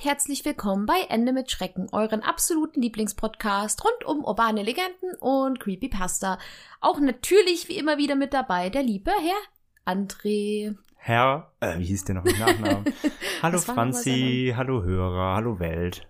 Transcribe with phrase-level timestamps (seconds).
[0.00, 5.60] Und herzlich willkommen bei Ende mit Schrecken, euren absoluten Lieblingspodcast rund um urbane Legenden und
[5.60, 6.38] Creepypasta.
[6.80, 10.76] Auch natürlich wie immer wieder mit dabei der liebe Herr André.
[10.96, 12.84] Herr, äh, wie hieß der noch mit Nachnamen?
[13.42, 16.06] hallo Franzi, hallo Hörer, hallo Welt.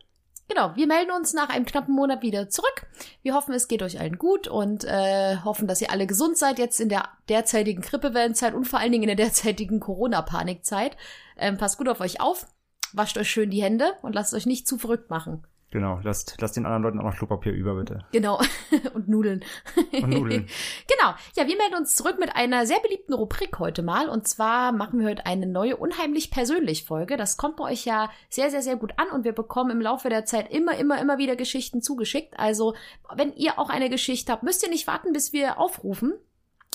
[0.49, 2.87] Genau, wir melden uns nach einem knappen Monat wieder zurück.
[3.23, 6.59] Wir hoffen, es geht euch allen gut und äh, hoffen, dass ihr alle gesund seid
[6.59, 10.97] jetzt in der derzeitigen Grippewellenzeit und vor allen Dingen in der derzeitigen Corona-Panikzeit.
[11.37, 12.47] Ähm, passt gut auf euch auf,
[12.97, 15.45] wascht euch schön die Hände und lasst euch nicht zu verrückt machen.
[15.73, 18.05] Genau, lasst, lasst den anderen Leuten auch noch Klopapier über, bitte.
[18.11, 18.41] Genau.
[18.95, 19.45] und Nudeln.
[19.93, 20.49] Und Nudeln.
[20.89, 21.15] genau.
[21.37, 24.09] Ja, wir melden uns zurück mit einer sehr beliebten Rubrik heute mal.
[24.09, 27.17] Und zwar machen wir heute eine neue unheimlich persönlich Folge.
[27.17, 30.09] Das kommt bei euch ja sehr, sehr, sehr gut an und wir bekommen im Laufe
[30.09, 32.37] der Zeit immer, immer, immer wieder Geschichten zugeschickt.
[32.37, 32.75] Also,
[33.15, 36.15] wenn ihr auch eine Geschichte habt, müsst ihr nicht warten, bis wir aufrufen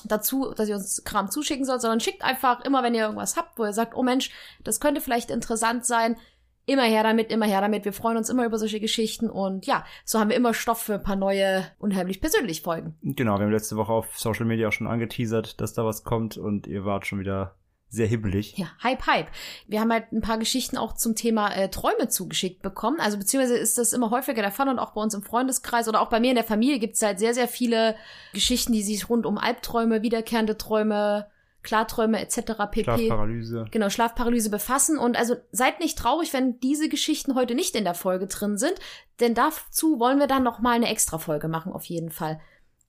[0.03, 3.57] dazu, dass ihr uns Kram zuschicken sollt, sondern schickt einfach immer, wenn ihr irgendwas habt,
[3.57, 4.31] wo ihr sagt, oh Mensch,
[4.63, 6.17] das könnte vielleicht interessant sein,
[6.65, 7.85] immer her damit, immer her damit.
[7.85, 10.95] Wir freuen uns immer über solche Geschichten und ja, so haben wir immer Stoff für
[10.95, 12.95] ein paar neue, unheimlich persönlich Folgen.
[13.01, 16.37] Genau, wir haben letzte Woche auf Social Media auch schon angeteasert, dass da was kommt
[16.37, 17.55] und ihr wart schon wieder
[17.89, 18.57] sehr hibbelig.
[18.57, 19.27] Ja, Hype, Hype.
[19.67, 22.99] Wir haben halt ein paar Geschichten auch zum Thema äh, Träume zugeschickt bekommen.
[22.99, 26.01] Also beziehungsweise ist das immer häufiger der Fall und auch bei uns im Freundeskreis oder
[26.01, 27.95] auch bei mir in der Familie gibt es halt sehr, sehr viele
[28.33, 31.27] Geschichten, die sich rund um Albträume, wiederkehrende Träume,
[31.63, 32.53] Klarträume etc.
[32.69, 32.83] pp.
[32.83, 33.65] Schlafparalyse.
[33.71, 34.97] Genau, Schlafparalyse befassen.
[34.97, 38.75] Und also seid nicht traurig, wenn diese Geschichten heute nicht in der Folge drin sind,
[39.19, 42.39] denn dazu wollen wir dann noch mal eine extra Folge machen, auf jeden Fall.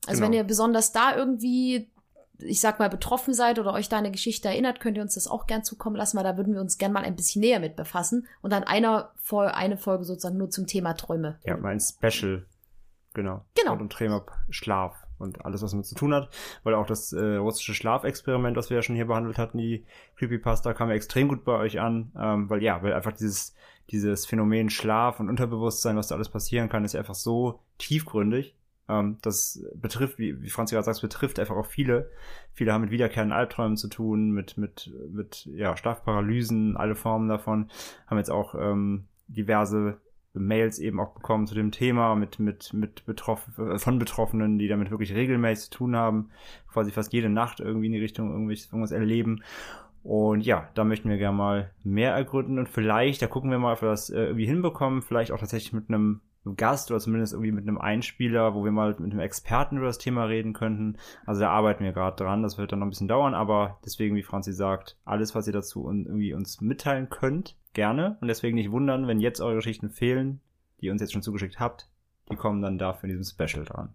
[0.07, 0.27] Also Genau.
[0.27, 1.91] wenn ihr besonders da irgendwie,
[2.39, 5.29] ich sag mal, betroffen seid oder euch da eine Geschichte erinnert, könnt ihr uns das
[5.29, 7.77] auch gern zukommen lassen, weil da würden wir uns gern mal ein bisschen näher mit
[7.77, 8.27] befassen.
[8.43, 11.39] Und dann einer, eine Folge sozusagen nur zum Thema Träume.
[11.45, 12.47] Ja, mein Special.
[13.15, 13.45] Genau.
[13.55, 13.73] Genau.
[13.73, 16.29] Und Träume, Schlaf und alles, was damit zu tun hat.
[16.63, 19.85] Weil auch das äh, russische Schlafexperiment, was wir ja schon hier behandelt hatten, die
[20.17, 22.13] Creepypasta, kam ja extrem gut bei euch an.
[22.19, 23.55] Ähm, weil ja, weil einfach dieses,
[23.91, 28.55] dieses Phänomen Schlaf und Unterbewusstsein, was da alles passieren kann, ist einfach so tiefgründig.
[28.89, 32.11] Ähm, das betrifft, wie, wie Franz gerade sagt, betrifft einfach auch viele.
[32.53, 37.71] Viele haben mit wiederkehrenden Albträumen zu tun, mit, mit, mit ja, Schlafparalysen, alle Formen davon.
[38.07, 39.99] Haben jetzt auch ähm, diverse
[40.39, 44.91] Mails eben auch bekommen zu dem Thema mit, mit, mit betroffen, von Betroffenen, die damit
[44.91, 46.31] wirklich regelmäßig zu tun haben,
[46.71, 49.43] quasi fast jede Nacht irgendwie in die Richtung irgendwas, irgendwas erleben.
[50.03, 53.73] Und ja, da möchten wir gerne mal mehr ergründen und vielleicht, da gucken wir mal,
[53.73, 56.21] ob wir das äh, irgendwie hinbekommen, vielleicht auch tatsächlich mit einem
[56.55, 59.99] Gast oder zumindest irgendwie mit einem Einspieler, wo wir mal mit einem Experten über das
[59.99, 60.97] Thema reden könnten.
[61.25, 64.17] Also da arbeiten wir gerade dran, das wird dann noch ein bisschen dauern, aber deswegen,
[64.17, 68.17] wie Franzi sagt, alles, was ihr dazu irgendwie uns mitteilen könnt, gerne.
[68.21, 70.41] Und deswegen nicht wundern, wenn jetzt eure Geschichten fehlen,
[70.81, 71.89] die ihr uns jetzt schon zugeschickt habt,
[72.31, 73.95] die kommen dann dafür in diesem Special dran.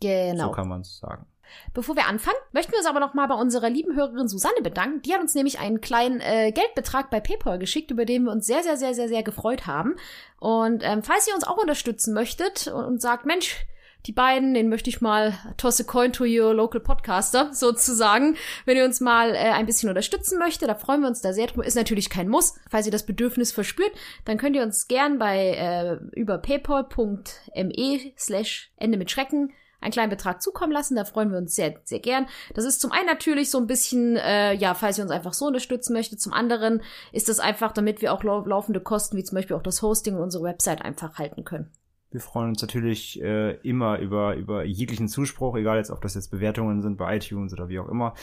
[0.00, 0.48] Genau.
[0.48, 1.26] So kann man es sagen.
[1.74, 5.02] Bevor wir anfangen, möchten wir uns aber noch mal bei unserer lieben Hörerin Susanne bedanken.
[5.02, 8.46] Die hat uns nämlich einen kleinen äh, Geldbetrag bei PayPal geschickt, über den wir uns
[8.46, 9.96] sehr, sehr, sehr, sehr, sehr gefreut haben.
[10.40, 13.66] Und ähm, falls ihr uns auch unterstützen möchtet und, und sagt, Mensch,
[14.06, 18.36] die beiden, den möchte ich mal toss a coin to your local podcaster, sozusagen.
[18.64, 21.46] Wenn ihr uns mal äh, ein bisschen unterstützen möchtet, da freuen wir uns da sehr
[21.46, 21.66] drüber.
[21.66, 22.54] Ist natürlich kein Muss.
[22.70, 23.92] Falls ihr das Bedürfnis verspürt,
[24.24, 30.10] dann könnt ihr uns gern bei äh, über paypal.me slash Ende mit Schrecken einen kleinen
[30.10, 30.96] Betrag zukommen lassen.
[30.96, 32.26] Da freuen wir uns sehr, sehr gern.
[32.54, 35.46] Das ist zum einen natürlich so ein bisschen, äh, ja, falls ihr uns einfach so
[35.46, 36.20] unterstützen möchtet.
[36.20, 39.62] Zum anderen ist das einfach, damit wir auch lau laufende Kosten, wie zum Beispiel auch
[39.62, 41.70] das Hosting und unsere Website einfach halten können.
[42.10, 46.30] Wir freuen uns natürlich äh, immer über, über jeglichen Zuspruch, egal jetzt, ob das jetzt
[46.30, 48.14] Bewertungen sind bei iTunes oder wie auch immer.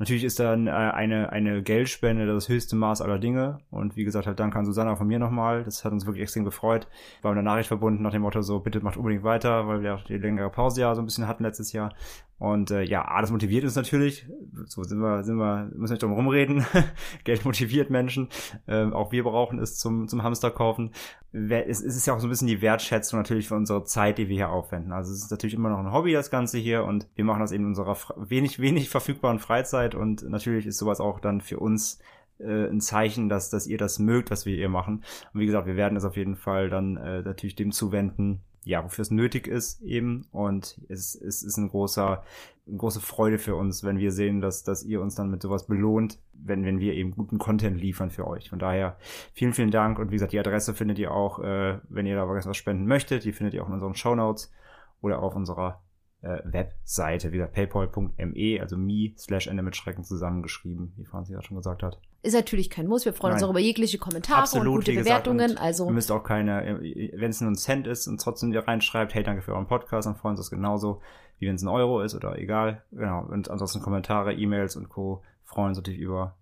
[0.00, 3.58] Natürlich ist dann äh, eine, eine Geldspende das höchste Maß aller Dinge.
[3.70, 5.62] Und wie gesagt, halt Dank an Susanna von mir nochmal.
[5.62, 6.88] Das hat uns wirklich extrem gefreut.
[7.22, 9.94] War mit einer Nachricht verbunden nach dem Motto so, bitte macht unbedingt weiter, weil wir
[9.94, 11.92] auch die längere Pause ja so ein bisschen hatten letztes Jahr.
[12.38, 14.26] Und äh, ja, das motiviert uns natürlich.
[14.64, 16.64] So sind wir, sind wir, müssen nicht drum rumreden.
[17.24, 18.30] Geld motiviert Menschen.
[18.66, 20.92] Ähm, auch wir brauchen es zum, zum Hamsterkaufen.
[21.32, 24.28] Wer- Es, ist ja auch so ein bisschen die Wertschätzung natürlich für unsere Zeit, die
[24.30, 24.92] wir hier aufwenden.
[24.92, 26.84] Also es ist natürlich immer noch ein Hobby, das Ganze hier.
[26.84, 29.89] Und wir machen das eben in unserer wenig, wenig verfügbaren Freizeit.
[29.94, 31.98] Und natürlich ist sowas auch dann für uns
[32.40, 35.04] äh, ein Zeichen, dass, dass ihr das mögt, was wir hier machen.
[35.32, 38.84] Und wie gesagt, wir werden es auf jeden Fall dann äh, natürlich dem zuwenden, ja,
[38.84, 40.26] wofür es nötig ist eben.
[40.32, 42.22] Und es, es ist ein großer,
[42.66, 45.66] eine große Freude für uns, wenn wir sehen, dass, dass ihr uns dann mit sowas
[45.66, 48.50] belohnt, wenn, wenn wir eben guten Content liefern für euch.
[48.50, 48.96] Von daher
[49.32, 49.98] vielen, vielen Dank.
[49.98, 53.24] Und wie gesagt, die Adresse findet ihr auch, äh, wenn ihr da was spenden möchtet.
[53.24, 54.52] Die findet ihr auch in unseren Show Notes
[55.00, 55.80] oder auf unserer
[56.22, 61.42] äh, Webseite, wie gesagt, paypal.me, also me slash Ende mit Schrecken zusammengeschrieben, wie Franzi ja
[61.42, 61.98] schon gesagt hat.
[62.22, 63.06] Ist natürlich kein Muss.
[63.06, 63.48] Wir freuen uns Nein.
[63.48, 65.52] auch über jegliche Kommentare und gute gesagt, Bewertungen.
[65.52, 66.80] und also Ihr müsst auch keine,
[67.14, 70.06] wenn es nur ein Cent ist und trotzdem ihr reinschreibt, hey, danke für euren Podcast,
[70.06, 71.00] dann freuen wir uns das genauso,
[71.38, 72.82] wie wenn es ein Euro ist oder egal.
[72.92, 73.24] Genau.
[73.26, 75.22] Und ansonsten Kommentare, E-Mails und Co.
[75.44, 76.36] freuen uns natürlich über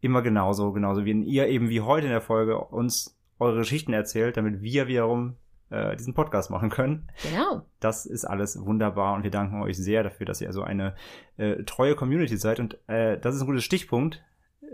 [0.00, 4.36] immer genauso, genauso wie ihr eben wie heute in der Folge uns eure Geschichten erzählt,
[4.36, 5.36] damit wir wiederum
[5.70, 7.08] äh, diesen Podcast machen können.
[7.22, 7.62] genau.
[7.80, 10.94] Das ist alles wunderbar und wir danken euch sehr dafür, dass ihr so eine
[11.36, 12.60] äh, treue Community seid.
[12.60, 14.22] Und äh, das ist ein gutes Stichpunkt.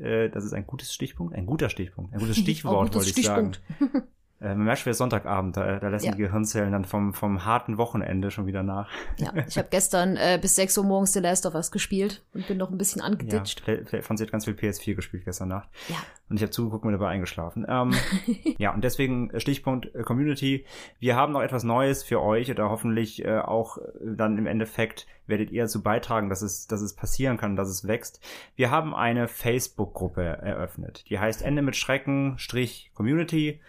[0.00, 3.26] Äh, das ist ein gutes Stichpunkt, ein guter Stichpunkt, ein gutes Stichwort, gutes wollte ich
[3.26, 3.52] sagen.
[4.46, 6.12] Äh, man merkt schon, es ist Sonntagabend, da, da lassen Ja.
[6.12, 8.88] die Gehirnzellen dann vom, vom harten Wochenende schon wieder nach.
[9.18, 12.46] Ja, ich habe gestern äh, bis 6 Uhr morgens The Last of Us gespielt und
[12.46, 13.60] bin noch ein bisschen Ja, angeditscht.
[13.64, 15.68] vielleicht- Franzi hat ganz viel PS4 gespielt gestern Nacht.
[15.88, 15.96] Ja.
[16.28, 17.66] Und ich habe zugeguckt und dabei eingeschlafen.
[17.68, 17.92] Ähm,
[18.58, 20.64] ja, und deswegen äh, Stichpunkt äh, Community.
[20.98, 25.06] Wir haben noch etwas Neues für euch oder hoffentlich äh, auch äh, dann im Endeffekt
[25.28, 28.20] werdet ihr dazu beitragen, dass es, dass es passieren kann, dass es wächst.
[28.54, 31.04] Wir haben eine Facebook-Gruppe eröffnet.
[31.08, 33.60] Die heißt Ende mit Schrecken Strich Community.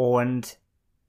[0.00, 0.58] Und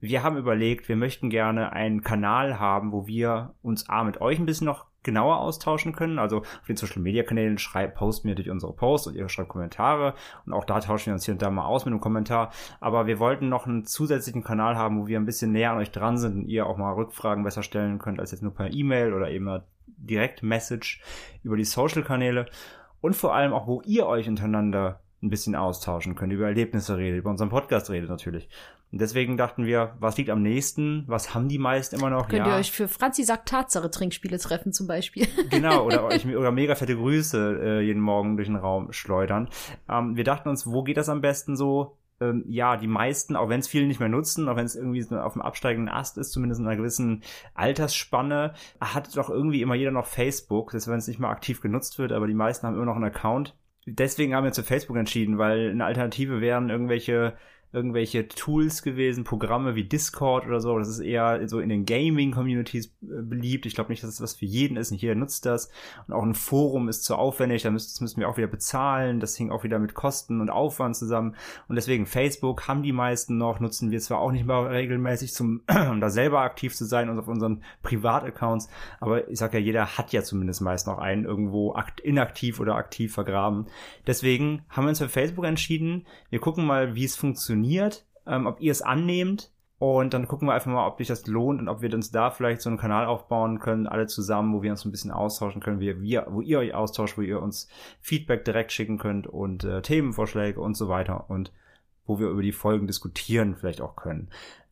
[0.02, 4.38] wir haben überlegt, wir möchten gerne einen Kanal haben, wo wir uns A mit euch
[4.38, 6.20] ein bisschen noch genauer austauschen können.
[6.20, 9.48] Also auf den Social Media Kanälen schreibt, posten wir durch unsere Posts und ihr schreibt
[9.48, 10.14] Kommentare
[10.46, 12.52] und auch da tauschen wir uns hier und da mal aus mit einem Kommentar.
[12.82, 15.92] Aber wir wollten noch einen zusätzlichen Kanal haben, wo wir ein bisschen näher an euch
[15.92, 19.14] dran sind und ihr auch mal Rückfragen besser stellen könnt als jetzt nur per E-Mail
[19.14, 21.02] oder eben eine Direkt-Message
[21.44, 22.46] über die Social Kanäle
[23.00, 27.20] und vor allem auch, wo ihr euch untereinander ein bisschen austauschen könnt, über Erlebnisse redet,
[27.20, 28.50] über unseren Podcast redet natürlich.
[28.92, 31.06] Und deswegen dachten wir, was liegt am nächsten?
[31.08, 32.28] Was haben die meisten immer noch?
[32.28, 35.28] Könnt ja, ihr euch für Franzi sagt Tatsache Trinkspiele treffen zum Beispiel.
[35.50, 39.50] genau, oder euch oder mega fette Grüße äh, jeden Morgen durch den Raum schleudern.
[39.90, 41.98] Ähm, wir dachten uns, wo geht das am besten so?
[42.20, 45.02] Ähm, ja, die meisten, auch wenn es viele nicht mehr nutzen, auch wenn es irgendwie
[45.02, 47.24] so auf dem absteigenden Ast ist, zumindest in einer gewissen
[47.56, 51.98] Altersspanne, hat doch irgendwie immer jeder noch Facebook, selbst wenn es nicht mal aktiv genutzt
[51.98, 53.56] wird, aber die meisten haben immer noch einen Account.
[53.86, 57.36] Deswegen haben wir uns für Facebook entschieden, weil eine Alternative wären irgendwelche
[57.74, 60.78] irgendwelche Tools gewesen, Programme wie Discord oder so.
[60.78, 63.66] Das ist eher so in den Gaming-Communities äh, beliebt.
[63.66, 64.92] Ich glaube nicht, dass es was für jeden ist.
[64.92, 65.70] Nicht jeder nutzt das.
[66.06, 67.64] Und auch ein Forum ist zu aufwendig.
[67.64, 69.22] Da müssen, das müssen wir auch wieder bezahlen.
[69.22, 71.36] Das hing auch wieder mit Kosten und Aufwand zusammen.
[71.70, 75.62] Und deswegen Facebook haben die meisten noch, nutzen wir zwar auch nicht mal regelmäßig, zum,
[75.90, 78.68] um da selber aktiv zu sein und auf unseren Privataccounts.
[79.00, 82.76] Aber ich sag ja, jeder hat ja zumindest meist noch einen irgendwo akt inaktiv oder
[82.76, 83.68] aktiv vergraben.
[84.08, 86.06] Deswegen haben wir uns für Facebook entschieden.
[86.30, 87.61] Wir gucken mal, wie es funktioniert,
[88.26, 89.52] ähm, ob ihr es annehmt.
[89.78, 92.30] Und dann gucken wir einfach mal, ob sich das lohnt und ob wir uns da
[92.30, 95.80] vielleicht so einen Kanal aufbauen können, alle zusammen, wo wir uns ein bisschen austauschen können,
[95.80, 97.68] wie wir, wo ihr euch austauscht, wo ihr uns
[98.00, 101.52] Feedback direkt schicken könnt und äh, Themenvorschläge und so weiter und
[102.06, 104.30] wo wir über die Folgen diskutieren vielleicht auch können.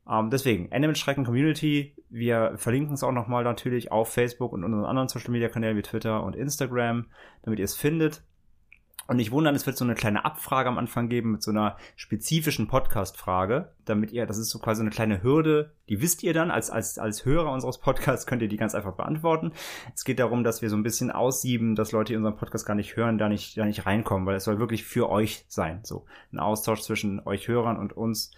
[0.07, 1.95] Ähm, deswegen, Ende mit Schrecken Community.
[2.09, 5.81] Wir verlinken es auch nochmal natürlich auf Facebook und unseren anderen Social Media Kanälen wie
[5.81, 7.06] Twitter und Instagram,
[7.44, 8.24] damit ihr es findet.
[9.09, 11.77] Und nicht wundern, es wird so eine kleine Abfrage am Anfang geben mit so einer
[11.95, 16.51] spezifischen Podcast-Frage, damit ihr, das ist so quasi eine kleine Hürde, die wisst ihr dann,
[16.51, 19.51] als, als, als Hörer unseres Podcasts könnt ihr die ganz einfach beantworten.
[19.95, 22.75] Es geht darum, dass wir so ein bisschen aussieben, dass Leute, die unseren Podcast gar
[22.75, 25.80] nicht hören, da nicht, da nicht reinkommen, weil es soll wirklich für euch sein.
[25.81, 28.30] So ein Austausch zwischen euch Hörern und uns,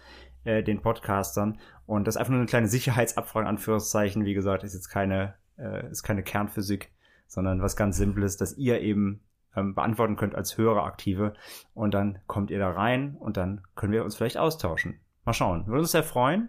[0.44, 1.58] äh, den Podcastern.
[1.84, 4.24] Und das ist einfach nur eine kleine Sicherheitsabfrage, Anführungszeichen.
[4.24, 6.92] Wie gesagt, ist jetzt keine, äh, ist keine Kernphysik,
[7.26, 9.20] sondern was ganz Simples, dass ihr eben
[9.56, 11.34] ähm, beantworten könnt als Höreraktive.
[11.74, 15.00] Und dann kommt ihr da rein und dann können wir uns vielleicht austauschen.
[15.24, 15.66] Mal schauen.
[15.66, 16.48] Würde uns sehr freuen.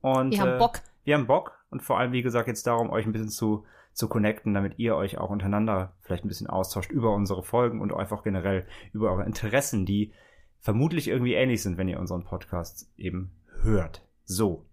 [0.00, 0.80] Und, Wir haben äh, Bock.
[1.04, 4.08] Wir haben Bock und vor allem, wie gesagt, jetzt darum, euch ein bisschen zu, zu
[4.08, 8.22] connecten, damit ihr euch auch untereinander vielleicht ein bisschen austauscht über unsere Folgen und einfach
[8.22, 10.12] generell über eure Interessen, die
[10.60, 13.32] vermutlich irgendwie ähnlich sind, wenn ihr unseren Podcast eben
[13.62, 14.02] hört.
[14.24, 14.64] So.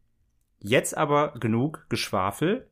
[0.59, 2.67] Jetzt aber genug Geschwafel.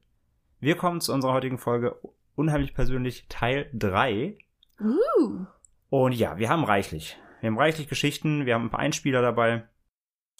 [0.60, 1.96] Wir kommen zu unserer heutigen Folge
[2.36, 4.38] unheimlich persönlich Teil 3.
[4.80, 5.46] Uh.
[5.90, 7.18] Und ja, wir haben reichlich.
[7.40, 9.68] Wir haben reichlich Geschichten, wir haben ein paar Einspieler dabei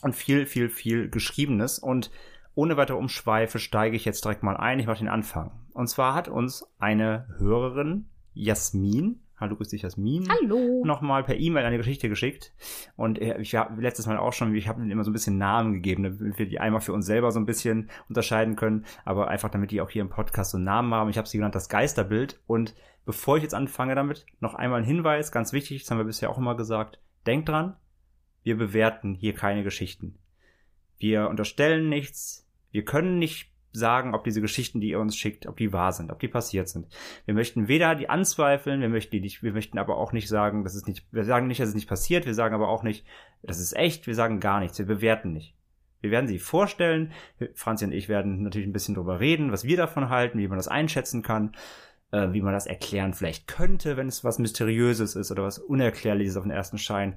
[0.02, 1.80] und viel, viel, viel Geschriebenes.
[1.80, 2.12] Und
[2.56, 4.80] ohne weitere Umschweife steige ich jetzt direkt mal ein.
[4.80, 5.52] Ich mache den Anfang.
[5.74, 10.84] Und zwar hat uns eine Hörerin, Jasmin, hallo, grüß dich, Jasmin, Hallo.
[10.86, 12.54] nochmal per E-Mail eine Geschichte geschickt.
[12.96, 15.38] Und äh, ich habe letztes Mal auch schon, ich habe ihnen immer so ein bisschen
[15.38, 19.28] Namen gegeben, damit wir die einmal für uns selber so ein bisschen unterscheiden können, aber
[19.28, 21.10] einfach damit die auch hier im Podcast so Namen haben.
[21.10, 22.40] Ich habe sie genannt das Geisterbild.
[22.48, 22.76] Und
[23.06, 26.30] bevor ich jetzt anfange damit, noch einmal ein Hinweis, ganz wichtig, das haben wir bisher
[26.30, 27.00] auch immer gesagt.
[27.26, 27.76] Denkt dran,
[28.44, 30.18] wir bewerten hier keine Geschichten.
[30.98, 35.58] Wir unterstellen nichts, wir können nicht sagen, ob diese Geschichten, die ihr uns schickt, ob
[35.58, 36.88] die wahr sind, ob die passiert sind.
[37.26, 40.64] Wir möchten weder die anzweifeln, wir möchten die nicht, wir möchten aber auch nicht sagen,
[40.64, 43.06] dass es nicht, wir sagen nicht, dass es nicht passiert, wir sagen aber auch nicht,
[43.44, 45.56] das ist echt, wir sagen gar nichts, wir bewerten nicht.
[46.02, 47.12] Wir werden sie vorstellen.
[47.54, 50.58] Franzi und ich werden natürlich ein bisschen drüber reden, was wir davon halten, wie man
[50.58, 51.54] das einschätzen kann,
[52.12, 56.38] äh, wie man das erklären vielleicht könnte, wenn es was Mysteriöses ist oder was Unerklärliches
[56.38, 57.16] auf den ersten Schein.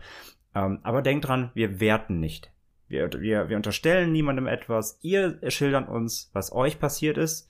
[0.54, 2.50] Ähm, aber denkt dran, wir werten nicht.
[2.90, 4.98] Wir, wir, wir unterstellen niemandem etwas.
[5.00, 7.48] Ihr schildert uns, was euch passiert ist.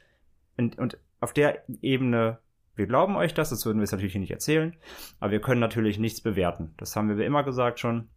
[0.58, 2.38] Und, und auf der Ebene,
[2.76, 4.76] wir glauben euch das, das würden wir es natürlich nicht erzählen,
[5.18, 6.74] aber wir können natürlich nichts bewerten.
[6.76, 8.10] Das haben wir immer gesagt schon.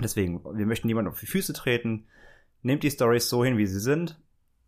[0.00, 2.06] Deswegen, wir möchten niemandem auf die Füße treten.
[2.62, 4.18] Nehmt die Stories so hin, wie sie sind.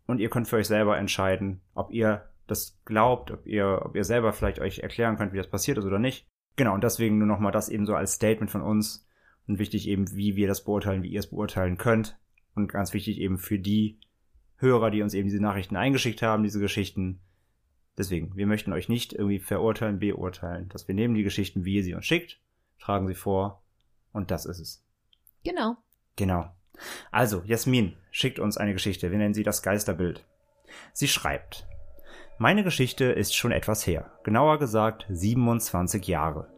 [0.05, 4.03] Und ihr könnt für euch selber entscheiden, ob ihr das glaubt, ob ihr, ob ihr
[4.03, 6.27] selber vielleicht euch erklären könnt, wie das passiert ist oder nicht.
[6.57, 9.06] Genau, und deswegen nur nochmal das eben so als Statement von uns.
[9.47, 12.17] Und wichtig eben, wie wir das beurteilen, wie ihr es beurteilen könnt.
[12.55, 13.99] Und ganz wichtig eben für die
[14.57, 17.19] Hörer, die uns eben diese Nachrichten eingeschickt haben, diese Geschichten.
[17.97, 20.69] Deswegen, wir möchten euch nicht irgendwie verurteilen, beurteilen.
[20.69, 22.39] Dass wir nehmen die Geschichten, wie ihr sie uns schickt,
[22.79, 23.63] tragen sie vor
[24.11, 24.83] und das ist es.
[25.43, 25.77] Genau.
[26.15, 26.51] Genau.
[27.11, 29.11] Also, Jasmin schickt uns eine Geschichte.
[29.11, 30.25] Wir nennen sie das Geisterbild.
[30.93, 31.67] Sie schreibt.
[32.39, 34.11] Meine Geschichte ist schon etwas her.
[34.23, 36.51] Genauer gesagt 27 Jahre.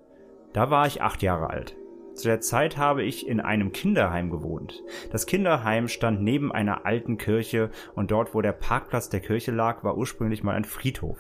[0.53, 1.75] Da war ich acht Jahre alt.
[2.19, 4.83] Zu der Zeit habe ich in einem Kinderheim gewohnt.
[5.09, 9.85] Das Kinderheim stand neben einer alten Kirche und dort, wo der Parkplatz der Kirche lag,
[9.85, 11.17] war ursprünglich mal ein Friedhof.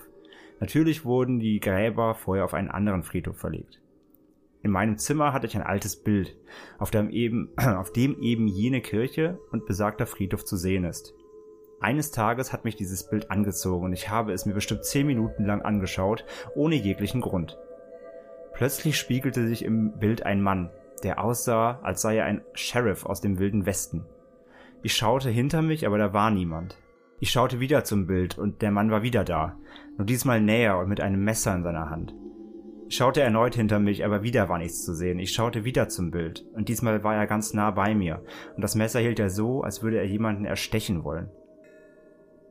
[0.59, 3.79] Natürlich wurden die Gräber vorher auf einen anderen Friedhof verlegt.
[4.61, 6.35] In meinem Zimmer hatte ich ein altes Bild,
[6.79, 11.13] auf dem eben, auf dem eben jene Kirche und besagter Friedhof zu sehen ist.
[11.79, 15.45] Eines Tages hat mich dieses Bild angezogen und ich habe es mir bestimmt zehn Minuten
[15.45, 16.25] lang angeschaut,
[16.55, 17.57] ohne jeglichen Grund.
[18.53, 23.21] Plötzlich spiegelte sich im Bild ein Mann, der aussah, als sei er ein Sheriff aus
[23.21, 24.05] dem wilden Westen.
[24.81, 26.77] Ich schaute hinter mich, aber da war niemand.
[27.19, 29.57] Ich schaute wieder zum Bild und der Mann war wieder da,
[29.97, 32.15] nur diesmal näher und mit einem Messer in seiner Hand.
[32.87, 35.19] Ich schaute erneut hinter mich, aber wieder war nichts zu sehen.
[35.19, 38.23] Ich schaute wieder zum Bild und diesmal war er ganz nah bei mir
[38.55, 41.29] und das Messer hielt er so, als würde er jemanden erstechen wollen.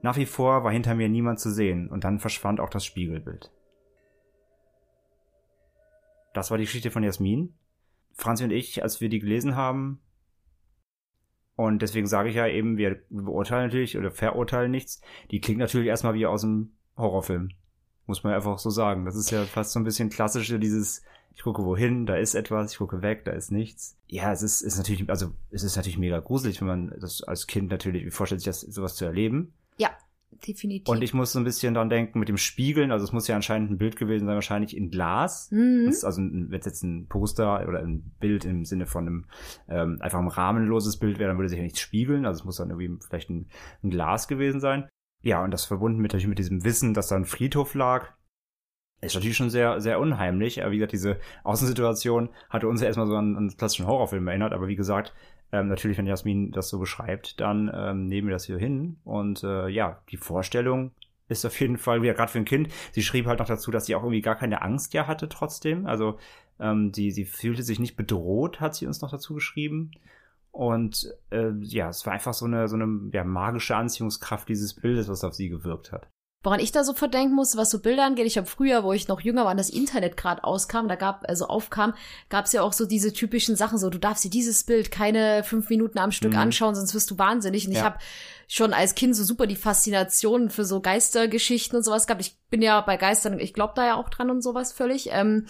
[0.03, 3.51] Nach wie vor war hinter mir niemand zu sehen und dann verschwand auch das Spiegelbild.
[6.35, 7.55] Das war die Geschichte von Jasmin.
[8.19, 10.01] Franzi und ich, als wir die gelesen haben,
[11.59, 15.01] und deswegen sage ich ja eben, wir beurteilen natürlich oder verurteilen nichts.
[15.33, 17.49] Die klingt natürlich erstmal wie aus einem Horrorfilm.
[18.07, 19.05] Muss man einfach so sagen.
[19.05, 21.03] Das ist ja fast so ein bisschen klassisch, dieses,
[21.35, 23.99] ich gucke wohin, da ist etwas, ich gucke weg, da ist nichts.
[24.07, 27.49] Ja, es ist, ist natürlich, also es ist natürlich mega gruselig, wenn man das als
[27.49, 29.53] Kind natürlich, wie vorstellt sich das, sowas zu erleben.
[30.47, 30.89] Definitiv.
[30.89, 32.93] Und ich muss so ein bisschen dran denken mit dem Spiegeln.
[32.93, 35.51] Also es muss ja anscheinend ein Bild gewesen sein, wahrscheinlich in Glas.
[35.51, 35.89] Mhm.
[36.03, 39.27] Also wenn es jetzt ein Poster oder ein Bild im Sinne von einem
[39.69, 42.25] ähm, einfach ein rahmenloses Bild wäre, dann würde sich ja nichts spiegeln.
[42.25, 43.49] Also es muss dann irgendwie vielleicht ein,
[43.83, 44.89] ein Glas gewesen sein.
[45.23, 48.15] Ja, und das verbunden mit, natürlich mit diesem Wissen, dass da ein Friedhof lag.
[49.01, 50.63] Ist natürlich schon sehr, sehr unheimlich.
[50.63, 54.53] Aber wie gesagt, diese Außensituation hatte uns ja erstmal so an einen klassischen Horrorfilm erinnert.
[54.53, 55.15] Aber wie gesagt,
[55.53, 58.99] ähm, natürlich, wenn Jasmin das so beschreibt, dann ähm, nehmen wir das hier hin.
[59.05, 60.93] Und äh, ja, die Vorstellung
[61.29, 63.87] ist auf jeden Fall, wieder gerade für ein Kind, sie schrieb halt noch dazu, dass
[63.87, 65.87] sie auch irgendwie gar keine Angst ja hatte trotzdem.
[65.87, 66.19] Also
[66.61, 69.93] ähm, die, sie fühlte sich nicht bedroht, hat sie uns noch dazu geschrieben.
[70.51, 75.09] Und äh, ja, es war einfach so eine, so eine ja, magische Anziehungskraft dieses Bildes,
[75.09, 76.09] was auf sie gewirkt hat.
[76.45, 79.09] Woran ich da so verdenken muss, was so Bilder angeht, ich habe früher, wo ich
[79.09, 81.95] noch jünger war und das Internet gerade auskam, da gab, also aufkam,
[82.29, 85.43] gab es ja auch so diese typischen Sachen, so du darfst dir dieses Bild keine
[85.43, 86.39] fünf Minuten am Stück Mhm.
[86.39, 87.67] anschauen, sonst wirst du wahnsinnig.
[87.67, 87.85] Und ich Ja.
[87.85, 87.99] habe
[88.47, 92.21] schon als Kind so super die Faszination für so Geistergeschichten und sowas gehabt.
[92.21, 95.09] Ich bin ja bei Geistern, ich glaube da ja auch dran und sowas völlig.
[95.11, 95.45] Ähm,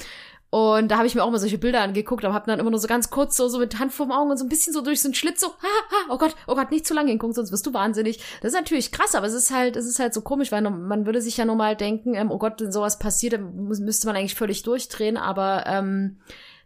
[0.50, 2.78] und da habe ich mir auch mal solche Bilder angeguckt, aber habe dann immer nur
[2.80, 5.02] so ganz kurz so, so mit Hand vorm Augen und so ein bisschen so durch
[5.02, 5.52] so einen Schlitz so, ha,
[5.90, 8.18] ha, oh Gott, oh Gott, nicht zu lange hingucken, sonst wirst du wahnsinnig.
[8.40, 11.04] Das ist natürlich krass, aber es ist halt, es ist halt so komisch, weil man
[11.04, 14.36] würde sich ja normal denken, ähm, oh Gott, wenn sowas passiert, dann müsste man eigentlich
[14.36, 16.20] völlig durchdrehen, aber ähm,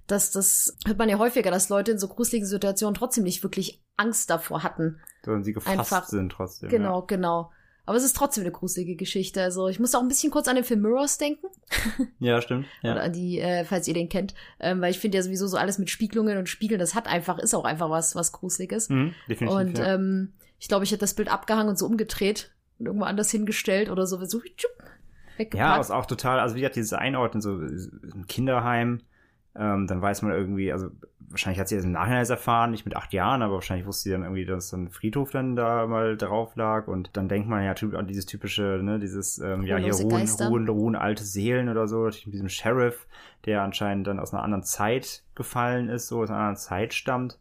[0.07, 3.83] das, das hört man ja häufiger, dass Leute in so gruseligen Situationen trotzdem nicht wirklich
[3.97, 5.01] Angst davor hatten.
[5.25, 6.69] Sondern sie gefasst Einfach- sind trotzdem.
[6.69, 7.51] Genau, genau.
[7.85, 9.43] Aber es ist trotzdem eine gruselige Geschichte.
[9.43, 11.47] Also ich musste auch ein bisschen kurz an den Film Mirrors denken.
[12.21, 12.67] Ja, stimmt.
[12.83, 12.93] Ja.
[12.93, 14.35] Oder an die, äh, falls ihr den kennt.
[14.61, 17.39] Ähm, weil ich finde ja sowieso so alles mit Spiegelungen und Spiegeln, das hat einfach,
[17.39, 18.89] ist auch einfach was, was Gruseliges.
[18.89, 19.59] Mhm, definitiv.
[19.59, 19.95] und ja.
[19.95, 23.91] ähm, ich glaube, ich hätte das Bild abgehangen und so umgedreht und irgendwo anders hingestellt
[23.91, 25.81] oder so, so tschupp, Ja, weggepackt.
[25.81, 29.01] ist auch total, also wie gesagt, dieses Einordnen, so ein Kinderheim,
[29.57, 30.89] ähm, dann weiß man irgendwie, also
[31.33, 34.05] wahrscheinlich hat sie das im Nachhinein erst erfahren, nicht mit acht Jahren, aber wahrscheinlich wusste
[34.05, 37.65] sie dann irgendwie, dass ein Friedhof dann da mal drauf lag und dann denkt man
[37.65, 41.89] ja an dieses typische, ne, dieses, ähm, ja, hier ruhen, ruhen, ruhen alte Seelen oder
[41.89, 43.07] so, natürlich mit diesem Sheriff,
[43.45, 47.39] der anscheinend dann aus einer anderen Zeit gefallen ist, so aus einer anderen Zeit stammt.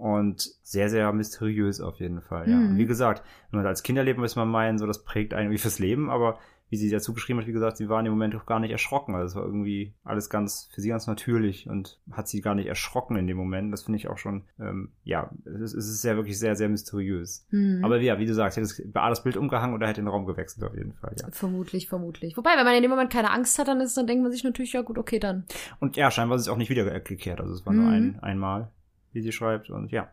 [0.00, 2.48] und sehr, sehr mysteriös auf jeden Fall.
[2.48, 2.56] Ja.
[2.56, 2.70] Mhm.
[2.70, 5.34] Und wie gesagt, wenn man das als Kind erlebt, muss man meinen, so das prägt
[5.34, 6.38] einen irgendwie fürs Leben, aber
[6.70, 8.70] wie sie dazu geschrieben hat, wie gesagt, sie war in dem Moment auch gar nicht
[8.70, 9.14] erschrocken.
[9.16, 12.66] Also es war irgendwie alles ganz, für sie ganz natürlich und hat sie gar nicht
[12.68, 13.72] erschrocken in dem Moment.
[13.72, 16.68] Das finde ich auch schon, ähm, ja, es ist, es ist ja wirklich sehr, sehr
[16.68, 17.44] mysteriös.
[17.50, 17.84] Mhm.
[17.84, 20.74] Aber ja, wie du sagst, hätte das Bild umgehangen oder hätte den Raum gewechselt auf
[20.76, 21.28] jeden Fall, ja.
[21.32, 22.36] Vermutlich, vermutlich.
[22.36, 24.44] Wobei, wenn man in dem Moment keine Angst hat, dann ist, dann denkt man sich
[24.44, 25.44] natürlich, ja gut, okay, dann.
[25.80, 27.40] Und ja, scheinbar ist es auch nicht wiedergekehrt.
[27.40, 27.90] Also es war nur Mhm.
[27.92, 28.70] ein, einmal,
[29.12, 29.70] wie sie schreibt.
[29.70, 30.08] Und ja.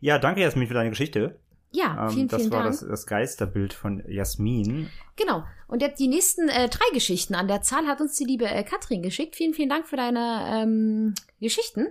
[0.00, 1.38] Ja, danke Jasmin für deine Geschichte.
[1.72, 2.72] Ja, Ähm, vielen, das vielen war Dank.
[2.72, 4.90] das, das Geisterbild von Jasmin.
[5.16, 5.44] Genau.
[5.68, 8.64] Und jetzt die nächsten äh, drei Geschichten an der Zahl hat uns die liebe äh,
[8.64, 9.36] Katrin geschickt.
[9.36, 11.86] Vielen, vielen Dank für deine ähm, Geschichten.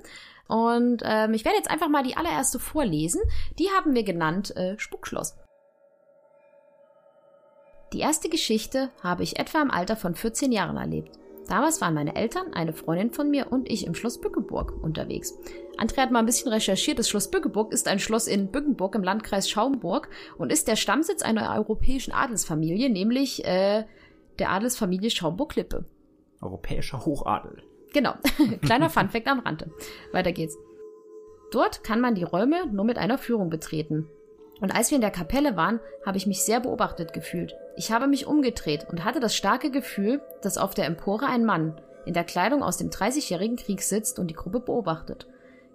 [0.48, 3.22] Und ähm, ich werde jetzt einfach mal die allererste vorlesen.
[3.58, 5.38] Die haben wir genannt äh, Spukschloss.
[7.94, 11.18] Die erste Geschichte habe ich etwa im Alter von 14 Jahren erlebt.
[11.50, 15.36] Damals waren meine Eltern, eine Freundin von mir und ich im Schloss Bückeburg unterwegs.
[15.78, 17.00] André hat mal ein bisschen recherchiert.
[17.00, 21.24] Das Schloss Bückeburg ist ein Schloss in Bückenburg im Landkreis Schaumburg und ist der Stammsitz
[21.24, 23.86] einer europäischen Adelsfamilie, nämlich äh,
[24.38, 25.86] der Adelsfamilie Schaumburg-Lippe.
[26.40, 27.64] Europäischer Hochadel.
[27.94, 28.14] Genau.
[28.62, 29.72] Kleiner Funfact am Rande.
[30.12, 30.56] Weiter geht's.
[31.52, 34.08] Dort kann man die Räume nur mit einer Führung betreten.
[34.62, 37.56] Und als wir in der Kapelle waren, habe ich mich sehr beobachtet gefühlt.
[37.80, 41.80] Ich habe mich umgedreht und hatte das starke Gefühl, dass auf der Empore ein Mann
[42.06, 45.28] in der Kleidung aus dem 30-jährigen Krieg sitzt und die Gruppe beobachtet.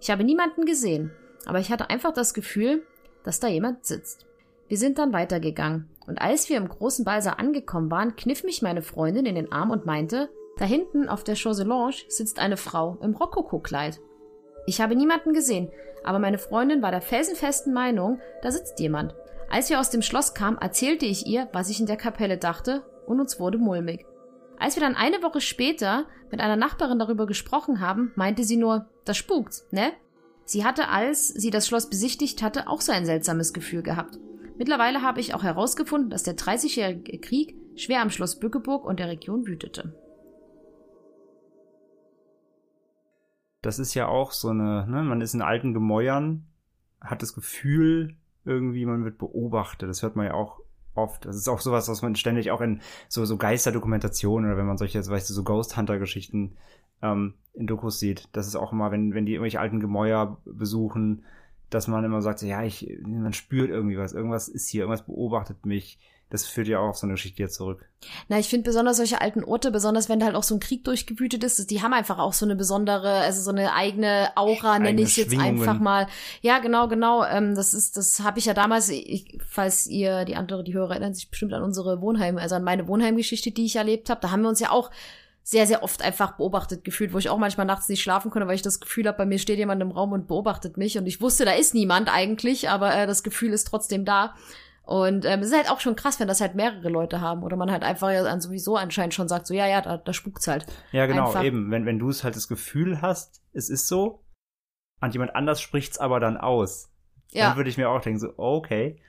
[0.03, 1.13] Ich habe niemanden gesehen,
[1.47, 2.83] aber ich hatte einfach das Gefühl,
[3.23, 4.27] dass da jemand sitzt.
[4.69, 5.89] Wir sind dann weitergegangen.
[6.07, 9.71] Und als wir im großen Ballsaal angekommen waren, kniff mich meine Freundin in den Arm
[9.71, 13.99] und meinte, da hinten auf der Chauselange sitzt eine Frau im Rokokokleid.
[14.67, 15.71] Ich habe niemanden gesehen,
[16.05, 19.15] aber meine Freundin war der felsenfesten Meinung, da sitzt jemand.
[19.51, 22.83] Als wir aus dem Schloss kamen, erzählte ich ihr, was ich in der Kapelle dachte,
[23.07, 24.07] und uns wurde mulmig.
[24.59, 28.87] Als wir dann eine Woche später mit einer Nachbarin darüber gesprochen haben, meinte sie nur,
[29.05, 29.93] das spukt, ne?
[30.47, 34.19] Sie hatte, als sie das Schloss besichtigt hatte, auch so ein seltsames Gefühl gehabt.
[34.59, 39.09] Mittlerweile habe ich auch herausgefunden, dass der 30-jährige Krieg schwer am Schloss Bückeburg und der
[39.09, 39.95] Region wütete.
[43.63, 46.47] Das ist ja auch so eine, ne, man ist in alten Gemäuern,
[47.01, 48.15] hat das Gefühl,
[48.45, 49.89] irgendwie, man wird beobachtet.
[49.89, 50.61] Das hört man ja auch
[50.95, 51.25] oft.
[51.25, 54.79] Das ist auch sowas, was man ständig auch in so, so Geisterdokumentationen oder wenn man
[54.79, 56.57] solche, weißt du, so Ghost Hunter-Geschichten
[57.03, 58.29] ähm, in Dokus sieht.
[58.33, 61.25] Das ist auch immer, wenn, wenn die irgendwelche alten Gemäuer besuchen,
[61.71, 65.67] dass man immer sagt, ja, ich, man spürt irgendwie was, irgendwas ist hier, irgendwas beobachtet
[65.67, 65.99] mich.
[66.35, 67.89] Das führt ja auch auf so eine Geschichte zurück.
[68.27, 70.83] Na, ich finde besonders solche alten Orte, besonders wenn da halt auch so ein Krieg
[70.83, 75.01] durchgewütet ist, die haben einfach auch so eine besondere, also so eine eigene Aura, nenne
[75.03, 76.09] ich es jetzt einfach mal.
[76.41, 77.25] Ja, genau, genau.
[77.25, 80.91] Ähm, das ist, das habe ich ja damals, ich, falls ihr, die andere, die Hörer
[80.91, 84.21] erinnern sich bestimmt an unsere Wohnheim, also an meine Wohnheimgeschichte, die ich erlebt habe.
[84.21, 84.91] Da haben wir uns ja auch
[85.45, 88.57] sehr, sehr oft einfach beobachtet gefühlt, wo ich auch manchmal nachts nicht schlafen konnte, weil
[88.57, 90.99] ich das Gefühl habe, bei mir steht jemand im Raum und beobachtet mich.
[90.99, 94.35] Und ich wusste, da ist niemand eigentlich, aber äh, das Gefühl ist trotzdem da.
[94.85, 97.57] Und ähm, es ist halt auch schon krass, wenn das halt mehrere Leute haben oder
[97.57, 100.47] man halt einfach ja dann sowieso anscheinend schon sagt, so ja, ja, da, da spukt's
[100.49, 100.67] halt.
[100.93, 101.41] Ja, genau, Einfach.
[101.41, 101.71] eben.
[101.71, 104.25] Wenn, wenn du es halt das Gefühl hast, es ist so,
[105.01, 106.93] und jemand anders spricht's aber dann aus,
[107.39, 109.01] dann Ja, würde ich mir auch denken, so, okay,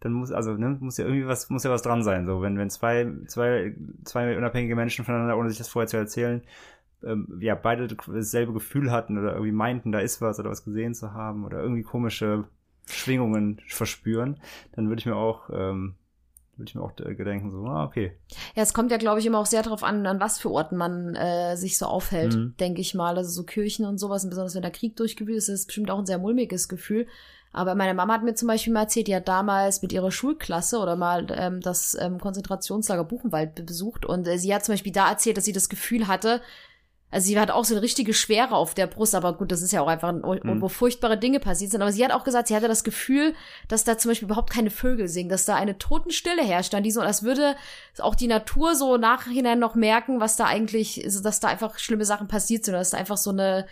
[0.00, 2.58] dann muss, also, ne, muss ja irgendwie was, muss ja was dran sein, so, wenn,
[2.58, 6.42] wenn zwei, zwei, zwei unabhängige Menschen voneinander, ohne sich das vorher zu erzählen,
[7.04, 10.94] ähm, ja, beide dasselbe Gefühl hatten oder irgendwie meinten, da ist was oder was gesehen
[10.94, 12.44] zu haben oder irgendwie komische
[12.86, 14.40] Schwingungen verspüren,
[14.72, 15.94] dann würde ich mir auch, ähm,
[16.56, 18.16] würde ich mir auch äh, gedenken, so, ah, okay.
[18.54, 20.76] ja, es kommt ja, glaube ich, immer auch sehr darauf an, an was für Orten
[20.76, 22.54] man äh, sich so aufhält, Mhm.
[22.60, 23.16] denke ich mal.
[23.16, 25.90] Also so Kirchen und sowas, und besonders wenn der Krieg durchgewühlt ist, ist es bestimmt
[25.90, 27.06] auch ein sehr mulmiges Gefühl.
[27.52, 30.78] Aber meine Mama hat mir zum Beispiel mal erzählt, die hat damals mit ihrer Schulklasse
[30.78, 34.90] oder mal ähm, das ähm, Konzentrationslager Buchenwald be- besucht und äh, sie hat zum Beispiel
[34.92, 36.40] da erzählt, dass sie das Gefühl hatte,
[37.14, 39.72] also sie hat auch so eine richtige Schwere auf der Brust, aber gut, das ist
[39.72, 40.60] ja auch einfach ein Mhm.
[40.60, 41.80] wo furchtbare Dinge passiert sind.
[41.80, 43.34] Aber sie hat auch gesagt, sie hatte das Gefühl,
[43.68, 46.90] dass da zum Beispiel überhaupt keine Vögel singen, dass da eine Totenstille herrscht, dann die
[46.90, 47.54] so, als würde
[48.00, 52.28] auch die Natur so nachhinein noch merken, was da eigentlich, dass da einfach schlimme Sachen
[52.28, 53.66] passiert sind, dass da einfach so eine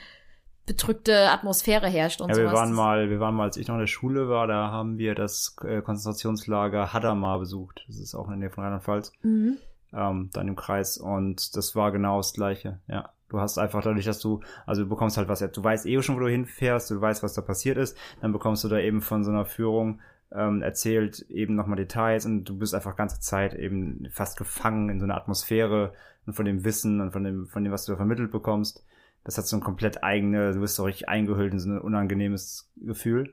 [0.64, 2.54] bedrückte Atmosphäre herrscht und Ja, wir sowas.
[2.60, 5.16] waren mal, wir waren mal, als ich noch in der Schule war, da haben wir
[5.16, 7.82] das äh, Konzentrationslager Hadamar besucht.
[7.88, 9.56] Das ist auch in der Nähe von Rheinland-Pfalz, Mhm.
[9.92, 10.98] ähm, da in dem Kreis.
[10.98, 13.10] Und das war genau das Gleiche, ja.
[13.32, 16.16] Du hast einfach dadurch, dass du, also du bekommst halt was, du weißt eh schon,
[16.16, 19.24] wo du hinfährst, du weißt, was da passiert ist, dann bekommst du da eben von
[19.24, 20.00] so einer Führung
[20.34, 25.00] ähm, erzählt eben nochmal Details und du bist einfach ganze Zeit eben fast gefangen in
[25.00, 25.92] so einer Atmosphäre
[26.26, 28.84] und von dem Wissen und von dem, von dem, was du da vermittelt bekommst.
[29.24, 32.70] Das hat so ein komplett eigene, du bist so richtig eingehüllt in so ein unangenehmes
[32.76, 33.32] Gefühl.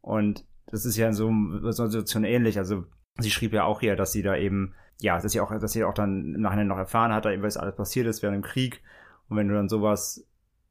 [0.00, 2.58] Und das ist ja in so einer Situation ähnlich.
[2.58, 2.84] Also
[3.18, 5.84] sie schrieb ja auch hier, dass sie da eben, ja, dass sie auch, dass sie
[5.84, 8.42] auch dann im Nachhinein noch erfahren hat, da eben, was alles passiert ist während dem
[8.42, 8.82] Krieg.
[9.28, 10.24] Und wenn du dann sowas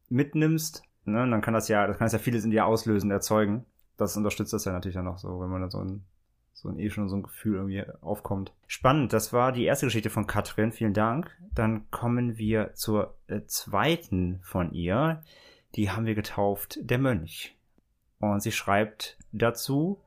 [0.09, 3.65] mitnimmst, ne, dann kann das ja, das kann das ja vieles in dir auslösen, erzeugen.
[3.97, 6.03] Das unterstützt das ja natürlich dann noch so, wenn man da so ein,
[6.53, 8.53] so ein eh schon so ein Gefühl irgendwie aufkommt.
[8.67, 11.35] Spannend, das war die erste Geschichte von Katrin, vielen Dank.
[11.53, 15.21] Dann kommen wir zur äh, zweiten von ihr.
[15.75, 17.55] Die haben wir getauft, der Mönch.
[18.19, 20.01] Und sie schreibt dazu,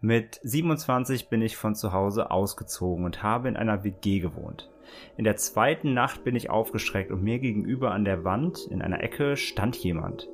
[0.00, 4.70] mit 27 bin ich von zu Hause ausgezogen und habe in einer WG gewohnt.
[5.16, 9.02] In der zweiten Nacht bin ich aufgeschreckt und mir gegenüber an der Wand in einer
[9.02, 10.28] Ecke stand jemand.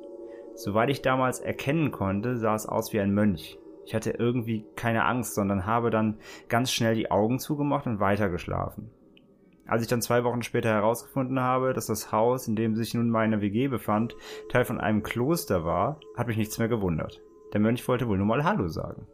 [0.55, 3.57] Soweit ich damals erkennen konnte, sah es aus wie ein Mönch.
[3.85, 6.17] Ich hatte irgendwie keine Angst, sondern habe dann
[6.49, 8.89] ganz schnell die Augen zugemacht und weitergeschlafen.
[9.67, 13.09] Als ich dann zwei Wochen später herausgefunden habe, dass das Haus, in dem sich nun
[13.09, 14.15] meine WG befand,
[14.49, 17.21] Teil von einem Kloster war, hat mich nichts mehr gewundert.
[17.53, 19.07] Der Mönch wollte wohl nur mal Hallo sagen.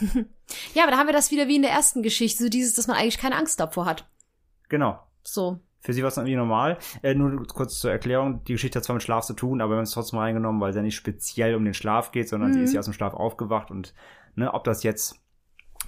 [0.74, 2.86] Ja, aber da haben wir das wieder wie in der ersten Geschichte, so dieses, dass
[2.86, 4.06] man eigentlich keine Angst davor hat.
[4.70, 4.98] Genau.
[5.22, 5.60] So.
[5.80, 6.78] Für sie war es irgendwie normal.
[7.02, 9.76] Äh, nur kurz zur Erklärung, die Geschichte hat zwar mit Schlaf zu tun, aber wir
[9.76, 12.60] haben es trotzdem reingenommen, weil es ja nicht speziell um den Schlaf geht, sondern sie
[12.60, 12.64] Mhm.
[12.64, 13.94] ist ja aus dem Schlaf aufgewacht und
[14.34, 15.20] ne, ob das jetzt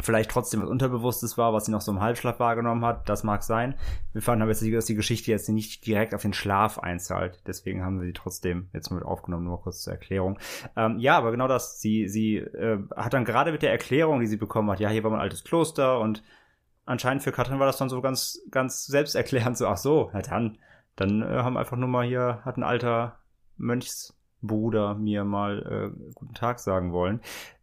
[0.02, 3.42] vielleicht trotzdem was Unterbewusstes war, was sie noch so im Halbschlaf wahrgenommen hat, das mag
[3.42, 3.74] sein.
[4.12, 7.42] Wir fanden aber jetzt, dass die Geschichte jetzt nicht direkt auf den Schlaf einzahlt.
[7.46, 10.38] Deswegen haben wir sie trotzdem jetzt mit aufgenommen, nur kurz zur Erklärung.
[10.76, 11.80] Ähm, ja, aber genau das.
[11.80, 15.04] Sie, sie äh, hat dann gerade mit der Erklärung, die sie bekommen hat, ja, hier
[15.04, 16.22] war mein altes Kloster und
[16.84, 20.58] anscheinend für Katrin war das dann so ganz, ganz selbsterklärend, so, ach so, na dann,
[20.96, 23.20] dann äh, haben einfach nur mal hier, hat ein alter
[23.56, 27.20] Mönchsbruder mir mal äh, guten Tag sagen wollen.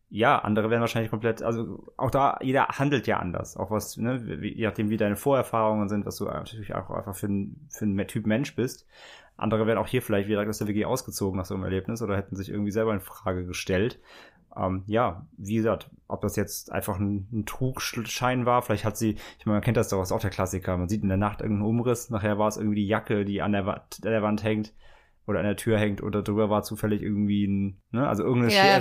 [0.10, 3.58] Ja, andere werden wahrscheinlich komplett, also auch da, jeder handelt ja anders.
[3.58, 7.16] Auch was, ne, wie, je nachdem, wie deine Vorerfahrungen sind, was du natürlich auch einfach
[7.16, 8.88] für ein, für ein Typ Mensch bist.
[9.36, 12.16] Andere werden auch hier vielleicht wieder aus der WG ausgezogen nach so einem Erlebnis oder
[12.16, 14.00] hätten sich irgendwie selber in Frage gestellt.
[14.56, 19.18] Ähm, ja, wie gesagt, ob das jetzt einfach ein, ein Trugschein war, vielleicht hat sie,
[19.38, 21.42] ich meine, man kennt das doch, ist auch der Klassiker, man sieht in der Nacht
[21.42, 24.74] irgendeinen Umriss, nachher war es irgendwie die Jacke, die an der an der Wand hängt
[25.28, 28.64] oder an der Tür hängt oder drüber war zufällig irgendwie ein, ne, also irgendeine, Ja,
[28.64, 28.78] Sche- ja,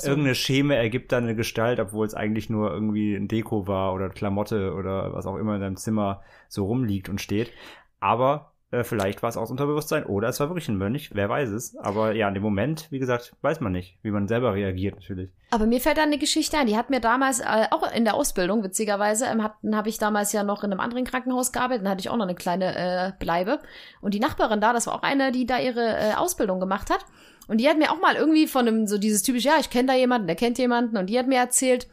[0.00, 0.08] so.
[0.08, 4.08] irgendeine Scheme ergibt dann eine Gestalt, obwohl es eigentlich nur irgendwie ein Deko war oder
[4.08, 7.52] Klamotte oder was auch immer in deinem Zimmer so rumliegt und steht.
[8.00, 11.50] Aber äh, vielleicht war es aus Unterbewusstsein oder es war wirklich ein Mönch, wer weiß
[11.50, 11.76] es.
[11.76, 15.30] Aber ja, in dem Moment, wie gesagt, weiß man nicht, wie man selber reagiert natürlich.
[15.50, 18.14] Aber mir fällt da eine Geschichte ein, die hat mir damals, äh, auch in der
[18.14, 19.42] Ausbildung, witzigerweise, ähm,
[19.74, 22.24] habe ich damals ja noch in einem anderen Krankenhaus gearbeitet, dann hatte ich auch noch
[22.24, 23.60] eine kleine äh, Bleibe.
[24.00, 27.04] Und die Nachbarin da, das war auch eine, die da ihre äh, Ausbildung gemacht hat.
[27.48, 29.88] Und die hat mir auch mal irgendwie von einem, so dieses typische, ja, ich kenne
[29.88, 30.96] da jemanden, der kennt jemanden.
[30.96, 31.88] Und die hat mir erzählt,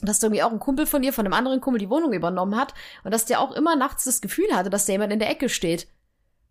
[0.00, 2.56] dass da irgendwie auch ein Kumpel von ihr, von einem anderen Kumpel, die Wohnung übernommen
[2.56, 2.72] hat.
[3.04, 5.50] Und dass der auch immer nachts das Gefühl hatte, dass da jemand in der Ecke
[5.50, 5.88] steht.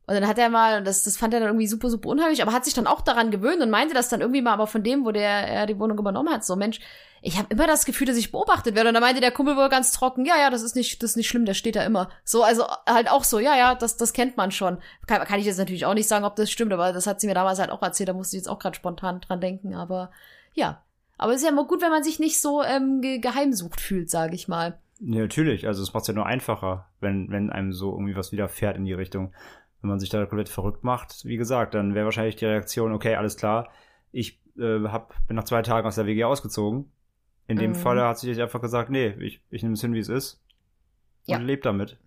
[0.07, 2.53] Und dann hat er mal, das, das fand er dann irgendwie super, super unheimlich, aber
[2.53, 5.03] hat sich dann auch daran gewöhnt und meinte das dann irgendwie mal aber von dem,
[5.03, 6.45] wo der er die Wohnung übernommen hat.
[6.45, 6.79] So, Mensch,
[7.23, 8.89] ich habe immer das Gefühl, dass ich beobachtet werde.
[8.89, 11.17] Und dann meinte der Kumpel wohl ganz trocken, ja, ja, das ist nicht, das ist
[11.17, 12.09] nicht schlimm, der steht da immer.
[12.23, 14.77] So, also halt auch so, ja, ja, das, das kennt man schon.
[15.07, 17.25] Kann, kann ich jetzt natürlich auch nicht sagen, ob das stimmt, aber das hat sie
[17.25, 20.11] mir damals halt auch erzählt, da musste ich jetzt auch gerade spontan dran denken, aber
[20.53, 20.83] ja.
[21.17, 24.11] Aber es ist ja immer gut, wenn man sich nicht so ähm, ge geheimsucht fühlt,
[24.11, 24.77] sage ich mal.
[24.99, 28.31] Ja, natürlich, also es macht es ja nur einfacher, wenn, wenn einem so irgendwie was
[28.31, 29.33] widerfährt in die Richtung.
[29.85, 33.13] Wenn man sich da komplett verrückt macht, wie gesagt, dann wäre wahrscheinlich die Reaktion, okay,
[33.17, 33.69] alles klar,
[34.11, 36.91] ich äh, hab, bin nach zwei Tagen aus der WG ausgezogen.
[37.45, 37.75] In dem Mhm.
[37.75, 40.41] Falle hat sie sich einfach gesagt, nee, ich, ich nehme es hin, wie es ist.
[41.27, 41.37] Und Ja.
[41.37, 41.99] lebe damit.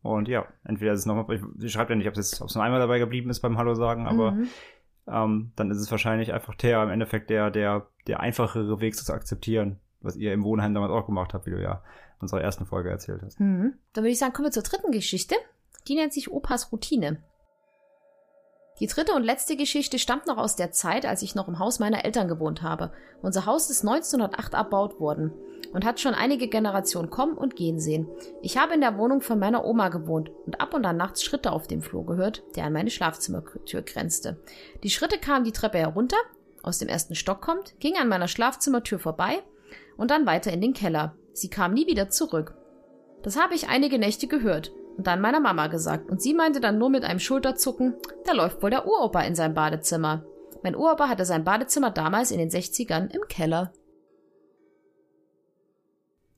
[0.00, 2.80] Und ja, entweder ist es nochmal, ich- sie schreibt ja nicht, ob es nur einmal
[2.80, 4.48] dabei geblieben ist beim Hallo sagen, aber Mhm.
[5.06, 9.04] ähm, dann ist es wahrscheinlich einfach der, im Endeffekt der, der, der einfachere Weg das
[9.04, 11.82] zu akzeptieren, was ihr im Wohnheim damals auch gemacht habt, wie du ja
[12.16, 13.38] in unserer ersten Folge erzählt hast.
[13.38, 13.74] Mhm.
[13.92, 15.34] Dann würde ich sagen, kommen wir zur dritten Geschichte.
[15.88, 17.22] Die nennt sich Opas Routine.
[18.80, 21.78] Die dritte und letzte Geschichte stammt noch aus der Zeit, als ich noch im Haus
[21.78, 22.92] meiner Eltern gewohnt habe.
[23.20, 25.32] Unser Haus ist 1908 erbaut worden
[25.72, 28.08] und hat schon einige Generationen kommen und gehen sehen.
[28.40, 31.52] Ich habe in der Wohnung von meiner Oma gewohnt und ab und an nachts Schritte
[31.52, 34.40] auf dem Flur gehört, der an meine Schlafzimmertür grenzte.
[34.82, 36.18] Die Schritte kamen die Treppe herunter,
[36.62, 39.42] aus dem ersten Stock kommt, ging an meiner Schlafzimmertür vorbei
[39.96, 41.14] und dann weiter in den Keller.
[41.32, 42.54] Sie kam nie wieder zurück.
[43.22, 46.10] Das habe ich einige Nächte gehört dann meiner Mama gesagt.
[46.10, 49.54] Und sie meinte dann nur mit einem Schulterzucken, da läuft wohl der Uropa in sein
[49.54, 50.24] Badezimmer.
[50.62, 53.72] Mein Uropa hatte sein Badezimmer damals in den 60ern im Keller.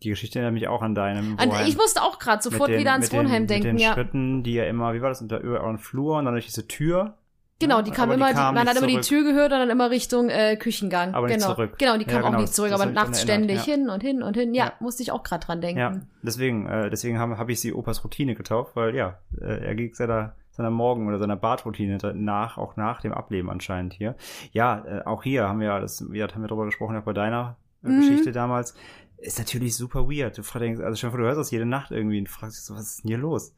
[0.02, 1.66] Die Geschichte erinnert mich auch an deinem An, Wohnheim.
[1.66, 3.92] ich musste auch gerade sofort den- wieder ans mit den, Wohnheim mit denken, den ja.
[3.94, 6.66] Schritten, die ja immer, wie war das, unter über euren Flur und dann durch diese
[6.68, 7.16] Tür.
[7.64, 9.22] Genau, Ja, die kam aber immer, die kam man nicht hat immer die zurück.
[9.24, 11.14] Tür gehört und dann immer Richtung äh, Küchengang.
[11.14, 11.54] Aber nicht genau.
[11.54, 11.78] zurück.
[11.78, 13.74] Genau, die Ja, kam auch genau, nicht das- zurück, aber nachts ständig ja.
[13.74, 14.54] hin und hin und hin.
[14.54, 14.72] Ja, Ja.
[14.80, 15.78] musste ich auch gerade dran denken.
[15.78, 19.74] Ja, deswegen, äh, deswegen habe hab ich sie Opas Routine getauft, weil ja, äh, er
[19.74, 24.14] geht seiner, seiner Morgen- oder seiner Badroutine nach, auch nach dem Ableben anscheinend hier.
[24.52, 27.56] Ja, äh, auch hier haben wir, das, gesagt, haben wir darüber gesprochen, auch bei deiner
[27.82, 28.00] äh, Mhm.
[28.00, 28.74] Geschichte damals.
[29.18, 30.36] Ist natürlich super weird.
[30.36, 32.82] Du fragst, also schon, du hörst das jede Nacht irgendwie und fragst dich so, was
[32.82, 33.54] ist denn hier los?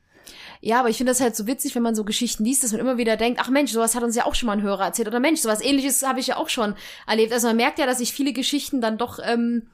[0.61, 2.81] Ja, aber ich finde das halt so witzig, wenn man so Geschichten liest, dass man
[2.81, 5.09] immer wieder denkt, ach Mensch, sowas hat uns ja auch schon mal ein Hörer erzählt.
[5.09, 6.75] Oder Mensch, sowas ähnliches habe ich ja auch schon
[7.07, 7.33] erlebt.
[7.33, 9.69] Also man merkt ja, dass sich viele Geschichten dann doch ähm,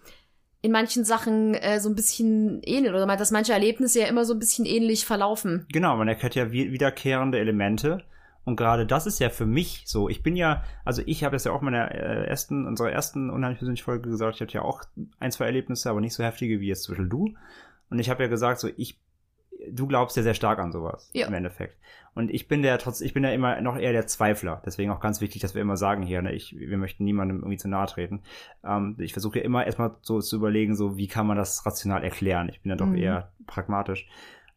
[0.60, 2.94] in manchen Sachen äh, so ein bisschen ähneln.
[2.94, 5.66] Oder dass manche Erlebnisse ja immer so ein bisschen ähnlich verlaufen.
[5.72, 8.04] Genau, man erkennt ja wi- wiederkehrende Elemente.
[8.44, 10.08] Und gerade das ist ja für mich so.
[10.08, 13.30] Ich bin ja, also ich habe es ja auch in meiner äh, ersten, unserer ersten
[13.30, 14.82] unheimlich persönlichen Folge gesagt, ich hatte ja auch
[15.20, 17.34] ein, zwei Erlebnisse, aber nicht so heftige wie jetzt Beispiel du.
[17.88, 18.98] Und ich habe ja gesagt, so ich,
[19.70, 21.26] du glaubst ja sehr stark an sowas Ja.
[21.26, 21.76] im Endeffekt.
[22.14, 24.60] Und ich bin der trotz, ich bin ja immer noch eher der Zweifler.
[24.66, 27.56] Deswegen auch ganz wichtig, dass wir immer sagen hier, ne, ich, wir möchten niemandem irgendwie
[27.56, 28.20] zu nahe treten.
[28.64, 32.04] Ähm, ich versuche ja immer erstmal so zu überlegen, so wie kann man das rational
[32.04, 32.48] erklären.
[32.50, 32.96] Ich bin ja doch Mhm.
[32.98, 34.06] eher pragmatisch.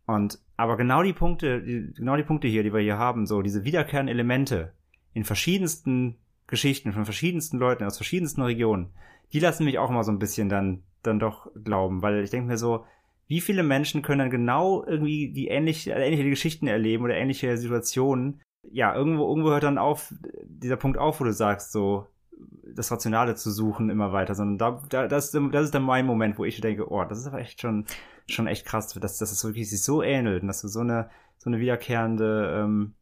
[0.05, 3.41] Und aber genau die Punkte, die, genau die Punkte hier, die wir hier haben, so
[3.41, 4.73] diese wiederkehrenden Elemente
[5.13, 6.15] in verschiedensten
[6.47, 8.89] Geschichten von verschiedensten Leuten aus verschiedensten Regionen,
[9.33, 12.47] die lassen mich auch immer so ein bisschen dann dann doch glauben, weil ich denke
[12.47, 12.83] mir so,
[13.27, 18.41] wie viele Menschen können dann genau irgendwie die ähnliche, ähnliche Geschichten erleben oder ähnliche Situationen?
[18.71, 22.07] Ja, irgendwo, irgendwo hört dann auf, dieser Punkt auf, wo du sagst, so,
[22.75, 26.37] das Rationale zu suchen immer weiter, sondern da, da das, das ist dann mein Moment,
[26.37, 27.85] wo ich denke, oh, das ist aber echt schon,
[28.27, 31.09] schon echt krass, dass, dass es wirklich sich so ähnelt und dass du so eine,
[31.37, 32.93] so eine wiederkehrende, ähm,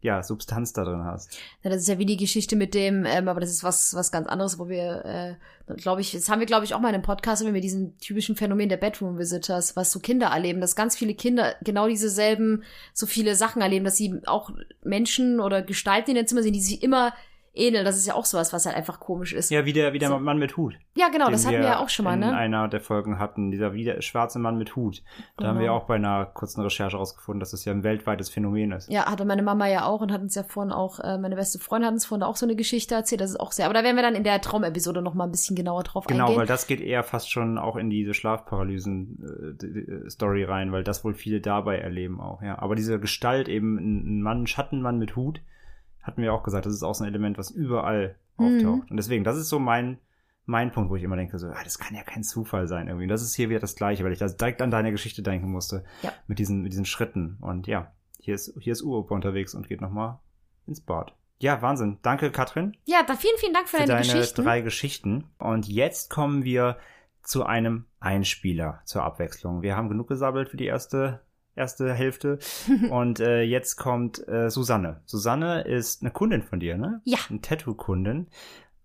[0.00, 1.36] ja, Substanz da drin hast.
[1.62, 4.12] Ja, das ist ja wie die Geschichte mit dem, ähm, aber das ist was, was
[4.12, 6.94] ganz anderes, wo wir, äh, glaube ich, das haben wir, glaube ich, auch mal in
[6.94, 10.96] einem Podcast, wir diesen typischen Phänomen der Bedroom Visitors, was so Kinder erleben, dass ganz
[10.96, 14.50] viele Kinder genau dieselben, so viele Sachen erleben, dass sie auch
[14.84, 17.12] Menschen oder Gestalten in den Zimmern sehen, die sich immer
[17.58, 17.84] ähneln.
[17.84, 19.50] Das ist ja auch sowas, was halt einfach komisch ist.
[19.50, 20.18] Ja, wie der, wie der So.
[20.18, 20.78] Mann mit Hut.
[20.96, 22.36] Ja, genau, das hatten wir ja auch schon mal, in ne?
[22.36, 25.02] einer der Folgen hatten, dieser wieder schwarze Mann mit Hut.
[25.36, 25.76] Da haben wir Genau.
[25.76, 28.88] auch bei einer kurzen Recherche herausgefunden, dass das ja ein weltweites Phänomen ist.
[28.90, 31.58] Ja, hatte meine Mama ja auch und hat uns ja vorhin auch, äh, meine beste
[31.58, 33.20] Freundin hat uns vorhin auch so eine Geschichte erzählt.
[33.20, 35.30] Das ist auch sehr, aber da werden wir dann in der Traumepisode noch mal ein
[35.30, 36.38] bisschen genauer drauf Genau, eingehen.
[36.40, 41.40] weil das geht eher fast schon auch in diese Schlafparalysen-Story rein, weil das wohl viele
[41.40, 42.58] dabei erleben auch, ja.
[42.58, 45.40] Aber diese Gestalt eben, ein Mann, Schattenmann mit Hut,
[46.02, 48.44] hatten wir auch gesagt, das ist auch so ein Element, was überall Mhm.
[48.46, 48.90] auftaucht.
[48.90, 49.98] Und deswegen, das ist so mein,
[50.46, 53.04] mein Punkt, wo ich immer denke, so, ah, das kann ja kein Zufall sein irgendwie.
[53.04, 55.50] Und das ist hier wieder das Gleiche, weil ich da direkt an deine Geschichte denken
[55.50, 55.84] musste.
[56.02, 56.12] Ja.
[56.26, 57.36] Mit diesen, mit diesen Schritten.
[57.40, 60.20] Und ja, hier ist, hier ist Uropa unterwegs und geht nochmal
[60.66, 61.14] ins Bad.
[61.40, 61.98] Ja, Wahnsinn.
[62.02, 64.42] Danke, Katrin ja, da vielen, vielen Dank für, für deine, deine Geschichten.
[64.44, 65.24] drei Geschichten.
[65.38, 66.78] Und jetzt kommen wir
[67.22, 69.62] zu einem Einspieler zur Abwechslung.
[69.62, 71.20] Wir haben genug gesabbelt für die erste
[71.58, 72.38] erste Hälfte.
[72.90, 75.02] Und äh, jetzt kommt äh, Susanne.
[75.04, 77.02] Susanne ist eine Kundin von dir, ne?
[77.04, 77.18] Ja.
[77.28, 78.28] Eine Tattoo-Kundin.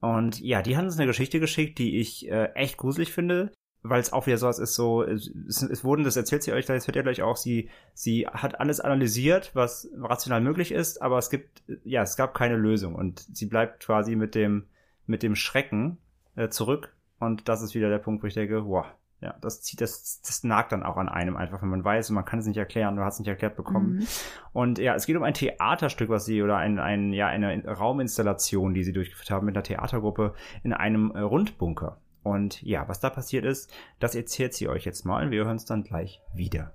[0.02, 4.02] Und ja, die hat uns eine Geschichte geschickt, die ich äh, echt gruselig finde, weil
[4.02, 5.30] es auch wieder sowas ist, so, es,
[5.62, 8.80] es, wurden, das erzählt sie euch, das hört ihr gleich auch, sie, sie hat alles
[8.80, 13.46] analysiert, was rational möglich ist, aber es gibt, ja, es gab keine Lösung und sie
[13.46, 14.68] bleibt quasi mit dem,
[15.06, 15.98] mit dem Schrecken
[16.36, 18.86] äh, zurück und das ist wieder der Punkt, wo ich denke, wow,
[19.24, 22.16] ja, das zieht, das, das nagt dann auch an einem einfach, wenn man weiß und
[22.16, 23.96] man kann es nicht erklären, du hast es nicht erklärt bekommen.
[23.96, 24.08] Mhm.
[24.52, 28.74] Und ja, es geht um ein Theaterstück, was sie oder ein, ein, ja, eine Rauminstallation,
[28.74, 30.34] die sie durchgeführt haben mit einer Theatergruppe
[30.64, 32.02] in einem äh, Rundbunker.
[32.22, 35.56] Und ja, was da passiert ist, das erzählt sie euch jetzt mal und wir hören
[35.56, 36.74] es dann gleich wieder.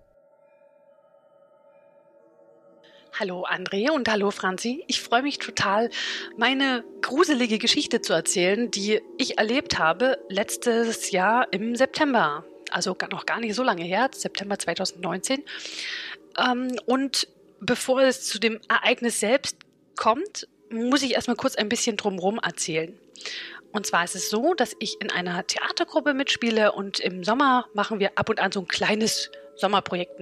[3.20, 4.85] Hallo André und hallo Franzi.
[4.87, 5.90] Ich freue mich total,
[6.37, 12.44] meine gruselige Geschichte zu erzählen, die ich erlebt habe letztes Jahr im September.
[12.70, 15.42] Also noch gar nicht so lange her, September 2019.
[16.38, 17.26] Ähm, und
[17.59, 19.57] bevor es zu dem Ereignis selbst
[19.96, 22.96] kommt, muss ich erstmal kurz ein bisschen drumherum erzählen.
[23.72, 27.98] Und zwar ist es so, dass ich in einer Theatergruppe mitspiele und im Sommer machen
[27.98, 30.20] wir ab und an so ein kleines Sommerprojekt,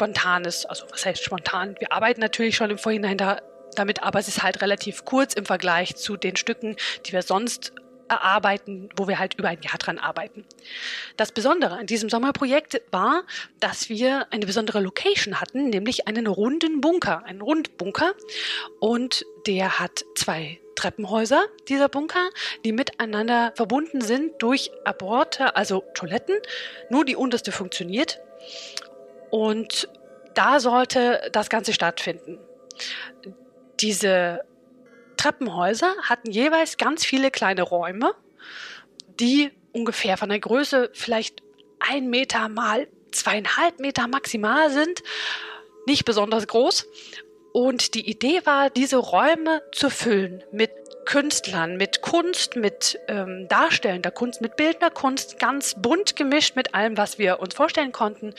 [0.00, 1.74] spontanes, also was heißt spontan?
[1.78, 3.42] Wir arbeiten natürlich schon im Vorhinein da,
[3.74, 7.72] damit, aber es ist halt relativ kurz im Vergleich zu den Stücken, die wir sonst
[8.08, 10.46] erarbeiten, wo wir halt über ein Jahr dran arbeiten.
[11.18, 13.24] Das Besondere an diesem Sommerprojekt war,
[13.60, 18.14] dass wir eine besondere Location hatten, nämlich einen runden Bunker, einen Rundbunker.
[18.80, 22.30] Und der hat zwei Treppenhäuser, dieser Bunker,
[22.64, 26.36] die miteinander verbunden sind durch Aborte, also Toiletten.
[26.88, 28.18] Nur die unterste funktioniert.
[29.30, 29.88] Und
[30.34, 32.38] da sollte das Ganze stattfinden.
[33.80, 34.40] Diese
[35.16, 38.14] Treppenhäuser hatten jeweils ganz viele kleine Räume,
[39.18, 41.42] die ungefähr von der Größe vielleicht
[41.78, 45.02] ein Meter mal zweieinhalb Meter maximal sind,
[45.86, 46.86] nicht besonders groß.
[47.52, 50.70] Und die Idee war, diese Räume zu füllen mit
[51.10, 56.96] Künstlern, mit Kunst, mit ähm, darstellender Kunst, mit bildender Kunst, ganz bunt gemischt mit allem,
[56.96, 58.32] was wir uns vorstellen konnten.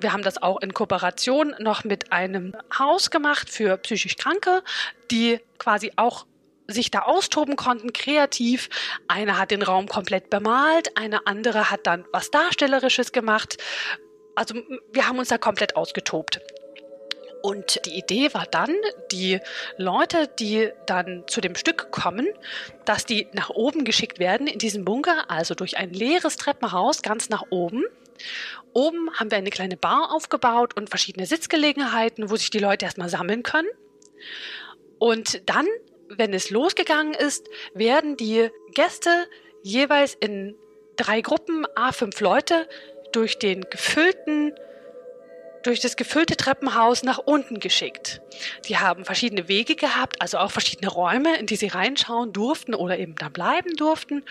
[0.00, 4.62] Wir haben das auch in Kooperation noch mit einem Haus gemacht für psychisch Kranke,
[5.10, 6.24] die quasi auch
[6.66, 8.70] sich da austoben konnten, kreativ.
[9.06, 13.58] Eine hat den Raum komplett bemalt, eine andere hat dann was Darstellerisches gemacht.
[14.34, 14.54] also
[14.94, 16.40] wir haben uns da komplett ausgetobt.
[17.42, 18.74] Und die Idee war dann,
[19.12, 19.40] die
[19.76, 22.26] Leute, die dann zu dem Stück kommen,
[22.84, 27.28] dass die nach oben geschickt werden in diesen Bunker, also durch ein leeres Treppenhaus ganz
[27.28, 27.84] nach oben.
[28.72, 33.08] Oben haben wir eine kleine Bar aufgebaut und verschiedene Sitzgelegenheiten, wo sich die Leute erstmal
[33.08, 33.68] sammeln können.
[34.98, 35.66] Und dann,
[36.08, 39.10] wenn es losgegangen ist, werden die Gäste
[39.62, 40.56] jeweils in
[40.96, 42.68] drei Gruppen, a fünf Leute,
[43.12, 44.54] durch den gefüllten
[45.62, 48.20] durch das gefüllte Treppenhaus nach unten geschickt.
[48.66, 52.98] Die haben verschiedene Wege gehabt, also auch verschiedene Räume, in die sie reinschauen durften oder
[52.98, 54.24] eben dann bleiben durften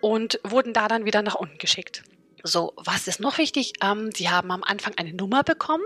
[0.00, 2.02] und wurden da dann wieder nach unten geschickt.
[2.42, 3.72] So, was ist noch wichtig?
[3.82, 5.84] Ähm, sie haben am Anfang eine Nummer bekommen.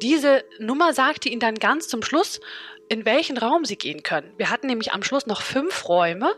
[0.00, 2.40] Diese Nummer sagte ihnen dann ganz zum Schluss,
[2.88, 4.32] in welchen Raum sie gehen können.
[4.36, 6.34] Wir hatten nämlich am Schluss noch fünf Räume,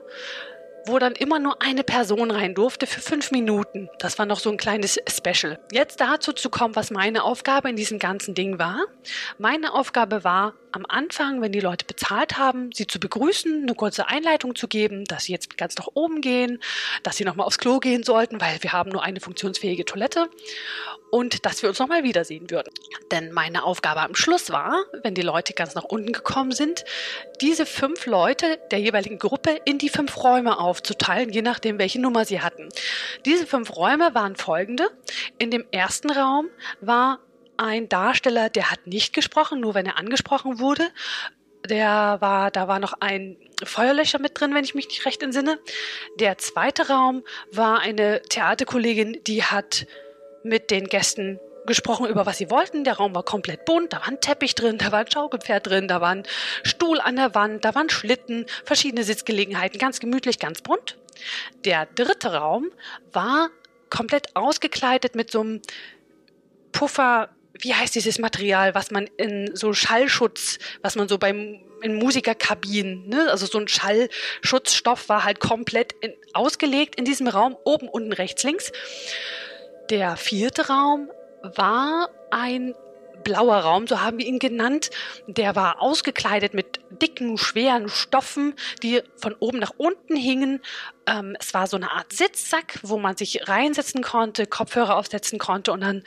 [0.87, 3.89] wo dann immer nur eine Person rein durfte für fünf Minuten.
[3.99, 5.59] Das war noch so ein kleines Special.
[5.73, 8.85] Jetzt dazu zu kommen, was meine Aufgabe in diesem ganzen Ding war.
[9.39, 14.09] Meine Aufgabe war, am Anfang, wenn die Leute bezahlt haben, sie zu begrüßen, eine kurze
[14.09, 16.61] Einleitung zu geben, dass sie jetzt ganz nach oben gehen,
[17.03, 20.29] dass sie nochmal aufs Klo gehen sollten, weil wir haben nur eine funktionsfähige Toilette
[21.11, 22.73] und dass wir uns nochmal wiedersehen würden.
[23.13, 26.85] Denn meine Aufgabe am Schluss war, wenn die Leute ganz nach unten gekommen sind,
[27.41, 32.25] diese fünf Leute der jeweiligen Gruppe in die fünf Räume aufzuteilen, je nachdem, welche Nummer
[32.25, 32.69] sie hatten.
[33.25, 34.89] Diese fünf Räume waren folgende.
[35.39, 36.49] In dem ersten Raum
[36.81, 37.21] war
[37.57, 40.89] ein Darsteller, der hat nicht gesprochen, nur wenn er angesprochen wurde.
[41.69, 45.59] Der war, da war noch ein Feuerlöcher mit drin, wenn ich mich nicht recht entsinne.
[46.21, 49.87] Der zweite Raum war eine Theaterkollegin, die hat
[50.43, 52.85] mit den Gästen gesprochen über was sie wollten.
[52.85, 55.89] Der Raum war komplett bunt, da war ein Teppich drin, da war ein Schaukelpferd drin,
[55.89, 56.25] da war ein
[56.63, 60.99] Stuhl an der Wand, da waren Schlitten, verschiedene Sitzgelegenheiten, ganz gemütlich, ganz bunt.
[61.65, 62.71] Der dritte Raum
[63.13, 63.49] war
[63.89, 65.63] komplett ausgekleidet mit so einem
[66.73, 71.97] Puffer, wie heißt dieses Material, was man in so Schallschutz, was man so beim in
[71.97, 73.31] Musikerkabinen, ne?
[73.31, 78.43] also so ein Schallschutzstoff war halt komplett in, ausgelegt in diesem Raum, oben, unten, rechts,
[78.43, 78.73] links.
[79.91, 81.11] Der vierte Raum
[81.43, 82.75] war ein
[83.23, 84.91] blauer Raum, so haben wir ihn genannt.
[85.27, 90.61] Der war ausgekleidet mit dicken, schweren Stoffen, die von oben nach unten hingen.
[91.07, 95.73] Ähm, es war so eine Art Sitzsack, wo man sich reinsetzen konnte, Kopfhörer aufsetzen konnte
[95.73, 96.05] und dann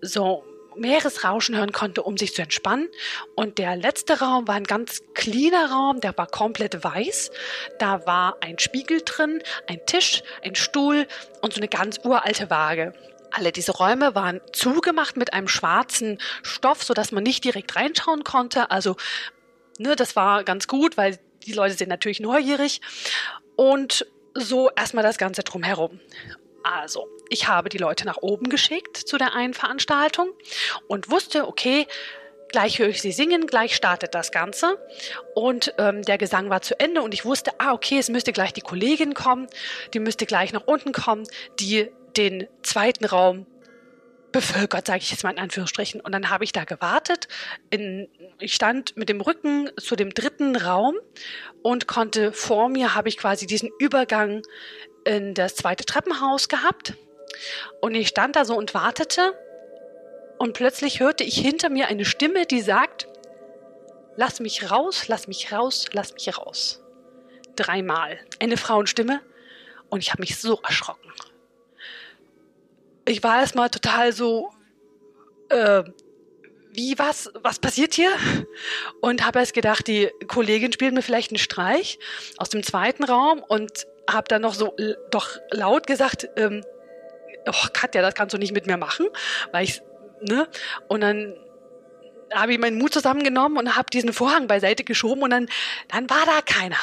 [0.00, 0.44] so
[0.76, 2.88] Meeresrauschen hören konnte, um sich zu entspannen.
[3.34, 7.30] Und der letzte Raum war ein ganz cleaner Raum, der war komplett weiß.
[7.78, 11.06] Da war ein Spiegel drin, ein Tisch, ein Stuhl
[11.40, 12.94] und so eine ganz uralte Waage.
[13.30, 18.24] Alle diese Räume waren zugemacht mit einem schwarzen Stoff, so dass man nicht direkt reinschauen
[18.24, 18.70] konnte.
[18.70, 18.96] Also,
[19.78, 22.80] ne, das war ganz gut, weil die Leute sind natürlich neugierig.
[23.56, 26.00] Und so erstmal das Ganze drumherum.
[26.62, 30.30] Also, ich habe die Leute nach oben geschickt zu der einen Veranstaltung
[30.86, 31.86] und wusste, okay,
[32.52, 34.78] gleich höre ich sie singen, gleich startet das Ganze.
[35.34, 38.52] Und ähm, der Gesang war zu Ende und ich wusste, ah, okay, es müsste gleich
[38.52, 39.48] die Kollegin kommen,
[39.94, 41.26] die müsste gleich nach unten kommen,
[41.58, 43.46] die den zweiten Raum
[44.32, 46.00] bevölkert, sage ich jetzt mal in Anführungsstrichen.
[46.00, 47.28] Und dann habe ich da gewartet.
[47.70, 50.96] In, ich stand mit dem Rücken zu dem dritten Raum
[51.62, 54.42] und konnte vor mir habe ich quasi diesen Übergang
[55.04, 56.94] in das zweite Treppenhaus gehabt.
[57.80, 59.34] Und ich stand da so und wartete.
[60.38, 63.06] Und plötzlich hörte ich hinter mir eine Stimme, die sagt,
[64.16, 66.82] lass mich raus, lass mich raus, lass mich raus.
[67.56, 68.18] Dreimal.
[68.40, 69.20] Eine Frauenstimme.
[69.88, 71.12] Und ich habe mich so erschrocken.
[73.04, 74.50] Ich war erstmal total so,
[75.48, 75.82] äh,
[76.72, 78.10] wie was, was passiert hier?
[79.00, 81.98] Und habe erst gedacht, die Kollegin spielt mir vielleicht einen Streich
[82.38, 84.74] aus dem zweiten Raum und habe dann noch so
[85.10, 86.64] doch laut gesagt, ähm,
[87.72, 89.08] Katja, das kannst du nicht mit mir machen,
[89.50, 89.82] weil ich,
[90.20, 90.48] ne?
[90.88, 91.36] Und dann
[92.32, 95.48] habe ich meinen Mut zusammengenommen und habe diesen Vorhang beiseite geschoben und dann,
[95.88, 96.78] dann war da keiner.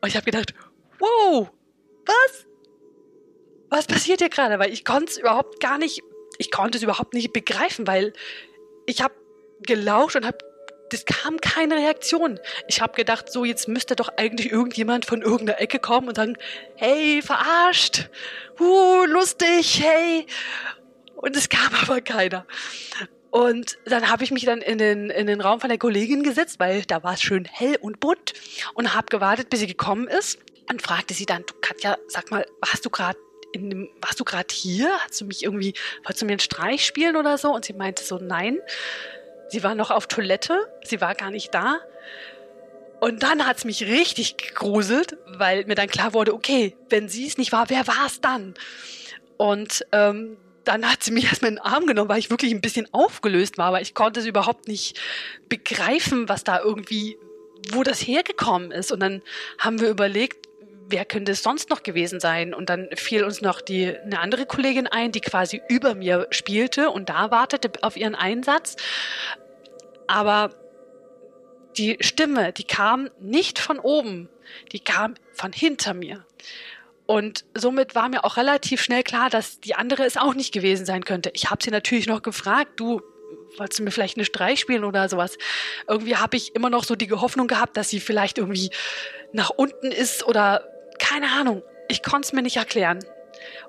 [0.00, 0.54] Und ich habe gedacht,
[0.98, 1.50] wow,
[2.06, 2.46] was?
[3.70, 4.58] Was passiert hier gerade?
[4.58, 6.02] Weil ich konnte es überhaupt gar nicht,
[6.38, 8.12] ich konnte es überhaupt nicht begreifen, weil
[8.86, 9.14] ich habe
[9.60, 10.38] gelauscht und habe
[10.90, 12.38] das kam keine Reaktion.
[12.66, 16.36] Ich habe gedacht, so jetzt müsste doch eigentlich irgendjemand von irgendeiner Ecke kommen und sagen,
[16.76, 18.08] hey, verarscht,
[18.60, 20.26] uh, lustig, hey.
[21.16, 22.46] Und es kam aber keiner.
[23.30, 26.58] Und dann habe ich mich dann in den, in den Raum von der Kollegin gesetzt,
[26.58, 28.32] weil da war es schön hell und bunt
[28.74, 30.38] und habe gewartet, bis sie gekommen ist
[30.70, 33.18] und fragte sie dann, du Katja, sag mal, warst du gerade
[33.52, 34.90] in dem, warst du gerade hier?
[35.00, 35.74] Hast du mich irgendwie,
[36.04, 37.54] wolltest du mir einen Streich spielen oder so?
[37.54, 38.58] Und sie meinte so, nein.
[39.48, 41.80] Sie war noch auf Toilette, sie war gar nicht da.
[43.00, 47.38] Und dann hat's mich richtig gegruselt, weil mir dann klar wurde, okay, wenn sie es
[47.38, 48.54] nicht war, wer war es dann?
[49.36, 52.60] Und ähm, dann hat sie mich erstmal in den Arm genommen, weil ich wirklich ein
[52.60, 54.98] bisschen aufgelöst war, weil ich konnte es überhaupt nicht
[55.48, 57.16] begreifen, was da irgendwie,
[57.70, 58.92] wo das hergekommen ist.
[58.92, 59.22] Und dann
[59.58, 60.48] haben wir überlegt,
[60.90, 62.54] wer könnte es sonst noch gewesen sein?
[62.54, 66.90] Und dann fiel uns noch die, eine andere Kollegin ein, die quasi über mir spielte
[66.90, 68.76] und da wartete auf ihren Einsatz.
[70.06, 70.50] Aber
[71.76, 74.28] die Stimme, die kam nicht von oben,
[74.72, 76.24] die kam von hinter mir.
[77.06, 80.84] Und somit war mir auch relativ schnell klar, dass die andere es auch nicht gewesen
[80.84, 81.30] sein könnte.
[81.34, 83.00] Ich habe sie natürlich noch gefragt, du,
[83.56, 85.38] wolltest du mir vielleicht eine Streich spielen oder sowas?
[85.86, 88.70] Irgendwie habe ich immer noch so die Hoffnung gehabt, dass sie vielleicht irgendwie
[89.32, 90.66] nach unten ist oder
[90.98, 91.62] keine Ahnung.
[91.88, 93.04] Ich konnte es mir nicht erklären.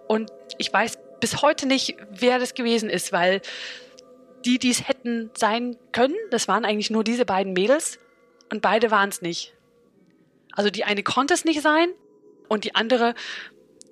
[0.07, 3.41] Und ich weiß bis heute nicht, wer das gewesen ist, weil
[4.45, 7.99] die, die es hätten sein können, das waren eigentlich nur diese beiden Mädels
[8.51, 9.53] und beide waren es nicht.
[10.53, 11.89] Also die eine konnte es nicht sein
[12.47, 13.13] und die andere,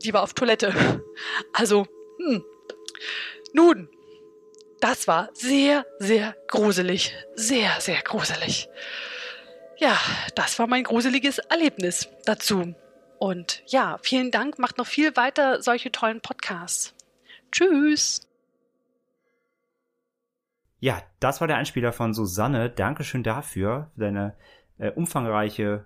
[0.03, 0.73] die war auf Toilette.
[1.51, 1.87] Also,
[2.19, 2.45] hm.
[3.53, 3.89] Nun,
[4.79, 7.11] das war sehr, sehr gruselig.
[7.33, 8.69] Sehr, sehr gruselig.
[9.77, 9.97] Ja,
[10.35, 12.75] das war mein gruseliges Erlebnis dazu.
[13.19, 14.59] Und ja, vielen Dank.
[14.59, 16.93] Macht noch viel weiter solche tollen Podcasts.
[17.51, 18.21] Tschüss.
[20.79, 22.69] Ja, das war der Einspieler von Susanne.
[22.69, 24.35] Dankeschön dafür, für deine
[24.77, 25.85] äh, umfangreiche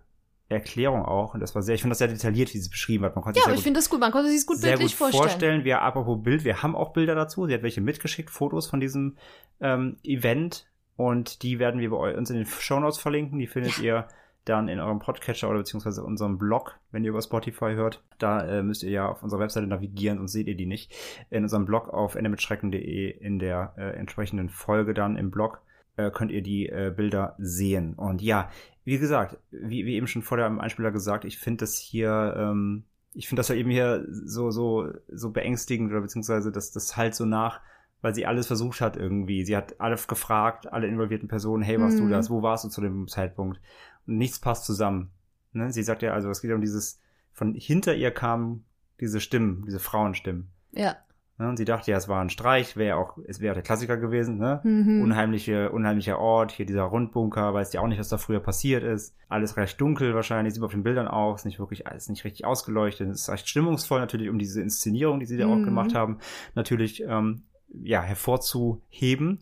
[0.50, 1.34] Erklärung auch.
[1.34, 3.16] Und das war sehr, ich finde das sehr detailliert, wie sie es beschrieben hat.
[3.16, 4.02] Man konnte ja, aber ich finde das gut.
[4.02, 5.24] Man konnte sich es gut sehr bildlich gut vorstellen.
[5.24, 5.64] vorstellen.
[5.64, 7.48] Wir, apropos Bild, wir haben auch Bilder dazu.
[7.48, 9.18] Sie hat welche mitgeschickt, Fotos von diesem
[9.62, 10.68] ähm, Event.
[10.98, 13.40] Und die werden wir bei uns in den Shownotes verlinken.
[13.40, 13.84] Die findet ja.
[13.84, 14.08] ihr
[14.46, 18.04] dann in eurem Podcatcher oder beziehungsweise unserem Blog, wenn ihr über Spotify hört.
[18.18, 20.94] Da äh, müsst ihr ja auf unserer Webseite navigieren, sonst seht ihr die nicht.
[21.30, 25.62] In unserem Blog auf endemitschrecken.de in der äh, entsprechenden Folge dann im Blog
[25.98, 27.94] äh, könnt ihr die äh, Bilder sehen.
[27.94, 28.50] Und ja,
[28.84, 32.86] wie gesagt, wie, wie eben schon vor dem Einspieler gesagt, ich finde das hier, ähm,
[33.14, 37.14] ich finde das ja eben hier so, so, so beängstigend oder beziehungsweise das, das halt
[37.14, 37.62] so nach,
[38.02, 39.46] weil sie alles versucht hat irgendwie.
[39.46, 42.06] Sie hat alle gefragt, alle involvierten Personen, hey, warst mhm.
[42.06, 42.30] du das?
[42.30, 43.62] Wo warst du zu dem Zeitpunkt?
[44.08, 45.12] Und nichts passt zusammen.
[45.54, 45.72] Ne?
[45.72, 47.00] Sie sagt ja, also es geht um dieses,
[47.32, 48.66] von hinter ihr kamen
[49.00, 50.50] diese Stimmen, diese Frauenstimmen.
[50.72, 50.98] Ja.
[51.42, 51.50] Ne?
[51.50, 54.38] Und sie dachte ja, es war ein Streich, wäre auch, es wäre der Klassiker gewesen,
[54.38, 54.62] ne?
[54.64, 55.02] Mhm.
[55.02, 59.16] Unheimliche, unheimlicher Ort, hier dieser Rundbunker, weiß ja auch nicht, was da früher passiert ist.
[59.28, 62.24] Alles recht dunkel wahrscheinlich, sieht man auf den Bildern auch, ist nicht wirklich, alles nicht
[62.26, 63.10] richtig ausgeleuchtet.
[63.10, 65.54] Es ist recht stimmungsvoll natürlich, um diese Inszenierung, die sie da mhm.
[65.54, 66.20] auch gemacht haben,
[66.54, 67.44] natürlich, ähm,
[67.74, 69.40] ja, hervorzuheben.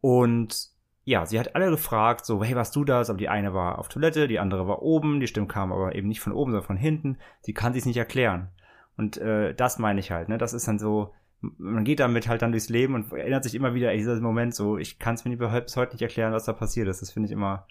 [0.00, 0.71] Und
[1.04, 3.10] ja, sie hat alle gefragt, so, hey, warst du das?
[3.10, 6.08] Aber die eine war auf Toilette, die andere war oben, die Stimme kam aber eben
[6.08, 7.18] nicht von oben, sondern von hinten.
[7.40, 8.48] Sie kann sich nicht erklären.
[8.96, 10.38] Und äh, das meine ich halt, ne?
[10.38, 13.74] Das ist dann so, man geht damit halt dann durchs Leben und erinnert sich immer
[13.74, 16.52] wieder an diesen Moment so, ich kann es mir bis heute nicht erklären, was da
[16.52, 17.02] passiert ist.
[17.02, 17.66] Das finde ich immer.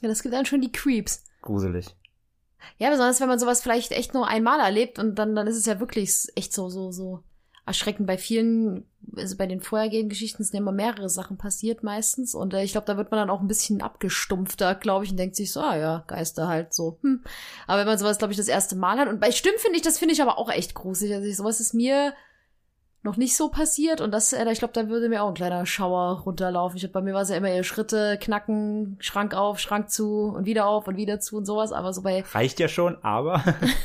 [0.00, 1.26] Ja, das gibt dann schon die Creeps.
[1.42, 1.94] Gruselig.
[2.78, 5.66] Ja, besonders wenn man sowas vielleicht echt nur einmal erlebt und dann, dann ist es
[5.66, 7.22] ja wirklich echt so, so, so
[7.70, 8.06] erschreckend.
[8.06, 8.84] Bei vielen,
[9.16, 12.86] also bei den vorhergehenden Geschichten sind immer mehrere Sachen passiert meistens und äh, ich glaube,
[12.86, 15.76] da wird man dann auch ein bisschen abgestumpfter, glaube ich, und denkt sich so, ah
[15.76, 16.98] ja, Geister halt so.
[17.02, 17.22] Hm.
[17.66, 19.82] Aber wenn man sowas, glaube ich, das erste Mal hat und bei Stimmen finde ich,
[19.82, 21.14] das finde ich aber auch echt gruselig.
[21.14, 22.12] Also ich, sowas ist mir
[23.02, 25.64] noch nicht so passiert und das, äh, ich glaube, da würde mir auch ein kleiner
[25.64, 26.76] Schauer runterlaufen.
[26.76, 30.44] Ich, bei mir war es ja immer eher Schritte, knacken, Schrank auf, Schrank zu und
[30.44, 32.22] wieder auf und wieder zu und sowas, aber so bei...
[32.32, 33.42] Reicht ja schon, aber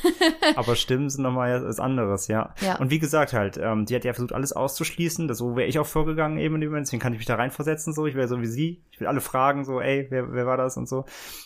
[0.58, 2.54] aber Stimmen sind nochmal was anderes, ja.
[2.60, 2.76] ja.
[2.78, 5.80] Und wie gesagt halt, ähm, die hat ja versucht, alles auszuschließen, das, so wäre ich
[5.80, 8.28] auch vorgegangen eben in dem Moment, deswegen kann ich mich da reinversetzen, so, ich wäre
[8.28, 11.06] so wie sie, ich will alle fragen, so, ey, wer, wer war das und so.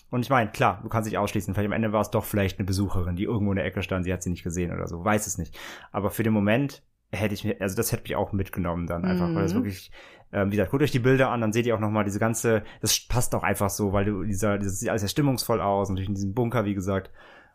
[0.10, 2.58] Und ich meine, klar, du kannst dich ausschließen, vielleicht am Ende war es doch vielleicht
[2.58, 5.06] eine Besucherin, die irgendwo in der Ecke stand, sie hat sie nicht gesehen oder so,
[5.06, 5.56] weiß es nicht.
[5.92, 6.82] Aber für den Moment
[7.12, 9.36] hätte ich mir, also das hätte mich auch mitgenommen dann einfach, mhm.
[9.36, 9.92] weil das wirklich,
[10.32, 12.64] ähm, wie gesagt, guckt euch die Bilder an, dann seht ihr auch nochmal diese ganze,
[12.82, 16.10] das passt auch einfach so, weil du dieser, das sieht alles sehr stimmungsvoll aus, natürlich
[16.10, 17.12] in diesem Bunker, wie gesagt,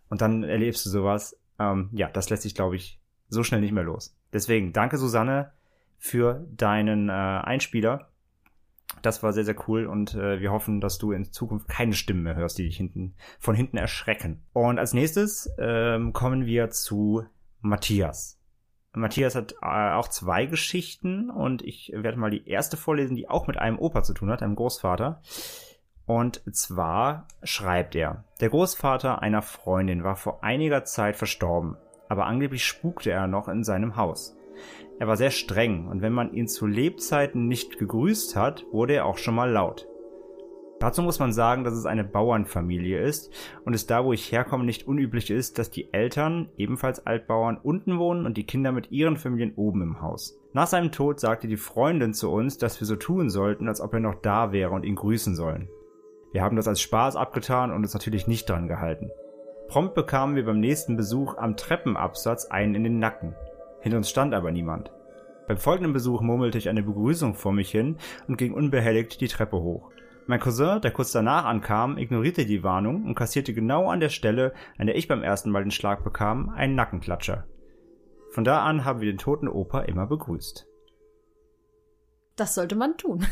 [0.09, 1.39] und dann erlebst du sowas.
[1.59, 4.17] Ähm, ja, das lässt sich, glaube ich, so schnell nicht mehr los.
[4.33, 5.53] Deswegen, danke Susanne
[5.99, 8.11] für deinen äh, Einspieler.
[9.03, 12.23] Das war sehr, sehr cool und äh, wir hoffen, dass du in Zukunft keine Stimmen
[12.23, 14.43] mehr hörst, die dich hinten, von hinten erschrecken.
[14.53, 17.25] Und als nächstes ähm, kommen wir zu
[17.61, 18.39] Matthias.
[18.95, 23.47] Matthias hat äh, auch zwei Geschichten und ich werde mal die erste vorlesen, die auch
[23.47, 25.21] mit einem Opa zu tun hat, einem Großvater.
[26.07, 31.77] Und zwar schreibt er, der Großvater einer Freundin war vor einiger Zeit verstorben,
[32.09, 34.37] aber angeblich spukte er noch in seinem Haus.
[34.99, 39.07] Er war sehr streng und wenn man ihn zu Lebzeiten nicht gegrüßt hat, wurde er
[39.07, 39.89] auch schon mal laut.
[40.85, 43.33] Dazu muss man sagen, dass es eine Bauernfamilie ist
[43.65, 47.99] und es da, wo ich herkomme, nicht unüblich ist, dass die Eltern, ebenfalls Altbauern, unten
[47.99, 50.39] wohnen und die Kinder mit ihren Familien oben im Haus.
[50.53, 53.95] Nach seinem Tod sagte die Freundin zu uns, dass wir so tun sollten, als ob
[53.95, 55.71] er noch da wäre und ihn grüßen sollen.
[56.33, 59.09] Wir haben das als Spaß abgetan und uns natürlich nicht dran gehalten.
[59.69, 63.35] Prompt bekamen wir beim nächsten Besuch am Treppenabsatz einen in den Nacken.
[63.81, 64.93] Hinter uns stand aber niemand.
[65.49, 67.97] Beim folgenden Besuch murmelte ich eine Begrüßung vor mich hin
[68.29, 69.94] und ging unbehelligt die Treppe hoch.
[70.27, 74.55] Mein Cousin, der kurz danach ankam, ignorierte die Warnung und kassierte genau an der Stelle,
[74.79, 77.47] an der ich beim ersten Mal den Schlag bekam, einen Nackenklatscher.
[78.31, 80.67] Von da an haben wir den toten Opa immer begrüßt.
[82.37, 83.27] Das sollte man tun.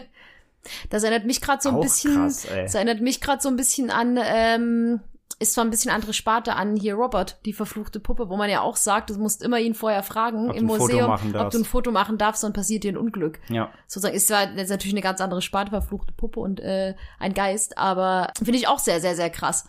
[0.90, 2.14] das erinnert mich gerade so ein Auch bisschen.
[2.14, 2.46] krass.
[2.46, 5.00] Das erinnert mich gerade so ein bisschen an, ähm,
[5.40, 8.60] ist zwar ein bisschen andere Sparte an hier Robert, die verfluchte Puppe, wo man ja
[8.60, 11.92] auch sagt, du musst immer ihn vorher fragen Ob im Museum, ob du ein Foto
[11.92, 13.38] machen darfst, sonst passiert dir ein Unglück.
[13.48, 13.70] Ja.
[13.86, 17.78] Sozusagen ist zwar ist natürlich eine ganz andere Sparte, verfluchte Puppe und äh, ein Geist,
[17.78, 19.68] aber finde ich auch sehr, sehr, sehr krass.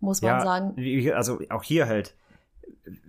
[0.00, 1.12] Muss man ja, sagen.
[1.14, 2.14] Also auch hier halt.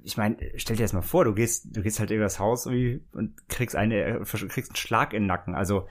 [0.04, 2.66] Ich meine, stell dir das mal vor, du gehst, du gehst halt in das Haus
[2.66, 5.56] irgendwie und kriegst eine, kriegst einen Schlag in den Nacken.
[5.56, 5.88] Also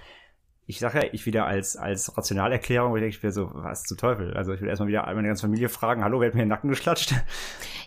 [0.71, 3.97] ich sage ja, ich wieder als als Rationalerklärung, ich denke, ich will so, was zum
[3.97, 4.35] Teufel?
[4.37, 6.71] Also ich will erstmal wieder meine ganze Familie fragen, hallo, wer hat mir den Nacken
[6.71, 7.15] geklatscht?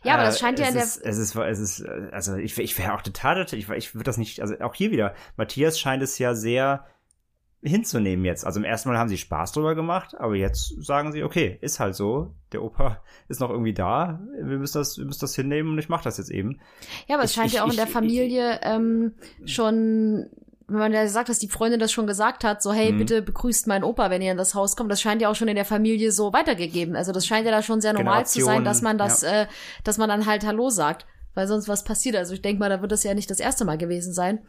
[0.04, 2.10] Ja, aber das Äh, scheint ja es in der- ist, es ist, es ist, äh,
[2.12, 5.14] also ich, ich wäre auch total, ich, ich würde das nicht, also auch hier wieder,
[5.38, 6.86] Matthias scheint es ja sehr
[7.62, 8.44] hinzunehmen jetzt.
[8.44, 11.80] Also im ersten Mal haben sie Spaß drüber gemacht, aber jetzt sagen sie, okay, ist
[11.80, 15.70] halt so, der Opa ist noch irgendwie da, wir müssen das, wir müssen das hinnehmen
[15.74, 16.60] und ich mache das jetzt eben.
[17.08, 19.14] Ja, aber es Ich- scheint ich- ja auch in der Familie ähm,
[19.46, 20.32] schon,
[20.72, 22.98] wenn man ja sagt, dass die Freundin das schon gesagt hat, so hey, Mhm.
[23.00, 24.92] bitte begrüßt meinen Opa, wenn ihr in das Haus kommt.
[24.92, 26.96] Das scheint ja auch schon in der Familie so weitergegeben.
[26.96, 29.48] Also das scheint ja da schon sehr normal zu sein, dass man das, äh,
[29.84, 32.16] dass man dann halt Hallo sagt, weil sonst was passiert.
[32.16, 34.40] Also ich denke mal, da wird das ja nicht das erste Mal gewesen sein,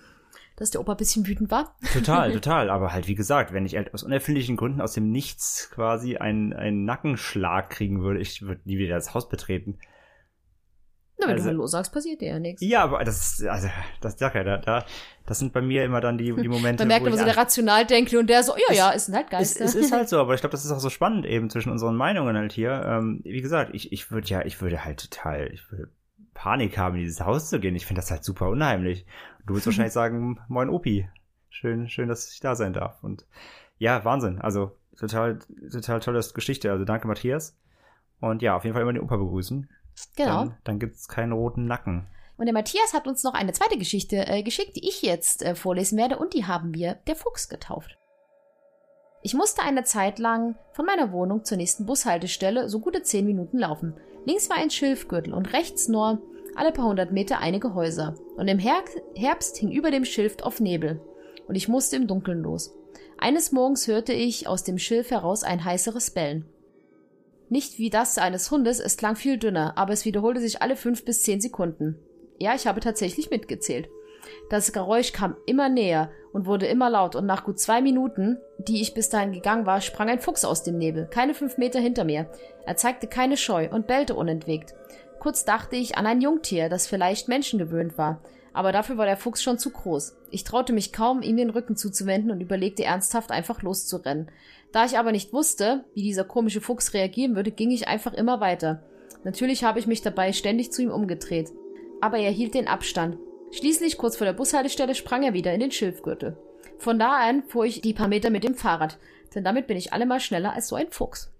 [0.56, 1.76] dass der Opa ein bisschen wütend war.
[1.92, 2.70] Total, total.
[2.70, 6.52] Aber halt, wie gesagt, wenn ich halt aus unerfindlichen Gründen aus dem Nichts quasi einen,
[6.52, 9.78] einen Nackenschlag kriegen würde, ich würde nie wieder das Haus betreten.
[11.18, 12.62] Na, wenn Also- du Hallo sagst, passiert dir ja nichts.
[12.62, 13.68] Ja, aber das ist, also,
[14.00, 14.84] das sag ja, da, da,
[15.26, 17.36] das sind bei mir immer dann die, die Momente, Man merkt wo immer so der
[17.36, 20.34] Rationaldenker und der so, ja, ja, ist ein halt Es, es ist halt so, aber
[20.34, 22.82] ich glaube, das ist auch so spannend eben zwischen unseren Meinungen halt hier.
[22.84, 25.88] Ähm, wie gesagt, ich, ich würde ja, ich würde halt total, ich würde
[26.34, 27.76] Panik haben, in dieses Haus zu gehen.
[27.76, 29.06] Ich finde das halt super unheimlich.
[29.46, 31.08] Du würdest wahrscheinlich sagen, moin Opi.
[31.50, 33.02] Schön, schön, dass ich da sein darf.
[33.04, 33.26] Und
[33.78, 34.40] ja, Wahnsinn.
[34.40, 35.38] Also total,
[35.70, 36.72] total tolle Geschichte.
[36.72, 37.56] Also danke, Matthias.
[38.20, 39.68] Und ja, auf jeden Fall immer den Opa begrüßen.
[40.16, 40.44] Genau.
[40.44, 42.06] Dann, dann gibt's keinen roten Nacken.
[42.36, 45.54] Und der Matthias hat uns noch eine zweite Geschichte äh, geschickt, die ich jetzt äh,
[45.54, 47.96] vorlesen werde, und die haben wir der Fuchs getauft.
[49.22, 53.58] Ich musste eine Zeit lang von meiner Wohnung zur nächsten Bushaltestelle so gute zehn Minuten
[53.58, 53.94] laufen.
[54.24, 56.20] Links war ein Schilfgürtel und rechts nur
[56.56, 58.14] alle paar hundert Meter einige Häuser.
[58.36, 58.82] Und im Her
[59.14, 61.00] Herbst hing über dem Schilf auf Nebel.
[61.46, 62.74] Und ich musste im Dunkeln los.
[63.18, 66.51] Eines Morgens hörte ich aus dem Schilf heraus ein heißeres Bellen.
[67.52, 71.04] Nicht wie das eines Hundes, es klang viel dünner, aber es wiederholte sich alle fünf
[71.04, 71.98] bis zehn Sekunden.
[72.38, 73.90] Ja, ich habe tatsächlich mitgezählt.
[74.48, 78.80] Das Geräusch kam immer näher und wurde immer laut, und nach gut zwei Minuten, die
[78.80, 82.04] ich bis dahin gegangen war, sprang ein Fuchs aus dem Nebel, keine fünf Meter hinter
[82.04, 82.30] mir.
[82.64, 84.72] Er zeigte keine Scheu und bellte unentwegt.
[85.18, 88.22] Kurz dachte ich an ein Jungtier, das vielleicht menschengewöhnt war,
[88.52, 90.16] aber dafür war der Fuchs schon zu groß.
[90.30, 94.30] Ich traute mich kaum, ihm den Rücken zuzuwenden und überlegte ernsthaft, einfach loszurennen.
[94.72, 98.40] Da ich aber nicht wusste, wie dieser komische Fuchs reagieren würde, ging ich einfach immer
[98.40, 98.82] weiter.
[99.24, 101.50] Natürlich habe ich mich dabei ständig zu ihm umgedreht.
[102.00, 103.18] Aber er hielt den Abstand.
[103.52, 106.36] Schließlich, kurz vor der Bushaltestelle, sprang er wieder in den Schilfgürtel.
[106.78, 108.98] Von da an fuhr ich die paar Meter mit dem Fahrrad,
[109.34, 111.31] denn damit bin ich allemal schneller als so ein Fuchs.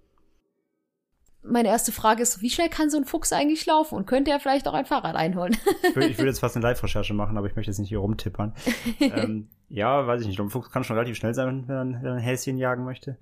[1.43, 4.39] Meine erste Frage ist, wie schnell kann so ein Fuchs eigentlich laufen und könnte er
[4.39, 5.57] vielleicht auch ein Fahrrad einholen?
[5.83, 7.99] Ich würde, ich würde jetzt fast eine Live-Recherche machen, aber ich möchte jetzt nicht hier
[7.99, 8.53] rumtippern.
[8.99, 10.39] ähm, ja, weiß ich nicht.
[10.39, 13.17] Ein Fuchs kann schon relativ schnell sein, wenn er, ein Häschen jagen möchte.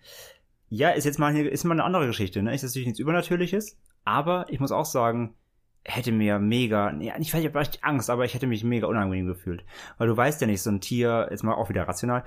[0.69, 2.41] Ja, ist jetzt mal, ist mal eine andere Geschichte.
[2.41, 2.53] Ne?
[2.53, 5.35] Ist natürlich nichts Übernatürliches, aber ich muss auch sagen,
[5.83, 9.25] hätte mir mega, ja, ich weiß nicht, vielleicht Angst, aber ich hätte mich mega unangenehm
[9.25, 9.65] gefühlt.
[9.97, 12.23] Weil du weißt ja nicht, so ein Tier, jetzt mal auch wieder rational.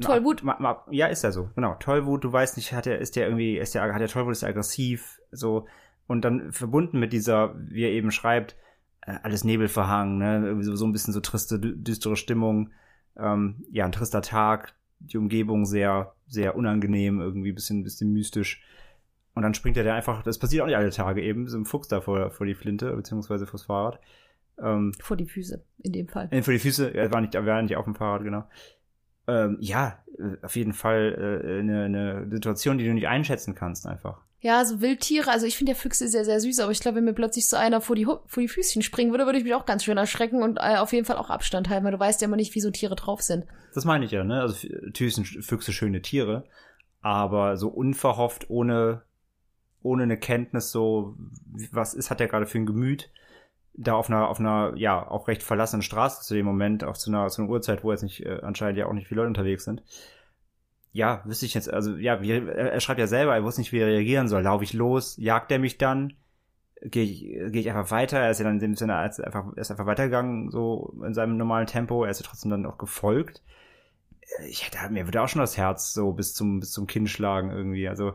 [0.00, 0.42] Tollwut.
[0.42, 1.74] Ma, ma, ja, ist ja so, genau.
[1.74, 4.42] Tollwut, du weißt nicht, hat er, ist der irgendwie, ist der, hat der Tollwut, ist
[4.42, 5.66] der aggressiv, so.
[6.06, 8.56] Und dann verbunden mit dieser, wie er eben schreibt,
[9.02, 12.70] äh, alles Nebel verhangen, ne, so, so ein bisschen so triste, dü- düstere Stimmung,
[13.16, 18.62] ähm, ja, ein trister Tag, die Umgebung sehr, sehr unangenehm, irgendwie ein bisschen, bisschen mystisch.
[19.34, 21.64] Und dann springt er da einfach, das passiert auch nicht alle Tage eben, so ein
[21.64, 24.00] Fuchs da vor, vor die Flinte, beziehungsweise vors Fahrrad.
[24.60, 26.28] Ähm, Vor die Füße, in dem Fall.
[26.32, 28.48] äh, vor die Füße, er war nicht, er war nicht auf dem Fahrrad, genau.
[29.28, 33.86] Ähm, ja, äh, auf jeden Fall äh, eine, eine Situation, die du nicht einschätzen kannst,
[33.86, 34.24] einfach.
[34.40, 37.04] Ja, so Wildtiere, also ich finde der Füchse sehr, sehr süß, aber ich glaube, wenn
[37.04, 39.66] mir plötzlich so einer vor die, vor die Füßchen springen würde, würde ich mich auch
[39.66, 42.26] ganz schön erschrecken und äh, auf jeden Fall auch Abstand halten, weil du weißt ja
[42.26, 43.46] immer nicht, wie so Tiere drauf sind.
[43.74, 44.40] Das meine ich ja, ne?
[44.40, 46.44] Also natürlich sind Füchse schöne Tiere,
[47.00, 49.02] aber so unverhofft, ohne,
[49.82, 51.16] ohne eine Kenntnis, so,
[51.72, 53.10] was ist, hat der gerade für ein Gemüt,
[53.74, 57.10] da auf einer, auf einer, ja, auch recht verlassenen Straße zu dem Moment, auch zu
[57.10, 59.64] einer, zu einer Uhrzeit, wo jetzt nicht, äh, anscheinend ja auch nicht viele Leute unterwegs
[59.64, 59.82] sind.
[60.98, 63.78] Ja, wüsste ich jetzt, also, ja, wie, er, schreibt ja selber, er wusste nicht, wie
[63.78, 64.42] er reagieren soll.
[64.42, 65.16] Laufe ich los?
[65.16, 66.14] Jagt er mich dann?
[66.82, 67.20] gehe ich,
[67.52, 68.18] geh ich einfach weiter.
[68.18, 71.14] Er ist ja dann in dem Sinne als einfach, er ist einfach weitergegangen, so in
[71.14, 72.04] seinem normalen Tempo.
[72.04, 73.44] Er ist ja trotzdem dann auch gefolgt.
[74.48, 77.50] Ich hätte, mir würde auch schon das Herz so bis zum, bis zum Kinn schlagen
[77.50, 77.88] irgendwie.
[77.88, 78.14] Also,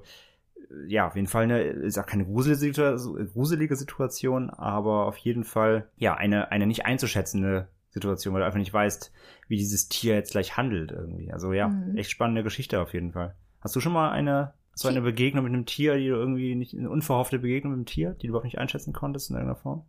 [0.85, 6.15] ja, auf jeden Fall eine, ist auch keine gruselige Situation, aber auf jeden Fall, ja,
[6.15, 9.11] eine, eine nicht einzuschätzende Situation, weil du einfach nicht weißt,
[9.47, 11.31] wie dieses Tier jetzt gleich handelt irgendwie.
[11.31, 11.95] Also ja, Mhm.
[11.97, 13.35] echt spannende Geschichte auf jeden Fall.
[13.61, 16.73] Hast du schon mal eine, so eine Begegnung mit einem Tier, die du irgendwie nicht,
[16.75, 19.85] eine unverhoffte Begegnung mit einem Tier, die du überhaupt nicht einschätzen konntest in irgendeiner Form?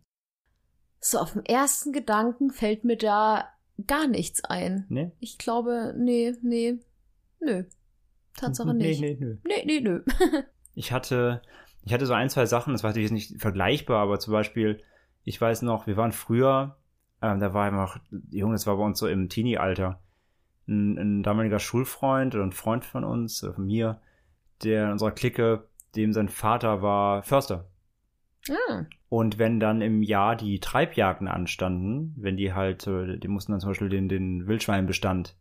[0.99, 3.49] So, auf den ersten Gedanken fällt mir da
[3.87, 4.85] gar nichts ein.
[4.89, 5.11] Nee?
[5.19, 6.79] Ich glaube, nee, nee,
[7.39, 7.63] nö.
[8.35, 9.01] Tatsache nee, nicht.
[9.01, 9.37] Nee, nö.
[9.45, 10.03] Nee, nee, nö.
[10.77, 11.41] Ich hatte,
[11.85, 14.83] ich hatte so ein, zwei Sachen, das war natürlich nicht vergleichbar, aber zum Beispiel,
[15.23, 16.77] ich weiß noch, wir waren früher,
[17.25, 17.99] ähm, da war einfach,
[18.31, 19.99] Junge, das war bei uns so im Teenie-Alter,
[20.67, 23.99] ein, ein damaliger Schulfreund oder ein Freund von uns, oder von mir,
[24.63, 27.67] der in unserer Clique, dem sein Vater war Förster.
[28.49, 33.53] Ah, Und wenn dann im Jahr die Treibjagden anstanden, wenn die halt, äh, die mussten
[33.53, 35.35] dann zum Beispiel den, den Wildschweinbestand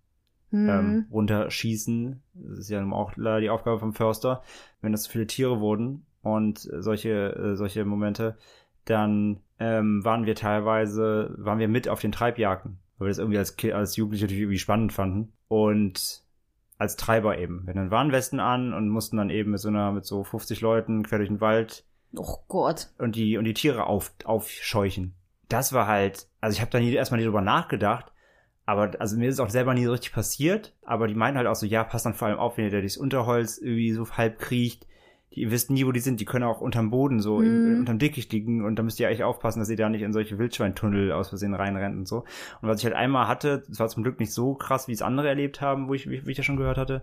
[0.51, 0.69] hm.
[0.69, 2.23] ähm, runterschießen.
[2.35, 4.43] Das ist ja nun auch leider die Aufgabe vom Förster,
[4.81, 8.39] wenn das zu viele Tiere wurden und solche, äh, solche Momente,
[8.85, 13.39] dann ähm, waren wir teilweise, waren wir mit auf den Treibjagden, weil wir das irgendwie
[13.39, 16.23] als, als Jugendliche natürlich irgendwie spannend fanden und
[16.79, 17.67] als Treiber eben.
[17.67, 21.05] Wir hatten Warnwesten an und mussten dann eben mit so einer, mit so 50 Leuten
[21.05, 21.85] quer durch den Wald
[22.17, 22.89] Oh Gott.
[22.99, 25.15] und die und die Tiere auf, aufscheuchen.
[25.49, 28.13] Das war halt, also ich habe da nie erstmal nie drüber nachgedacht,
[28.67, 31.47] aber also mir ist es auch selber nie so richtig passiert, aber die meinten halt
[31.47, 34.09] auch so, ja, passt dann vor allem auf, wenn ihr da durchs Unterholz irgendwie so
[34.11, 34.87] halb kriecht.
[35.35, 37.79] Die ihr wisst nie, wo die sind, die können auch unterm Boden so im, Mhm.
[37.81, 40.39] unterm Dickicht liegen und da müsst ihr eigentlich aufpassen, dass ihr da nicht in solche
[40.39, 42.19] Wildschweintunnel aus Versehen reinrennt und so.
[42.63, 45.03] Und was ich halt einmal hatte, das war zum Glück nicht so krass, wie es
[45.03, 47.03] andere erlebt haben, wo ich, wie, wie ich das schon gehört hatte,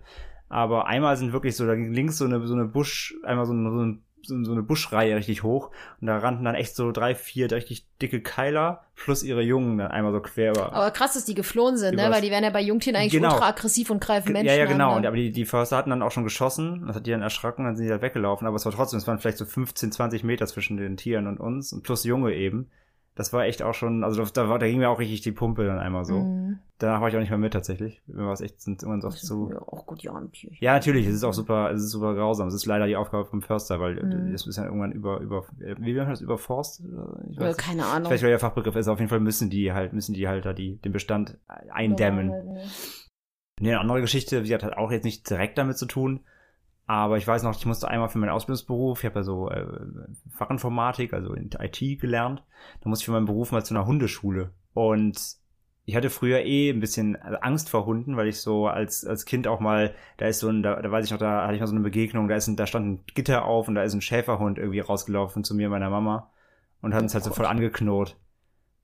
[0.50, 3.54] aber einmal sind wirklich so, da ging links so eine, so eine Busch, einmal so
[3.54, 7.16] eine, so eine so eine Buschreihe richtig hoch und da rannten dann echt so drei,
[7.16, 10.74] vier richtig dicke Keiler plus ihre Jungen dann einmal so quer über.
[10.74, 12.10] Aber krass, dass die geflohen sind, ne?
[12.12, 13.34] Weil die werden ja bei Jungtieren eigentlich Genau.
[13.34, 14.90] ultra aggressiv und greifen Menschen ja, ja, genau.
[14.92, 14.96] an.
[14.98, 15.08] Und, Ne?
[15.08, 16.84] aber die, die Förster hatten dann auch schon geschossen.
[16.88, 18.46] Das hat die dann erschrocken, dann sind die halt weggelaufen.
[18.48, 21.40] Aber es war trotzdem, es waren vielleicht so 15, 20 Meter zwischen den Tieren und
[21.40, 21.74] uns.
[21.74, 22.70] Und plus Junge eben.
[23.16, 25.66] Das war echt auch schon, also da, war, da ging mir auch richtig die Pumpe
[25.66, 26.20] dann einmal so.
[26.20, 26.60] Mhm.
[26.78, 28.02] Danach war ich auch nicht mehr mit tatsächlich.
[28.08, 29.52] Mir war es echt, sind irgendwann oft so.
[29.52, 30.60] Ja, auch gut, ja, natürlich.
[30.62, 32.48] Ja, natürlich, es ist auch super, es ist super grausam.
[32.48, 34.32] Es ist leider die Aufgabe vom Förster, weil Mhm.
[34.32, 36.82] das ist ja irgendwann über, über, wie nennt man das, überforst?
[37.30, 38.08] Ich Äh, keine Ahnung.
[38.08, 40.54] Vielleicht, weil der Fachbegriff ist, auf jeden Fall müssen die halt, müssen die halt da
[40.54, 41.38] die, den Bestand
[41.70, 42.28] eindämmen.
[42.28, 42.64] Normal, ne?
[43.60, 46.22] Nee, eine andere Geschichte, sie hat halt auch jetzt nicht direkt damit zu tun,
[46.88, 49.66] aber ich weiß noch, ich musste einmal für meinen Ausbildungsberuf, ich habe ja so äh,
[50.30, 52.44] Fachinformatik, also in IT gelernt,
[52.82, 54.52] da musste ich für meinen Beruf mal zu einer Hundeschule.
[54.74, 55.38] Und
[55.86, 59.48] ich hatte früher eh ein bisschen Angst vor Hunden, weil ich so als, als Kind
[59.48, 61.68] auch mal, da ist so ein, da, da weiß ich noch, da hatte ich mal
[61.68, 64.02] so eine Begegnung, da ist ein, da stand ein Gitter auf und da ist ein
[64.02, 66.32] Schäferhund irgendwie rausgelaufen zu mir und meiner Mama
[66.82, 68.18] und hat uns halt so voll angeknurrt.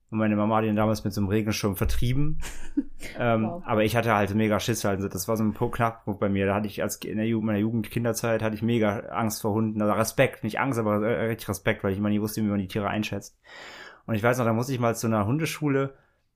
[0.09, 2.39] Und meine Mama hat ihn damals mit so einem Regenschirm vertrieben.
[3.19, 3.63] ähm, Wow.
[3.65, 5.01] Aber ich hatte halt mega Schiss halt.
[5.13, 6.45] Das war so ein Punkt- Knackpunkt bei mir.
[6.45, 9.51] Da hatte ich als in der Jugend, meiner Jugend, Kinderzeit, hatte ich mega Angst vor
[9.51, 9.81] Hunden.
[9.81, 12.59] Also Respekt, nicht Angst, aber äh, richtig Respekt, weil ich immer nie wusste, wie man
[12.59, 13.37] die Tiere einschätzt.
[14.05, 15.93] Und ich weiß noch, da musste ich mal zu einer Hundeschule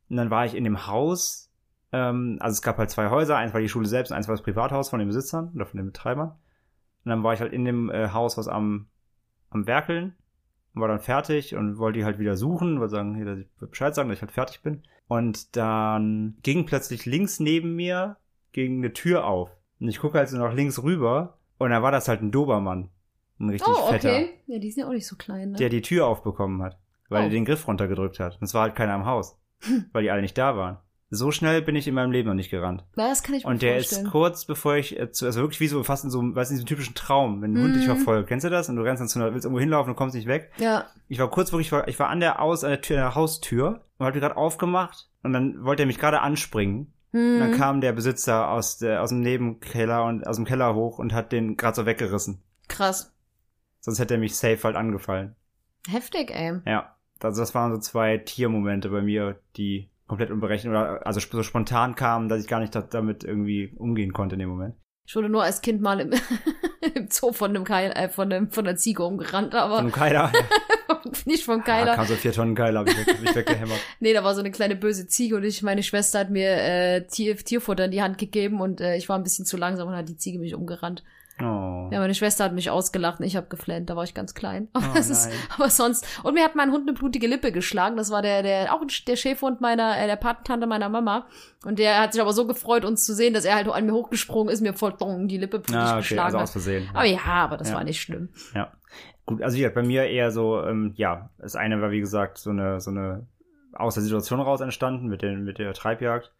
[0.09, 1.49] und dann war ich in dem Haus.
[1.93, 3.37] Ähm, also es gab halt zwei Häuser.
[3.37, 5.85] Eins war die Schule selbst, eins war das Privathaus von den Besitzern oder von den
[5.85, 6.31] Betreibern.
[7.05, 8.87] Und dann war ich halt in dem äh, Haus, was am,
[9.49, 10.13] am Werkeln
[10.73, 13.93] war dann fertig und wollte die halt wieder suchen, wollte sagen, hier, dass ich Bescheid
[13.93, 14.83] sagen, dass ich halt fertig bin.
[15.07, 18.17] Und dann ging plötzlich links neben mir
[18.53, 19.49] ging eine Tür auf.
[19.79, 22.89] Und ich gucke halt so nach links rüber und da war das halt ein Dobermann.
[23.39, 24.29] Ein richtig Oh, fetter, okay.
[24.47, 25.57] Ja, die sind ja auch nicht so klein, ne?
[25.57, 26.77] der die Tür aufbekommen hat,
[27.09, 27.23] weil Oh.
[27.25, 28.35] er den Griff runtergedrückt hat.
[28.35, 29.37] Und es war halt keiner im Haus,
[29.91, 30.77] weil die alle nicht da waren.
[31.13, 32.85] So schnell bin ich in meinem Leben noch nicht gerannt.
[32.95, 34.11] Ja, das kann ich mir Und der ist vorstellen.
[34.11, 36.55] kurz bevor ich, äh, zu, also wirklich wie so fast in so einem, weißt du,
[36.55, 37.95] diesem typischen Traum, wenn ein Hund dich Mhm.
[37.97, 38.29] verfolgt.
[38.29, 38.69] Kennst du das?
[38.69, 40.51] Und du rennst dann zu einer, willst irgendwo hinlaufen und kommst nicht weg.
[40.57, 40.85] ja.
[41.09, 43.81] Ich war kurz wirklich, ich war, an der Aus, an der Tür, an der Haustür
[43.97, 46.93] und hab die gerade aufgemacht und dann wollte er mich gerade anspringen.
[47.11, 47.57] Und dann Hm.
[47.57, 51.33] kam der Besitzer aus der, aus dem Nebenkeller und aus dem Keller hoch und hat
[51.33, 52.41] den gerade so weggerissen.
[52.69, 53.13] Krass.
[53.81, 55.35] Sonst hätte er mich safe halt angefallen.
[55.89, 56.61] Heftig, ey.
[56.65, 56.95] Ja.
[57.21, 61.95] Also das waren so zwei Tiermomente bei mir, die komplett unberechnet oder also so spontan
[61.95, 64.75] kamen, dass ich gar nicht da- damit irgendwie umgehen konnte in dem Moment.
[65.07, 66.11] Ich wurde nur als Kind mal im,
[66.95, 69.91] im Zoo von einem Keil, äh, von einem, von einer Ziege umgerannt, Von aber einem
[69.93, 70.33] Keiler.
[71.25, 71.95] nicht vom Da Keiler.
[71.95, 73.79] kam so vier Tonnen Keiler, hab ich, hab ich weggehämmert.
[74.01, 77.07] Nee, da war so eine kleine böse Ziege und ich, meine Schwester hat mir äh,
[77.07, 79.95] Tier, Tierfutter in die Hand gegeben und äh, ich war ein bisschen zu langsam und
[79.95, 81.03] hat die Ziege mich umgerannt.
[81.43, 81.89] Oh.
[81.91, 84.67] Ja, meine Schwester hat mich ausgelacht und ich habe geflennt, da war ich ganz klein.
[84.73, 86.05] Aber, Oh, das ist, aber sonst.
[86.23, 87.97] Und mir hat mein Hund eine blutige Lippe geschlagen.
[87.97, 91.27] Das war der, der, auch der Schäferhund meiner, äh, der Patentante meiner Mama.
[91.65, 93.93] Und der hat sich aber so gefreut, uns zu sehen, dass er halt an mir
[93.93, 96.61] hochgesprungen ist, mir voll dong, die Lippe blutig Ah, okay, geschlagen also aus hat.
[96.61, 96.89] sehen.
[96.93, 97.75] Aber ja, aber das Ja.
[97.75, 98.29] war nicht schlimm.
[98.55, 98.71] Ja.
[99.25, 102.37] Gut, also wie gesagt, bei mir eher so, ähm, ja, das eine war wie gesagt
[102.39, 103.27] so eine, so eine
[103.73, 106.31] aus der Situation raus entstanden mit, den, mit der Treibjagd.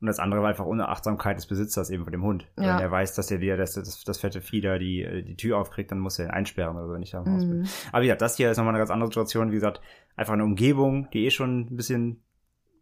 [0.00, 2.46] Und das andere war einfach Unachtsamkeit des Besitzers eben von dem Hund.
[2.56, 2.74] Ja.
[2.76, 5.58] Wenn er weiß, dass er dir das, das, das fette Vieh da die, die Tür
[5.58, 7.60] aufkriegt, dann muss er ihn einsperren oder so, wenn ich da im Haus bin.
[7.60, 7.68] Mhm.
[7.92, 9.50] Aber wie gesagt, das hier ist nochmal eine ganz andere Situation.
[9.50, 9.82] Wie gesagt,
[10.16, 12.22] einfach eine Umgebung, die eh schon ein bisschen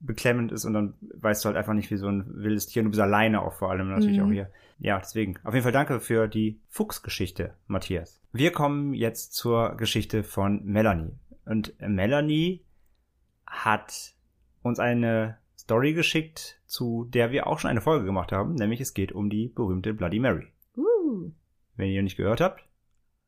[0.01, 2.83] beklemmend ist und dann weißt du halt einfach nicht, wie so ein wildes Tier.
[2.83, 4.25] Und du bist alleine auch vor allem natürlich Mhm.
[4.25, 4.51] auch hier.
[4.79, 5.35] Ja, deswegen.
[5.43, 8.23] Auf jeden Fall danke für die Fuchsgeschichte, Matthias.
[8.33, 11.19] Wir kommen jetzt zur Geschichte von Melanie.
[11.45, 12.63] Und Melanie
[13.45, 14.15] hat
[14.63, 15.39] uns eine
[15.69, 19.29] Story geschickt, zu der wir auch schon eine Folge gemacht haben, nämlich es geht um
[19.29, 20.47] die berühmte Bloody Mary.
[20.79, 21.31] Uh.
[21.77, 22.65] Wenn ihr nicht gehört habt,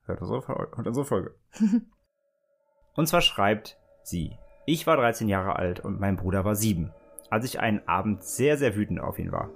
[0.06, 1.34] hört unsere, hört unsere Folge.
[2.94, 6.90] und zwar schreibt sie, ich war 13 Jahre alt und mein Bruder war 7,
[7.28, 9.50] als ich einen Abend sehr, sehr wütend auf ihn war.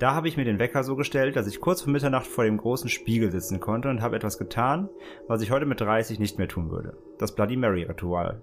[0.00, 2.56] Da habe ich mir den Wecker so gestellt, dass ich kurz vor Mitternacht vor dem
[2.56, 4.88] großen Spiegel sitzen konnte und habe etwas getan,
[5.28, 6.98] was ich heute mit 30 nicht mehr tun würde.
[7.18, 8.42] Das Bloody Mary Ritual.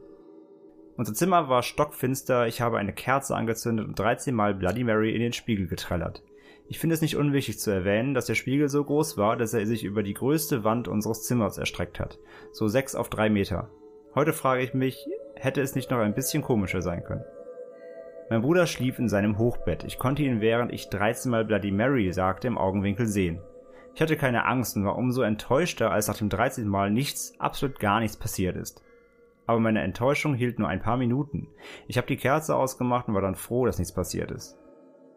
[0.98, 5.22] Unser Zimmer war stockfinster, ich habe eine Kerze angezündet und 13 Mal Bloody Mary in
[5.22, 6.24] den Spiegel getrellert.
[6.68, 9.66] Ich finde es nicht unwichtig zu erwähnen, dass der Spiegel so groß war, dass er
[9.66, 12.20] sich über die größte Wand unseres Zimmers erstreckt hat.
[12.52, 13.70] So sechs auf drei Meter.
[14.16, 17.26] Heute frage ich mich, hätte es nicht noch ein bisschen komischer sein können?
[18.30, 19.84] Mein Bruder schlief in seinem Hochbett.
[19.84, 23.42] Ich konnte ihn, während ich 13 Mal Bloody Mary sagte, im Augenwinkel sehen.
[23.94, 26.66] Ich hatte keine Angst und war umso enttäuschter, als nach dem 13.
[26.68, 28.82] Mal nichts, absolut gar nichts passiert ist.
[29.46, 31.48] Aber meine Enttäuschung hielt nur ein paar Minuten.
[31.88, 34.58] Ich habe die Kerze ausgemacht und war dann froh, dass nichts passiert ist.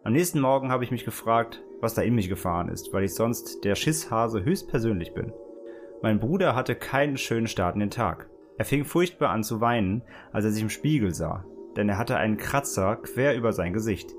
[0.03, 3.15] Am nächsten Morgen habe ich mich gefragt, was da in mich gefahren ist, weil ich
[3.15, 5.33] sonst der Schisshase höchstpersönlich bin.
[6.01, 8.29] Mein Bruder hatte keinen schönen Start in den Tag.
[8.57, 11.45] Er fing furchtbar an zu weinen, als er sich im Spiegel sah,
[11.75, 14.11] denn er hatte einen Kratzer quer über sein Gesicht.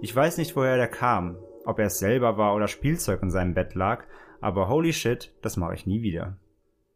[0.00, 3.54] Ich weiß nicht, woher der kam, ob er es selber war oder Spielzeug in seinem
[3.54, 4.04] Bett lag,
[4.40, 6.36] aber holy shit, das mache ich nie wieder.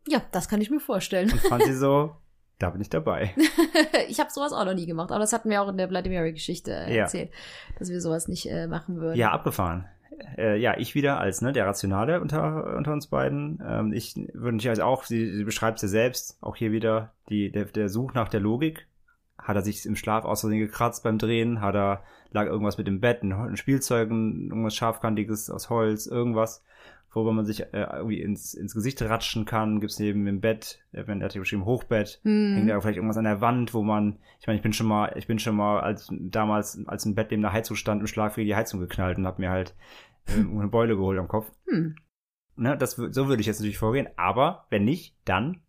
[0.08, 1.30] Ja, das kann ich mir vorstellen.
[1.32, 2.16] Und fand sie so,
[2.58, 3.34] da bin ich dabei.
[4.08, 6.10] ich habe sowas auch noch nie gemacht, aber das hatten wir auch in der Bloody
[6.10, 7.02] Mary Geschichte äh, Ja.
[7.02, 7.30] erzählt,
[7.78, 9.18] dass wir sowas nicht äh, machen würden.
[9.18, 9.86] Ja, abgefahren.
[10.38, 13.62] Äh, ja, ich wieder als ne, der Rationale unter, unter uns beiden.
[13.66, 17.50] Ähm, ich würde natürlich auch, sie, sie beschreibt es ja selbst, auch hier wieder die,
[17.52, 18.86] der, der Such nach der Logik.
[19.38, 21.60] Hat er sich im Schlaf aus Versehen gekratzt beim Drehen?
[21.60, 26.06] Hat er, lag irgendwas mit dem Bett, ein, ein Spielzeug, ein, irgendwas scharfkantiges aus Holz,
[26.06, 26.64] irgendwas,
[27.16, 29.80] worüber man sich äh, irgendwie ins, ins Gesicht ratschen kann?
[29.80, 32.54] Gibt's neben im Bett, äh, wenn er hat hier geschrieben Hochbett, Hm.
[32.54, 35.12] hängt da vielleicht irgendwas an der Wand, wo man, ich meine, ich bin schon mal,
[35.16, 38.34] ich bin schon mal als damals, als ein Bett neben der Heizung stand, im Schlaf
[38.34, 39.74] die Heizung geknallt und hab mir halt
[40.26, 41.50] äh, eine Beule geholt am Kopf.
[41.68, 41.96] Hm.
[42.56, 44.08] Ne, das, so würde ich jetzt natürlich vorgehen.
[44.16, 45.62] Aber wenn nicht, dann,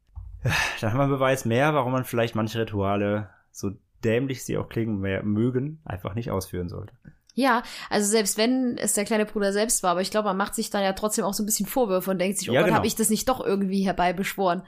[0.81, 3.71] dann haben wir einen Beweis mehr, warum man vielleicht manche Rituale, so
[4.03, 6.93] dämlich sie auch klingen mögen, einfach nicht ausführen sollte.
[7.37, 7.61] Ja,
[7.91, 10.71] also selbst wenn es der kleine Bruder selbst war, aber ich glaube, man macht sich
[10.71, 12.77] dann ja trotzdem auch so ein bisschen Vorwürfe und denkt sich, oh Ja, Gott, genau.
[12.77, 14.63] habe ich das nicht doch irgendwie herbeibeschworen?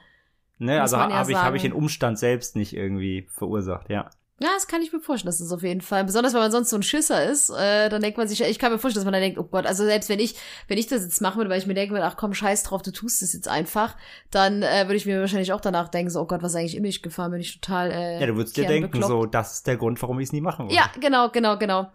[0.60, 3.90] Ne, Muss also man ja habe ich, hab ich den Umstand selbst nicht irgendwie verursacht,
[3.90, 4.12] ja.
[4.42, 6.06] Ja, das kann ich mir vorstellen, das ist auf jeden Fall.
[6.06, 8.72] Besonders wenn man sonst so ein Schisser ist, äh, dann denkt man sich, ich kann
[8.72, 10.36] mir vorstellen, dass man dann denkt, oh Gott, also selbst wenn ich,
[10.70, 12.92] wenn ich das jetzt machen würde, weil ich mir denke, ach komm, scheiß drauf, du
[12.92, 13.98] tust es jetzt einfach,
[14.32, 16.78] dann äh, würde ich mir wahrscheinlich auch danach denken, so, oh Gott, was ist eigentlich
[16.78, 19.68] in mich gefahren, bin ich total äh, Ja, du würdest dir denken, so, das ist
[19.68, 20.76] der Grund, warum ich es nie machen würde.
[20.76, 21.92] Ja, genau, genau, genau.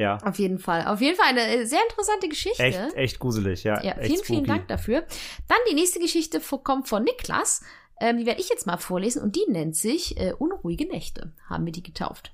[0.00, 0.16] Ja.
[0.24, 0.86] Auf jeden Fall.
[0.86, 2.62] Auf jeden Fall eine äh, sehr interessante Geschichte.
[2.62, 3.82] Echt, echt gruselig, ja.
[3.82, 4.46] Ja, echt vielen, vielen spooky.
[4.46, 5.04] Dank dafür.
[5.46, 7.62] Dann die nächste Geschichte kommt von Niklas.
[8.00, 11.66] Ähm, die werde ich jetzt mal vorlesen und die nennt sich äh, Unruhige Nächte, haben
[11.66, 12.32] wir die getauft.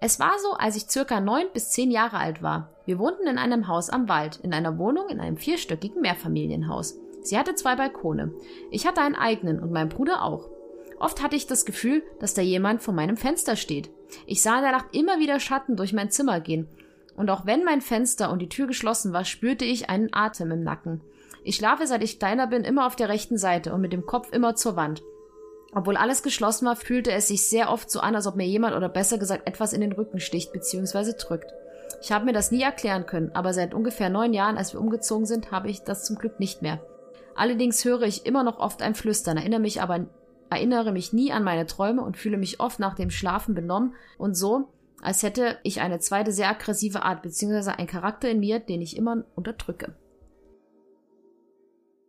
[0.00, 2.74] Es war so, als ich circa neun bis zehn Jahre alt war.
[2.86, 6.98] Wir wohnten in einem Haus am Wald, in einer Wohnung in einem vierstöckigen Mehrfamilienhaus.
[7.22, 8.34] Sie hatte zwei Balkone.
[8.72, 10.50] Ich hatte einen eigenen und mein Bruder auch.
[10.98, 13.90] Oft hatte ich das Gefühl, dass da jemand vor meinem Fenster steht.
[14.26, 16.68] Ich sah in der Nacht immer wieder Schatten durch mein Zimmer gehen.
[17.16, 20.62] Und auch wenn mein Fenster und die Tür geschlossen war, spürte ich einen Atem im
[20.62, 21.00] Nacken.
[21.44, 24.32] Ich schlafe, seit ich kleiner bin, immer auf der rechten Seite und mit dem Kopf
[24.32, 25.02] immer zur Wand.
[25.74, 28.74] Obwohl alles geschlossen war, fühlte es sich sehr oft so an, als ob mir jemand
[28.74, 31.12] oder besser gesagt etwas in den Rücken sticht bzw.
[31.18, 31.52] drückt.
[32.02, 35.26] Ich habe mir das nie erklären können, aber seit ungefähr neun Jahren, als wir umgezogen
[35.26, 36.80] sind, habe ich das zum Glück nicht mehr.
[37.34, 40.06] Allerdings höre ich immer noch oft ein Flüstern, erinnere mich aber
[40.50, 44.34] erinnere mich nie an meine Träume und fühle mich oft nach dem Schlafen benommen und
[44.34, 44.72] so,
[45.02, 47.70] als hätte ich eine zweite sehr aggressive Art bzw.
[47.70, 49.94] einen Charakter in mir, den ich immer unterdrücke.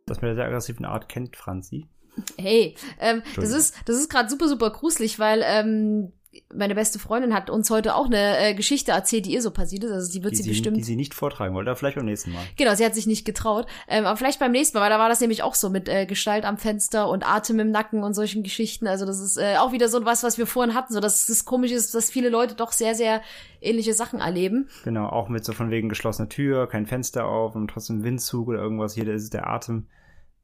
[0.06, 1.90] Das mit der sehr aggressiven Art kennt Franzi.
[2.38, 6.14] Hey, ähm, das ist das ist gerade super super gruselig, weil ähm,
[6.54, 9.84] meine beste Freundin hat uns heute auch eine äh, Geschichte erzählt, die ihr so passiert
[9.84, 9.92] ist.
[9.92, 10.78] Also die wird die sie, sie, bestimmt.
[10.78, 12.44] die sie nicht vortragen wollte, aber vielleicht beim nächsten Mal.
[12.58, 13.68] Genau, sie hat sich nicht getraut.
[13.88, 16.06] Ähm, aber vielleicht beim nächsten Mal, weil da war das nämlich auch so mit äh,
[16.06, 18.88] Gestalt am Fenster und Atem im Nacken und solchen Geschichten.
[18.88, 21.46] Also das ist äh, auch wieder so was, was wir vorhin hatten, so dass es
[21.46, 23.22] komisch ist, dass viele Leute doch sehr, sehr
[23.62, 24.70] ähnliche Sachen erleben.
[24.84, 28.60] Genau, auch mit so von wegen geschlossener Tür, kein Fenster auf und trotzdem Windzug oder
[28.60, 28.94] irgendwas.
[28.94, 29.88] Hier ist es der Atem.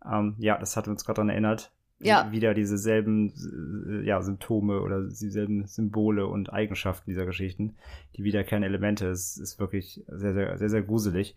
[0.05, 1.71] Ähm, ja, das hat uns gerade daran erinnert.
[2.05, 2.31] Ja.
[2.31, 3.33] Wieder diese selben
[3.87, 7.75] äh, ja, Symptome oder dieselben Symbole und Eigenschaften dieser Geschichten,
[8.15, 9.07] die wiederkehrende Elemente.
[9.07, 11.35] Es ist wirklich sehr, sehr, sehr, sehr gruselig.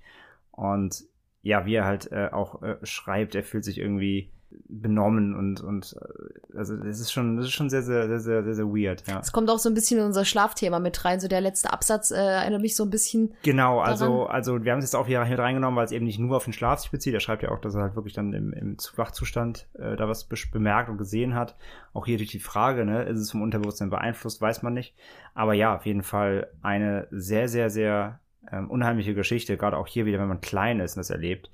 [0.50, 1.04] Und
[1.42, 4.30] ja, wie er halt äh, auch äh, schreibt, er fühlt sich irgendwie
[4.68, 8.44] benommen und und äh, also das ist schon das ist schon sehr sehr sehr sehr
[8.44, 11.20] sehr, sehr weird ja Es kommt auch so ein bisschen in unser Schlafthema mit rein.
[11.20, 13.34] So der letzte Absatz äh, erinnert mich so ein bisschen.
[13.42, 14.34] Genau, also, daran.
[14.34, 16.44] also wir haben es jetzt auch hier mit reingenommen, weil es eben nicht nur auf
[16.44, 17.14] den Schlaf sich bezieht.
[17.14, 20.30] Er schreibt ja auch, dass er halt wirklich dann im, im Wachzustand äh, da was
[20.30, 21.56] besch- bemerkt und gesehen hat.
[21.92, 24.94] Auch hier durch die Frage, ne, ist es vom Unterbewusstsein beeinflusst, weiß man nicht.
[25.34, 28.20] Aber ja, auf jeden Fall eine sehr, sehr, sehr
[28.50, 31.50] ähm, unheimliche Geschichte, gerade auch hier wieder, wenn man klein ist und das erlebt.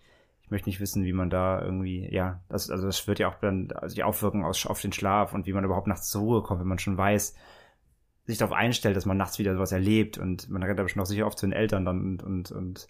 [0.52, 3.36] Ich möchte nicht wissen, wie man da irgendwie, ja, das, also das wird ja auch
[3.36, 6.42] dann also die Auswirkungen aus, auf den Schlaf und wie man überhaupt nachts zur Ruhe
[6.42, 7.34] kommt, wenn man schon weiß,
[8.26, 11.06] sich darauf einstellt, dass man nachts wieder sowas erlebt und man rennt aber schon auch
[11.06, 12.86] sicher oft zu den Eltern dann und, und, und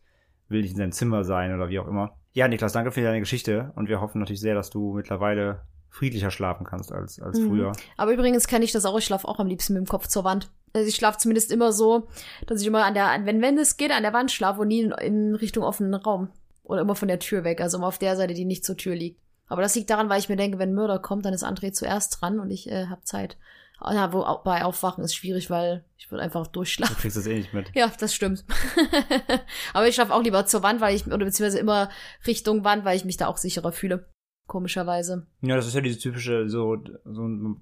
[0.48, 2.16] will nicht in seinem Zimmer sein oder wie auch immer.
[2.32, 6.32] Ja, Niklas, danke für deine Geschichte und wir hoffen natürlich sehr, dass du mittlerweile friedlicher
[6.32, 7.46] schlafen kannst als, als Mhm.
[7.46, 7.72] früher.
[7.96, 8.98] Aber übrigens kenne ich das auch.
[8.98, 10.50] Ich schlafe auch am liebsten mit dem Kopf zur Wand.
[10.72, 12.08] Also ich schlafe zumindest immer so,
[12.46, 14.80] dass ich immer an der, wenn, wenn es geht, an der Wand schlafe und nie
[14.80, 16.30] in, in Richtung offenen Raum.
[16.62, 18.94] Oder immer von der Tür weg, also immer auf der Seite, die nicht zur Tür
[18.94, 19.20] liegt.
[19.48, 22.20] Aber das liegt daran, weil ich mir denke, wenn Mörder kommt, dann ist André zuerst
[22.20, 23.36] dran und ich äh, habe Zeit.
[23.84, 26.96] Ja, wo au- bei Aufwachen ist schwierig, weil ich würde einfach Du durchschlafen.
[26.96, 27.70] kriegst das eh nicht mit.
[27.74, 28.44] Ja, das stimmt.
[29.74, 31.90] Aber ich schlafe auch lieber zur Wand, weil ich, oder beziehungsweise immer
[32.26, 34.08] Richtung Wand, weil ich mich da auch sicherer fühle.
[34.46, 35.26] Komischerweise.
[35.40, 37.60] Ja, das ist ja diese typische, so, so ein,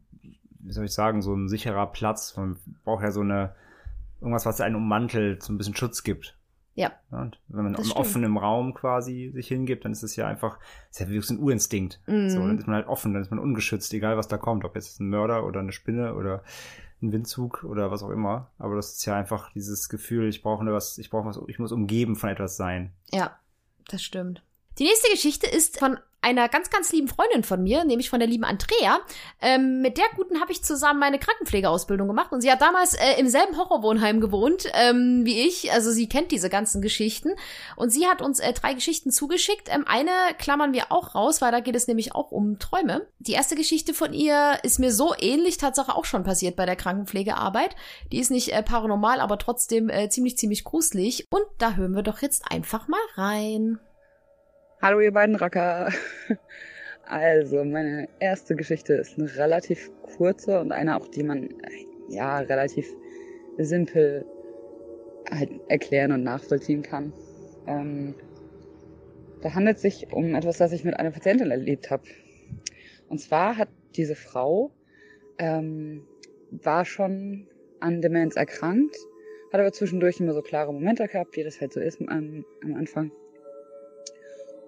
[0.60, 2.36] wie soll ich sagen, so ein sicherer Platz.
[2.36, 3.54] Man braucht ja so eine,
[4.20, 6.36] irgendwas, was einen ummantelt, so ein bisschen Schutz gibt.
[6.74, 6.92] Ja.
[7.10, 7.96] und wenn man im stimmt.
[7.96, 10.58] offenen Raum quasi sich hingibt, dann ist es ja einfach,
[10.90, 12.00] ist ja wie so ein Urinstinkt.
[12.06, 12.30] Mhm.
[12.30, 14.64] So, dann ist man halt offen, dann ist man ungeschützt, egal was da kommt.
[14.64, 16.42] Ob jetzt ein Mörder oder eine Spinne oder
[17.02, 18.50] ein Windzug oder was auch immer.
[18.58, 21.58] Aber das ist ja einfach dieses Gefühl, ich brauche nur was, ich brauche was, ich
[21.58, 22.92] muss umgeben von etwas sein.
[23.10, 23.38] Ja,
[23.88, 24.42] das stimmt.
[24.78, 28.28] Die nächste Geschichte ist von einer ganz, ganz lieben Freundin von mir, nämlich von der
[28.28, 29.00] lieben Andrea.
[29.40, 33.18] Ähm, mit der guten habe ich zusammen meine Krankenpflegeausbildung gemacht und sie hat damals äh,
[33.18, 35.72] im selben Horrorwohnheim gewohnt ähm, wie ich.
[35.72, 37.30] Also sie kennt diese ganzen Geschichten
[37.76, 39.68] und sie hat uns äh, drei Geschichten zugeschickt.
[39.70, 43.06] Ähm, eine klammern wir auch raus, weil da geht es nämlich auch um Träume.
[43.18, 46.76] Die erste Geschichte von ihr ist mir so ähnlich, Tatsache auch schon passiert bei der
[46.76, 47.74] Krankenpflegearbeit.
[48.12, 51.26] Die ist nicht äh, paranormal, aber trotzdem äh, ziemlich, ziemlich gruselig.
[51.30, 53.78] Und da hören wir doch jetzt einfach mal rein.
[54.82, 55.92] Hallo ihr beiden Racker.
[57.04, 61.48] Also, meine erste Geschichte ist eine relativ kurze und eine auch, die man
[62.08, 62.86] ja relativ
[63.58, 64.24] simpel
[65.28, 67.12] halt erklären und nachvollziehen kann.
[67.66, 68.14] Ähm,
[69.42, 72.04] da handelt es sich um etwas, das ich mit einer Patientin erlebt habe.
[73.08, 74.70] Und zwar hat diese Frau
[75.38, 76.06] ähm,
[76.52, 77.48] war schon
[77.80, 78.96] an Demenz erkrankt,
[79.52, 82.74] hat aber zwischendurch immer so klare Momente gehabt, wie das halt so ist am, am
[82.76, 83.10] Anfang.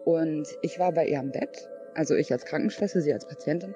[0.04, 3.74] Und ich war bei ihr am Bett, also ich als Krankenschwester, sie als Patientin,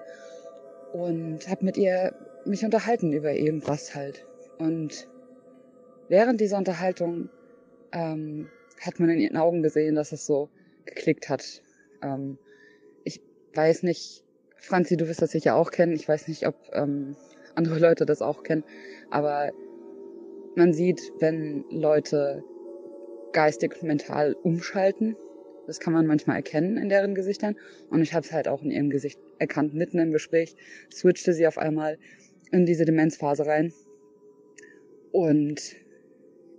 [0.93, 2.15] und habe mit ihr
[2.45, 4.27] mich unterhalten über irgendwas halt.
[4.59, 5.09] Und
[6.09, 7.29] während dieser Unterhaltung
[7.93, 8.49] ähm,
[8.81, 10.49] hat man in ihren Augen gesehen, dass es so
[10.85, 11.63] geklickt hat.
[12.03, 12.39] Ähm,
[13.05, 13.21] ich
[13.55, 14.25] weiß nicht,
[14.57, 15.93] Franzi, du wirst das sicher auch kennen.
[15.93, 17.17] Ich weiß nicht, ob ähm,
[17.55, 18.65] andere Leute das auch kennen,
[19.11, 19.53] aber
[20.57, 22.43] man sieht, wenn Leute
[23.33, 25.17] geistig, mental umschalten,
[25.67, 27.57] das kann man manchmal erkennen in deren Gesichtern.
[27.91, 29.75] Und ich habe es halt auch in ihrem Gesicht erkannt.
[29.75, 30.55] Mitten im Gespräch
[30.93, 31.99] switchte sie auf einmal
[32.53, 33.73] in diese Demenzphase rein.
[35.13, 35.77] Und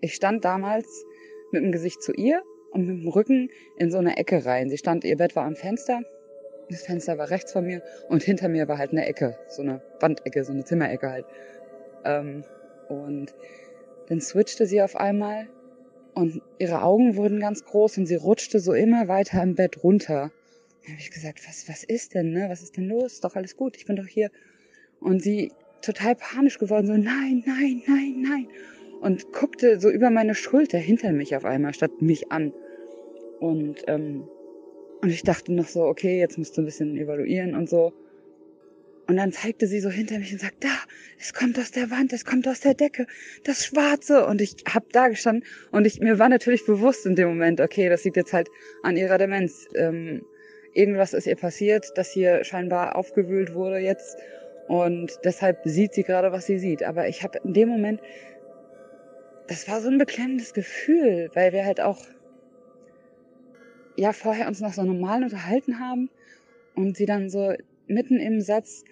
[0.02, 1.06] ich stand damals
[1.52, 2.42] mit dem Gesicht zu ihr
[2.72, 4.70] und mit dem Rücken in so eine Ecke rein.
[4.70, 6.02] Sie stand, ihr Bett war am Fenster.
[6.70, 9.82] Das Fenster war rechts von mir und hinter mir war halt eine Ecke, so eine
[10.02, 11.26] Wandecke, so eine Zimmerecke halt.
[12.04, 12.44] Ähm,
[12.90, 13.34] und
[14.10, 15.48] dann switchte sie auf einmal
[16.18, 20.32] und ihre Augen wurden ganz groß und sie rutschte so immer weiter im Bett runter.
[20.82, 22.48] Da habe ich gesagt, was, was ist denn, ne?
[22.50, 23.14] Was ist denn los?
[23.14, 24.32] Ist doch alles gut, ich bin doch hier.
[25.00, 25.52] Und sie
[25.84, 28.48] total panisch geworden, so nein, nein, nein, nein.
[29.00, 32.52] Und guckte so über meine Schulter hinter mich auf einmal, statt mich an.
[33.40, 34.28] Und, ähm,
[35.04, 37.94] und ich dachte noch so, okay, jetzt musst du ein bisschen evaluieren und so.
[39.08, 40.76] Und dann zeigte sie so hinter mich und sagt, da,
[41.18, 43.08] es kommt aus der Wand, es kommt aus der Decke,
[43.46, 44.26] das Schwarze.
[44.26, 47.88] Und ich hab da gestanden und ich, mir war natürlich bewusst in dem Moment, okay,
[47.88, 48.50] das liegt jetzt halt
[48.84, 49.66] an ihrer Demenz.
[49.76, 50.26] Ähm,
[50.74, 54.18] irgendwas ist ihr passiert, das hier scheinbar aufgewühlt wurde jetzt.
[54.68, 56.84] Und deshalb sieht sie gerade, was sie sieht.
[56.84, 58.02] Aber ich habe in dem Moment,
[59.48, 62.02] das war so ein beklemmendes Gefühl, weil wir halt auch
[63.96, 66.10] ja vorher uns noch so normal unterhalten haben
[66.76, 67.54] und sie dann so
[67.88, 68.84] mitten im Satz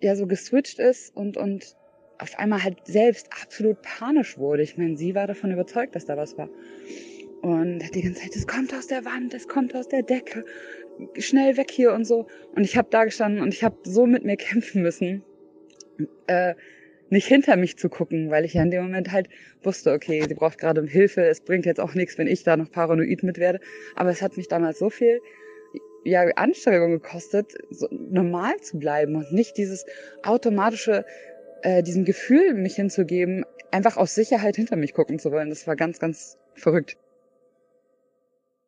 [0.00, 1.76] ja so geswitcht ist und und
[2.18, 4.62] auf einmal halt selbst absolut panisch wurde.
[4.62, 6.48] Ich meine, sie war davon überzeugt, dass da was war.
[7.42, 10.44] Und hat die ganze Zeit, es kommt aus der Wand, es kommt aus der Decke,
[11.18, 12.26] schnell weg hier und so.
[12.54, 15.22] Und ich habe da gestanden und ich habe so mit mir kämpfen müssen,
[16.26, 16.54] äh,
[17.10, 19.28] nicht hinter mich zu gucken, weil ich ja in dem Moment halt
[19.62, 22.70] wusste, okay, sie braucht gerade Hilfe, es bringt jetzt auch nichts, wenn ich da noch
[22.70, 23.60] paranoid mit werde.
[23.94, 25.20] Aber es hat mich damals so viel
[26.04, 29.84] ja, Anstrengung gekostet, so normal zu bleiben und nicht dieses
[30.22, 31.04] automatische,
[31.62, 35.48] äh, diesem Gefühl mich hinzugeben, einfach aus Sicherheit hinter mich gucken zu wollen.
[35.48, 36.96] Das war ganz, ganz verrückt.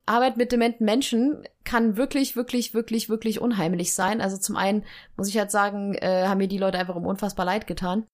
[0.06, 4.20] Arbeit mit dementen Menschen kann wirklich, wirklich, wirklich, wirklich unheimlich sein.
[4.20, 4.84] Also zum einen
[5.16, 8.06] muss ich halt sagen, äh, haben mir die Leute einfach um unfassbar leid getan.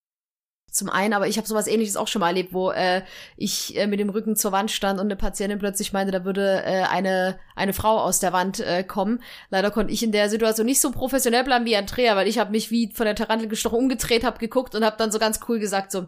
[0.73, 3.03] Zum einen, aber ich habe sowas ähnliches auch schon mal erlebt, wo äh,
[3.37, 6.63] ich äh, mit dem Rücken zur Wand stand und eine Patientin plötzlich meinte, da würde
[6.65, 9.23] äh, eine, eine Frau aus der Wand äh, kommen.
[9.51, 12.53] Leider konnte ich in der Situation nicht so professionell bleiben wie Andrea, weil ich habe
[12.53, 15.59] mich wie von der Tarantel gestochen umgedreht, habe geguckt und habe dann so ganz cool
[15.59, 16.07] gesagt, so,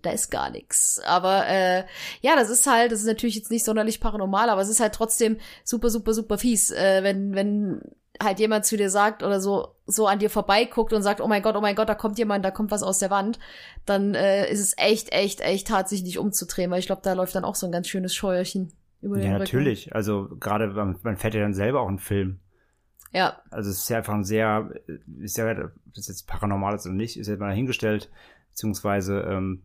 [0.00, 0.98] da ist gar nichts.
[1.04, 1.84] Aber äh,
[2.22, 4.94] ja, das ist halt, das ist natürlich jetzt nicht sonderlich paranormal, aber es ist halt
[4.94, 7.82] trotzdem super, super, super fies, äh, wenn, wenn
[8.22, 11.42] halt jemand zu dir sagt oder so so an dir vorbeiguckt und sagt, oh mein
[11.42, 13.38] Gott, oh mein Gott, da kommt jemand, da kommt was aus der Wand,
[13.86, 17.12] dann äh, ist es echt, echt, echt hart, sich nicht umzudrehen, weil ich glaube, da
[17.14, 19.40] läuft dann auch so ein ganz schönes Scheuerchen über den Ja, Rücken.
[19.40, 19.94] natürlich.
[19.94, 22.40] Also gerade man, fährt ja dann selber auch einen Film.
[23.12, 24.70] Ja, Also es ist ja einfach ein sehr,
[25.18, 28.10] ist ja, ob das jetzt paranormal ist oder nicht, ist ja mal dahingestellt,
[28.50, 29.64] beziehungsweise ähm,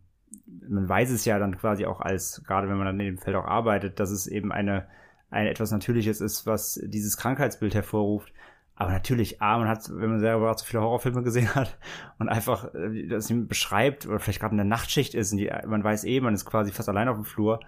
[0.68, 3.36] man weiß es ja dann quasi auch als, gerade wenn man dann in dem Feld
[3.36, 4.88] auch arbeitet, dass es eben eine,
[5.30, 8.32] ein etwas Natürliches ist, was dieses Krankheitsbild hervorruft.
[8.76, 11.78] Aber natürlich, A, man hat, wenn man selber auch so viele Horrorfilme gesehen hat
[12.18, 15.50] und einfach äh, das ihm beschreibt oder vielleicht gerade in der Nachtschicht ist und die,
[15.66, 17.60] man weiß eh, man ist quasi fast allein auf dem Flur,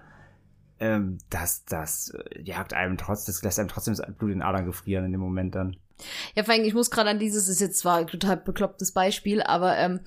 [0.81, 4.43] ähm, das, das äh, jagt einem trotz, das lässt einem trotzdem das Blut in den
[4.43, 5.77] Adern gefrieren in dem Moment dann.
[6.37, 9.43] Ja, vor allem, ich muss gerade an dieses, ist jetzt zwar ein total beklopptes Beispiel,
[9.43, 10.01] aber ähm,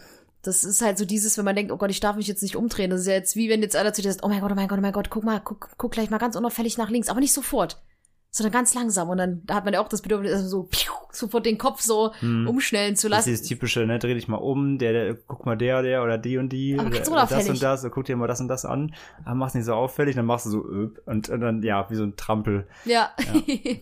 [0.43, 2.55] das ist halt so dieses, wenn man denkt, oh Gott, ich darf mich jetzt nicht
[2.55, 2.89] umdrehen.
[2.89, 4.55] Das ist ja jetzt wie wenn jetzt einer zu dir sagt, oh mein Gott, oh
[4.55, 7.09] mein Gott, oh mein Gott, guck mal, guck, guck gleich mal ganz unauffällig nach links,
[7.09, 7.81] aber nicht sofort.
[8.33, 9.09] Sondern ganz langsam.
[9.09, 11.81] Und dann da hat man ja auch das Bedürfnis, also so piu, sofort den Kopf
[11.81, 12.47] so Hm.
[12.47, 13.29] umschnellen zu Das ist lassen.
[13.31, 16.37] dieses typische, ne, dreh dich mal um, der, der, guck mal der, der oder die
[16.37, 18.63] und die, Aber oder, oder das und das, oder guck dir mal das und das
[18.63, 21.89] an, aber mach's nicht so auffällig, dann machst du so öp, und, und dann, ja,
[21.89, 22.67] wie so ein Trampel.
[22.85, 23.11] Ja.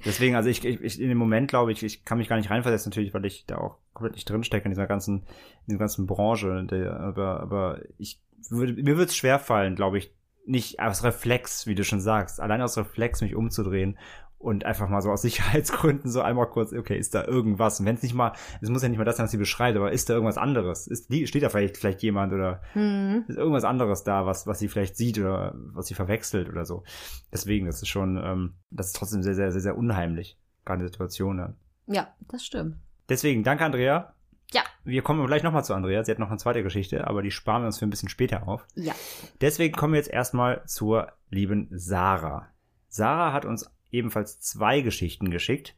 [0.03, 2.49] Deswegen, also ich, ich, ich in dem Moment glaube ich, ich kann mich gar nicht
[2.49, 6.07] reinversetzen, natürlich, weil ich da auch komplett nicht drinstecke in dieser ganzen, in dieser ganzen
[6.07, 8.19] Branche, der, aber, aber ich
[8.49, 10.11] würde, mir würde es schwer fallen, glaube ich,
[10.45, 13.99] nicht aus Reflex, wie du schon sagst, allein aus Reflex mich umzudrehen
[14.39, 17.79] und einfach mal so aus Sicherheitsgründen so einmal kurz, okay, ist da irgendwas?
[17.79, 18.31] Und wenn es nicht mal,
[18.61, 20.87] es muss ja nicht mal das sein, was sie beschreibt, aber ist da irgendwas anderes?
[20.87, 23.25] Ist, die- steht da vielleicht, vielleicht jemand oder hm.
[23.27, 26.83] ist irgendwas anderes da, was, was sie vielleicht sieht oder was sie verwechselt oder so.
[27.31, 31.37] Deswegen, das ist schon, ähm, das ist trotzdem sehr, sehr, sehr, sehr unheimlich, gerade Situation
[31.37, 31.55] dann.
[31.87, 32.77] Ja, das stimmt.
[33.09, 34.13] Deswegen, danke Andrea.
[34.51, 34.63] Ja.
[34.83, 36.03] Wir kommen gleich nochmal zu Andrea.
[36.03, 38.47] Sie hat noch eine zweite Geschichte, aber die sparen wir uns für ein bisschen später
[38.47, 38.65] auf.
[38.75, 38.93] Ja.
[39.41, 42.47] Deswegen kommen wir jetzt erstmal zur lieben Sarah.
[42.87, 45.75] Sarah hat uns ebenfalls zwei Geschichten geschickt.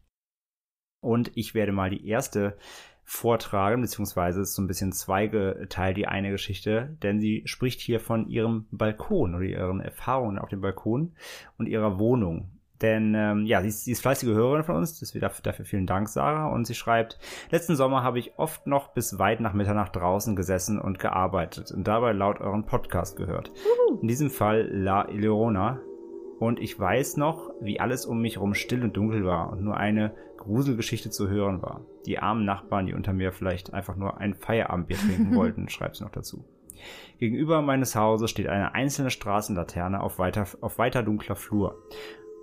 [1.02, 2.58] Und ich werde mal die erste
[3.04, 8.28] vortragen, beziehungsweise ist so ein bisschen zweigeteilt die eine Geschichte, denn sie spricht hier von
[8.28, 11.14] ihrem Balkon oder ihren Erfahrungen auf dem Balkon
[11.58, 12.52] und ihrer Wohnung.
[12.82, 15.86] Denn ähm, ja, sie ist, sie ist fleißige Hörerin von uns, deswegen dafür, dafür vielen
[15.86, 16.48] Dank, Sarah.
[16.48, 17.20] Und sie schreibt,
[17.52, 21.88] letzten Sommer habe ich oft noch bis weit nach Mitternacht draußen gesessen und gearbeitet und
[21.88, 23.52] dabei laut euren Podcast gehört.
[24.02, 25.80] In diesem Fall La Leona.
[26.42, 29.78] Und ich weiß noch, wie alles um mich herum still und dunkel war und nur
[29.78, 31.86] eine Gruselgeschichte zu hören war.
[32.08, 36.04] Die armen Nachbarn, die unter mir vielleicht einfach nur ein Feierabendbier trinken wollten, schreibt sie
[36.04, 36.44] noch dazu.
[37.20, 41.78] Gegenüber meines Hauses steht eine einzelne Straßenlaterne auf weiter, auf weiter dunkler Flur.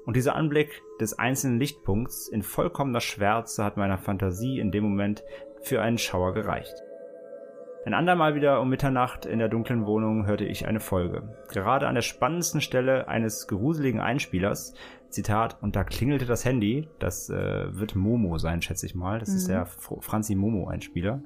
[0.07, 5.25] Und dieser Anblick des einzelnen Lichtpunkts in vollkommener Schwärze hat meiner Fantasie in dem Moment
[5.63, 6.85] für einen Schauer gereicht.
[7.89, 11.23] Ein andermal wieder um Mitternacht in der dunklen Wohnung hörte ich eine Folge.
[11.51, 14.75] Gerade an der spannendsten Stelle eines gruseligen Einspielers,
[15.09, 17.35] Zitat, und da klingelte das Handy, das äh,
[17.75, 19.53] wird Momo sein, schätze ich mal, das ist Mhm.
[19.53, 21.23] der Fr- Franzi Momo-Einspieler,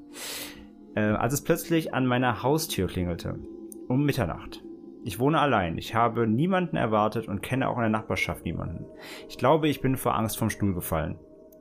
[0.94, 3.40] äh, als es plötzlich an meiner Haustür klingelte.
[3.88, 4.62] Um Mitternacht.
[5.02, 8.84] Ich wohne allein, ich habe niemanden erwartet und kenne auch in der Nachbarschaft niemanden.
[9.28, 11.18] Ich glaube, ich bin vor Angst vom Stuhl gefallen.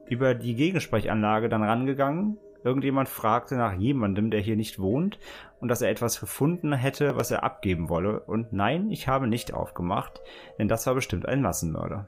[0.07, 2.37] Über die Gegensprechanlage dann rangegangen.
[2.63, 5.19] Irgendjemand fragte nach jemandem, der hier nicht wohnt
[5.59, 8.19] und dass er etwas gefunden hätte, was er abgeben wolle.
[8.21, 10.21] Und nein, ich habe nicht aufgemacht,
[10.57, 12.07] denn das war bestimmt ein Massenmörder.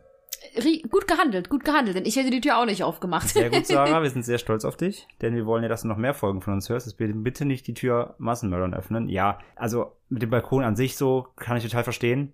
[0.89, 3.30] Gut gehandelt, gut gehandelt, denn ich hätte die Tür auch nicht aufgemacht.
[3.30, 4.01] Sehr gut, Sarah.
[4.04, 6.41] Wir sind sehr stolz auf dich, denn wir wollen ja, dass du noch mehr Folgen
[6.41, 6.97] von uns hörst.
[6.97, 9.08] Bitte, bitte nicht die Tür Massenmördern öffnen.
[9.08, 12.34] Ja, also mit dem Balkon an sich so kann ich total verstehen.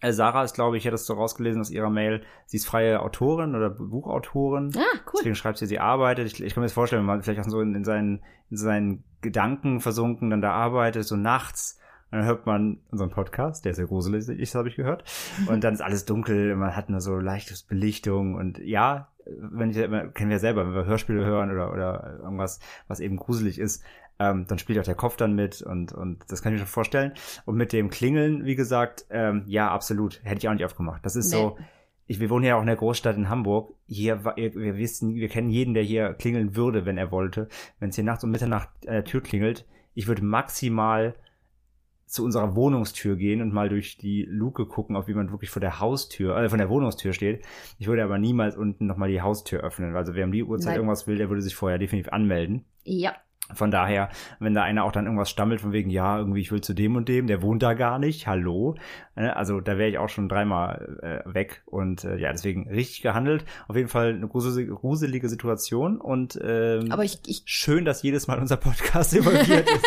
[0.00, 2.66] Äh, Sarah ist, glaube ich, ich hätte es so rausgelesen aus ihrer Mail, sie ist
[2.66, 4.72] freie Autorin oder Buchautorin.
[4.76, 5.12] Ah, cool.
[5.18, 6.26] Deswegen schreibt sie, sie arbeitet.
[6.26, 8.56] Ich, ich kann mir das vorstellen, wenn man vielleicht auch so in, in, seinen, in
[8.56, 11.78] seinen Gedanken versunken dann da arbeitet, so nachts.
[12.10, 15.04] Und dann hört man unseren Podcast, der ist sehr gruselig ist, habe ich gehört.
[15.46, 18.34] Und dann ist alles dunkel, man hat nur so leichtes Belichtung.
[18.34, 23.00] Und ja, wenn ich, kennen wir selber, wenn wir Hörspiele hören oder, oder irgendwas, was
[23.00, 23.82] eben gruselig ist,
[24.18, 26.72] ähm, dann spielt auch der Kopf dann mit und, und das kann ich mir schon
[26.72, 27.12] vorstellen.
[27.44, 30.20] Und mit dem Klingeln, wie gesagt, ähm, ja, absolut.
[30.24, 31.04] Hätte ich auch nicht aufgemacht.
[31.04, 31.36] Das ist Nee.
[31.38, 31.58] so,
[32.06, 33.74] ich, wir wohnen ja auch in der Großstadt in Hamburg.
[33.86, 37.48] Hier, wir wir wissen, wir kennen jeden, der hier klingeln würde, wenn er wollte.
[37.78, 41.14] Wenn es hier nachts um Mitternacht an der Tür klingelt, ich würde maximal
[42.06, 45.78] zu unserer Wohnungstür gehen und mal durch die Luke gucken, ob jemand wirklich vor der
[45.78, 47.44] Haustür, äh, von der Wohnungstür steht.
[47.78, 49.94] Ich würde aber niemals unten nochmal die Haustür öffnen.
[49.94, 50.76] Also wer um die Uhrzeit Nein.
[50.76, 52.64] irgendwas will, der würde sich vorher definitiv anmelden.
[52.84, 53.14] Ja.
[53.54, 56.60] Von daher, wenn da einer auch dann irgendwas stammelt von wegen, ja, irgendwie ich will
[56.60, 58.74] zu dem und dem, der wohnt da gar nicht, hallo.
[59.14, 63.02] Äh, Also da wäre ich auch schon dreimal äh, weg und äh, ja, deswegen richtig
[63.02, 63.44] gehandelt.
[63.68, 68.26] Auf jeden Fall eine gruselige, gruselige Situation und ähm, Aber ich, ich schön, dass jedes
[68.26, 69.84] Mal unser Podcast involviert ist.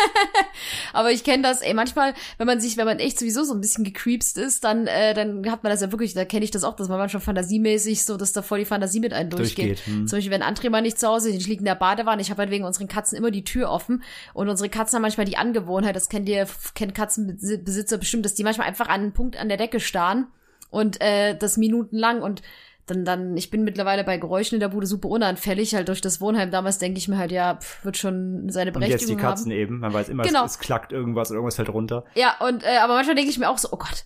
[0.92, 3.60] Aber ich kenne das, ey, manchmal, wenn man sich, wenn man echt sowieso so ein
[3.60, 6.64] bisschen gecreepst ist, dann, äh, dann hat man das ja wirklich, da kenne ich das
[6.64, 9.78] auch, dass man manchmal fantasiemäßig so, dass da voll die Fantasie mit einem durchgeht.
[9.78, 10.06] Durchgeht, hm.
[10.06, 12.30] Zum Beispiel, wenn André mal nicht zu Hause ist, ich liege in der Badewanne, ich
[12.30, 14.02] habe halt wegen unseren Katzen immer die Tür offen
[14.34, 18.44] und unsere Katzen haben manchmal die Angewohnheit, das kennt ihr, kennt Katzenbesitzer bestimmt, dass die
[18.44, 20.26] manchmal einfach an einen Punkt an der Decke starren
[20.70, 22.42] und äh, das minutenlang und
[22.86, 26.20] dann, dann, ich bin mittlerweile bei Geräuschen in der Bude super unanfällig, halt durch das
[26.20, 29.16] Wohnheim damals denke ich mir halt, ja, pf, wird schon seine Und Berechtigung jetzt die
[29.16, 29.58] Katzen haben.
[29.58, 30.44] eben, man weiß immer, Genau.
[30.44, 32.04] es, es klackt irgendwas oder irgendwas fällt runter.
[32.14, 34.04] Ja, und äh, aber manchmal denke ich mir auch so, oh Gott,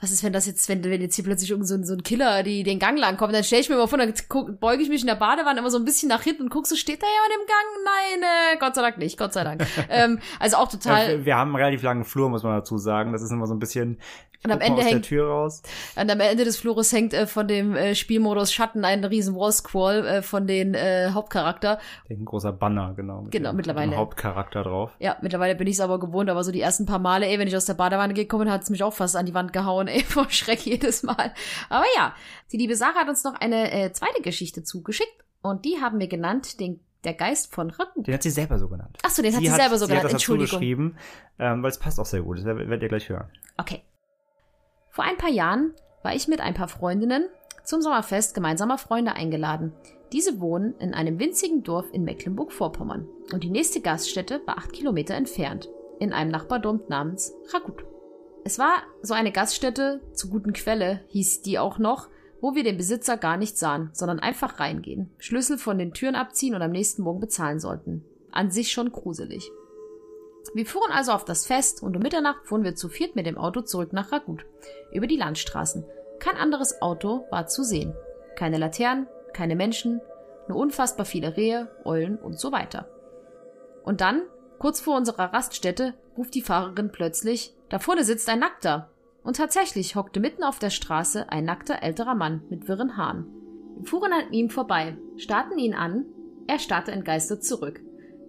[0.00, 2.02] was ist, wenn das jetzt, wenn, wenn jetzt hier plötzlich irgend so, ein- so ein
[2.02, 4.82] Killer die den Gang lang kommt, dann stelle ich mir mal vor, dann guck, beuge
[4.82, 7.02] ich mich in der Badewanne immer so ein bisschen nach hinten und guck, so steht
[7.02, 7.84] da jemand im Gang?
[7.84, 9.66] Nein, äh, Gott sei Dank nicht, Gott sei Dank.
[9.88, 11.18] ähm, also auch total.
[11.20, 13.12] Ja, wir haben einen relativ langen Flur, muss man dazu sagen.
[13.12, 13.98] Das ist immer so ein bisschen
[14.44, 15.62] Und am Ende aus der hängt- Tür raus.
[15.96, 20.06] Und am Ende des Flures hängt äh, von dem äh, Spielmodus Schatten ein riesen Wallscroll
[20.06, 21.78] äh, von den äh, Hauptcharakter.
[22.10, 23.22] Ein großer Banner, genau.
[23.22, 23.86] Mit Genau, dem, mittlerweile.
[23.86, 24.90] Mit dem Hauptcharakter drauf.
[24.98, 27.48] Ja, mittlerweile bin ich es aber gewohnt, aber so die ersten paar Male, ey, wenn
[27.48, 29.88] ich aus der Badewanne gekommen bin, hat es mich auch fast an die Wand gehauen,
[29.98, 31.32] ey, vor Schreck jedes Mal.
[31.68, 32.14] Aber ja,
[32.52, 36.08] die liebe Sarah hat uns noch eine äh, zweite Geschichte zugeschickt und die haben wir
[36.08, 38.02] genannt, den, der Geist von Ratten.
[38.02, 38.98] Den hat sie selber so genannt.
[39.02, 40.58] Achso, den hat sie selber so sie hat genannt, das dazu Entschuldigung.
[40.58, 40.96] geschrieben,
[41.38, 42.38] ähm, weil es passt auch sehr gut.
[42.38, 43.28] Das werdet ihr gleich hören.
[43.56, 43.82] Okay.
[44.90, 47.28] Vor ein paar Jahren war ich mit ein paar Freundinnen
[47.64, 49.72] zum Sommerfest gemeinsamer Freunde eingeladen.
[50.12, 55.14] Diese wohnen in einem winzigen Dorf in Mecklenburg-Vorpommern und die nächste Gaststätte war acht Kilometer
[55.14, 55.68] entfernt,
[55.98, 57.84] in einem Nachbardorf namens Ragut.
[58.46, 62.08] Es war so eine Gaststätte zu guten Quelle, hieß die auch noch,
[62.42, 66.54] wo wir den Besitzer gar nicht sahen, sondern einfach reingehen, Schlüssel von den Türen abziehen
[66.54, 68.04] und am nächsten Morgen bezahlen sollten.
[68.30, 69.50] An sich schon gruselig.
[70.52, 73.38] Wir fuhren also auf das Fest und um Mitternacht fuhren wir zu viert mit dem
[73.38, 74.44] Auto zurück nach Ragut.
[74.92, 75.86] Über die Landstraßen.
[76.18, 77.94] Kein anderes Auto war zu sehen.
[78.36, 80.02] Keine Laternen, keine Menschen,
[80.48, 82.88] nur unfassbar viele Rehe, Eulen und so weiter.
[83.84, 84.20] Und dann,
[84.58, 88.88] kurz vor unserer Raststätte, ruft die Fahrerin plötzlich, da vorne sitzt ein Nackter.
[89.24, 93.26] Und tatsächlich hockte mitten auf der Straße ein nackter älterer Mann mit wirren Haaren.
[93.76, 96.06] Wir fuhren an ihm vorbei, starrten ihn an,
[96.46, 97.80] er starrte entgeistert zurück.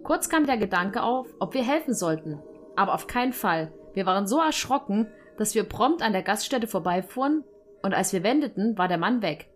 [0.02, 2.42] Kurz kam der Gedanke auf, ob wir helfen sollten.
[2.74, 3.72] Aber auf keinen Fall.
[3.94, 5.06] Wir waren so erschrocken,
[5.38, 7.44] dass wir prompt an der Gaststätte vorbeifuhren
[7.84, 9.48] und als wir wendeten, war der Mann weg.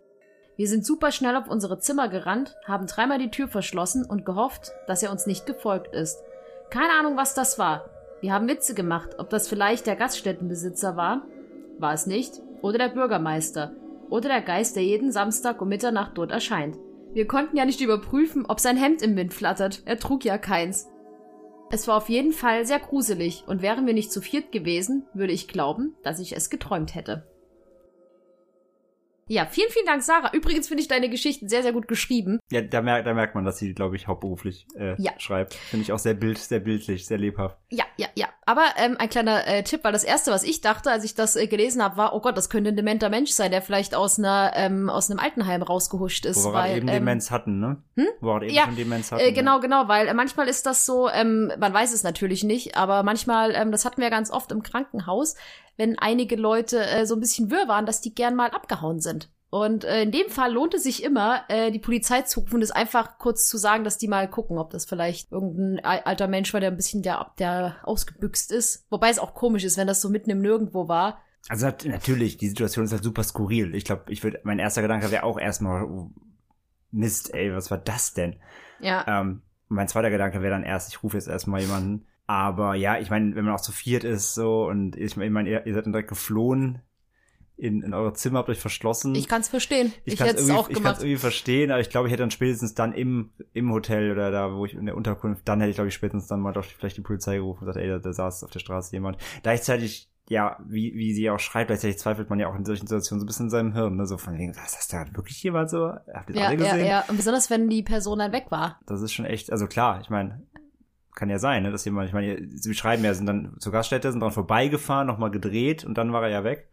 [0.55, 4.70] Wir sind super schnell auf unsere Zimmer gerannt, haben dreimal die Tür verschlossen und gehofft,
[4.86, 6.22] dass er uns nicht gefolgt ist.
[6.70, 7.91] Keine Ahnung, was das war.
[8.21, 11.27] Wir haben Witze gemacht, ob das vielleicht der Gaststättenbesitzer war,
[11.79, 13.73] war es nicht, oder der Bürgermeister,
[14.11, 16.77] oder der Geist, der jeden Samstag um Mitternacht dort erscheint.
[17.14, 19.83] Wir konnten ja nicht überprüfen, ob sein Hemd im Wind flattert.
[19.87, 20.89] Er trug ja keins.
[21.71, 25.33] Es war auf jeden Fall sehr gruselig, und wären wir nicht zu viert gewesen, würde
[25.33, 27.25] ich glauben, dass ich es geträumt hätte.
[29.31, 30.33] Ja, vielen, vielen Dank, Sarah.
[30.33, 32.41] Übrigens finde ich deine Geschichten sehr, sehr gut geschrieben.
[32.50, 35.13] Ja, da merkt, da merkt man, dass sie, glaube ich, hauptberuflich äh, Ja.
[35.18, 35.55] schreibt.
[35.55, 37.57] Finde ich auch sehr bild, sehr bildlich, sehr lebhaft.
[37.68, 38.26] Ja, ja, ja.
[38.45, 41.37] Aber ähm, ein kleiner äh, Tipp, weil das erste, was ich dachte, als ich das
[41.37, 44.18] äh, gelesen habe, war, oh Gott, das könnte ein dementer Mensch sein, der vielleicht aus
[44.18, 46.42] einer ähm, aus einem Altenheim rausgehuscht ist.
[46.45, 47.76] Wo wir weil, eben ähm, Demenz hatten, ne?
[47.95, 48.09] hm?
[48.21, 49.22] Wo wir eben Ja, schon Demenz hatten.
[49.22, 52.76] Äh, genau, genau, weil äh, manchmal ist das so, ähm, man weiß es natürlich nicht,
[52.76, 55.37] aber manchmal, ähm, das hatten wir ganz oft im Krankenhaus,
[55.81, 59.31] wenn einige Leute äh, so ein bisschen wirr waren, dass die gern mal abgehauen sind.
[59.49, 62.63] Und äh, in dem Fall lohnt es sich immer, äh, die Polizei zu rufen und
[62.63, 66.29] es einfach kurz zu sagen, dass die mal gucken, ob das vielleicht irgendein al- alter
[66.29, 68.87] Mensch war, der ein bisschen der, der ausgebüxt ist.
[68.91, 72.37] Wobei es auch komisch ist, wenn das so mitten im Nirgendwo war Also nat- natürlich,
[72.37, 73.75] die Situation ist halt super skurril.
[73.75, 76.11] Ich glaube, ich würde, mein erster Gedanke wäre auch erstmal, oh,
[76.93, 78.37] Mist, ey, was war das denn?
[78.81, 79.05] Ja.
[79.09, 82.07] Ähm, mein zweiter Gedanke wäre dann erst, ich rufe jetzt erstmal jemanden.
[82.31, 85.67] Aber ja, ich meine, wenn man auch zu viert ist so und ich meine, ihr,
[85.67, 86.81] ihr seid dann direkt geflohen
[87.57, 89.17] in, in eure Zimmer, habt euch verschlossen.
[89.17, 89.93] Ich kann's verstehen.
[90.05, 90.99] Ich, kann's hätte es auch Ich kann gemacht.
[90.99, 94.31] es irgendwie verstehen, aber ich glaube, ich hätte dann spätestens dann im, im Hotel oder
[94.31, 96.65] da, wo ich in der Unterkunft, dann hätte ich, glaube ich, spätestens dann mal doch
[96.65, 99.19] vielleicht die Polizei gerufen und gesagt, ey, da, da saß auf der Straße jemand.
[99.43, 103.19] Gleichzeitig, ja, wie, wie sie auch schreibt, gleichzeitig zweifelt man ja auch in solchen Situationen
[103.19, 104.07] so ein bisschen in seinem Hirn, ne?
[104.07, 105.89] So von wegen, was ist da wirklich jemand so?
[105.89, 106.87] Habt ihr das ja, alle ja, gesehen?
[106.87, 107.05] ja.
[107.09, 108.79] Und besonders, wenn die Person dann weg war.
[108.87, 110.47] Das ist schon echt, also klar, ich meine,
[111.21, 114.11] kann ja sein, ne, dass jemand, ich meine, sie schreiben ja, sind dann zur Gaststätte,
[114.11, 116.68] sind dran vorbeigefahren, nochmal gedreht und dann war er ja weg.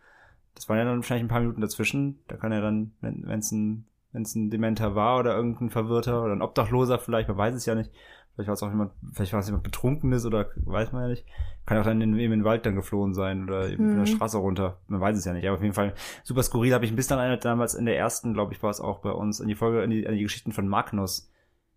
[0.56, 2.20] Das waren ja dann wahrscheinlich ein paar Minuten dazwischen.
[2.30, 6.32] Da kann er dann, wenn es ein, wenn's ein Dementer war oder irgendein Verwirrter oder
[6.34, 7.92] ein Obdachloser vielleicht, man weiß es ja nicht.
[8.34, 11.26] Vielleicht war es auch jemand, vielleicht war es jemand Betrunkenes oder weiß man ja nicht.
[11.66, 14.02] Kann auch dann in, eben in den Wald dann geflohen sein oder eben von der
[14.02, 14.16] Mhm.
[14.16, 14.78] Straße runter.
[14.88, 15.46] Man weiß es ja nicht.
[15.46, 15.94] Aber auf jeden Fall
[16.24, 16.74] super skurril.
[16.74, 19.12] Habe ich ein bisschen erinnert damals in der ersten, glaube ich, war es auch bei
[19.12, 21.30] uns, in die Folge, in die, an die Geschichten von Magnus.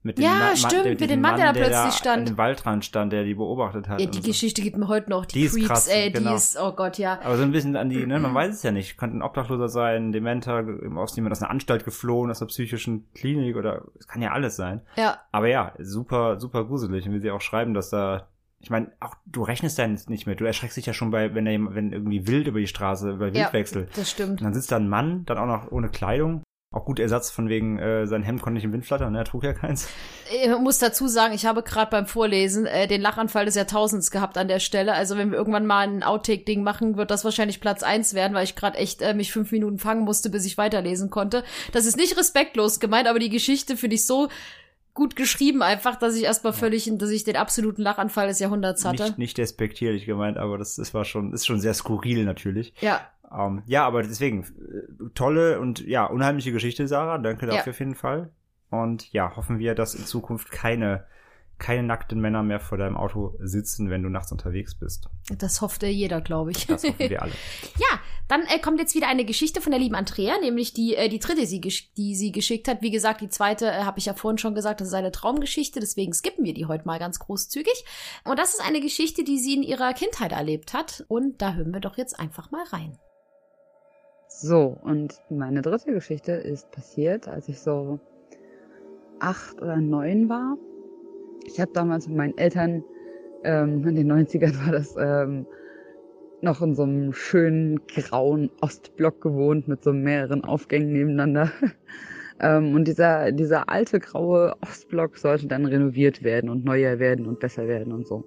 [0.03, 2.21] Mit Ja, stimmt, mit dem Mann, der da plötzlich stand.
[2.21, 4.01] An dem Waldrand stand, der die beobachtet hat.
[4.01, 4.29] Ja, die so.
[4.29, 5.27] Geschichte gibt mir heute noch.
[5.27, 6.31] Die, Die ist Creeps, krass, ey, genau.
[6.31, 7.21] die ist, oh Gott, ja.
[7.23, 8.97] Aber so ein bisschen an die, ne, man weiß es ja nicht.
[8.97, 10.65] Könnte ein Obdachloser sein, ein Dementer,
[10.97, 14.57] aus jemand aus einer Anstalt geflohen, aus einer psychischen Klinik oder es kann ja alles
[14.57, 14.81] sein.
[14.97, 17.07] Ja, Aber ja, super, super gruselig.
[17.07, 18.29] Und wie sie auch schreiben, dass da,
[18.59, 20.35] ich meine, auch du rechnest da nicht mehr.
[20.35, 23.11] Du erschreckst dich ja schon bei, wenn da jemand, wenn irgendwie wild über die Straße,
[23.11, 23.21] Ja.
[23.21, 23.89] Wildwechsel.
[23.95, 24.41] das stimmt.
[24.41, 26.43] Und dann sitzt da ein Mann, dann auch noch ohne Kleidung.
[26.73, 29.19] Auch gut Ersatz von wegen, äh, sein Hemd konnte nicht im Wind flattern, ne?
[29.19, 29.89] er trug ja keins.
[30.33, 34.39] Ich muss dazu sagen, ich habe gerade beim Vorlesen äh, den Lachanfall des Jahrtausends gehabt
[34.39, 34.93] an der Stelle.
[34.93, 38.45] Also wenn wir irgendwann mal ein Outtake-Ding machen, wird das wahrscheinlich Platz eins werden, weil
[38.45, 41.43] ich gerade echt äh, mich fünf Minuten fangen musste, bis ich weiterlesen konnte.
[41.73, 44.29] Das ist nicht respektlos gemeint, aber die Geschichte finde ich so
[44.95, 49.03] gut geschrieben einfach, dass ich erstmal völlig, dass ich den absoluten Lachanfall des Jahrhunderts hatte.
[49.03, 52.75] Nicht, nicht despektierlich gemeint, aber das, das war schon, ist schon sehr skurril natürlich.
[52.81, 53.01] Ja,
[53.33, 57.19] Ähm, ja, aber deswegen, äh, tolle und ja, unheimliche Geschichte, Sarah.
[57.19, 57.57] Danke Ja.
[57.57, 58.33] dafür auf jeden Fall.
[58.71, 61.05] Und ja, hoffen wir, dass in Zukunft keine,
[61.59, 65.09] keine nackten Männer mehr vor deinem Auto sitzen, wenn du nachts unterwegs bist.
[65.39, 66.67] das hoffte jeder, glaube ich.
[66.67, 67.33] Das hoffen wir alle.
[67.79, 67.99] Ja,
[68.29, 71.19] dann äh, kommt jetzt wieder eine Geschichte von der lieben Andrea, nämlich die, äh, die
[71.19, 72.81] dritte, sie die sie geschickt hat.
[72.81, 75.81] Wie gesagt, die zweite äh, habe ich ja vorhin schon gesagt, das ist eine Traumgeschichte,
[75.81, 77.85] deswegen skippen wir die heute mal ganz großzügig.
[78.25, 81.05] Und das ist eine Geschichte, die sie in ihrer Kindheit erlebt hat.
[81.09, 82.97] Und da hören wir doch jetzt einfach mal rein.
[84.43, 88.01] So, und meine dritte Geschichte ist passiert, als ich so
[89.19, 90.57] acht oder neun war.
[91.45, 92.83] Ich habe damals mit meinen Eltern,
[93.45, 95.45] ähm, in den 90ern war das, ähm,
[96.41, 101.53] noch in so einem schönen grauen Ostblock gewohnt mit so mehreren Aufgängen nebeneinander.
[102.41, 107.41] ähm, und dieser, dieser alte graue Ostblock sollte dann renoviert werden und neuer werden und
[107.41, 108.25] besser werden und so.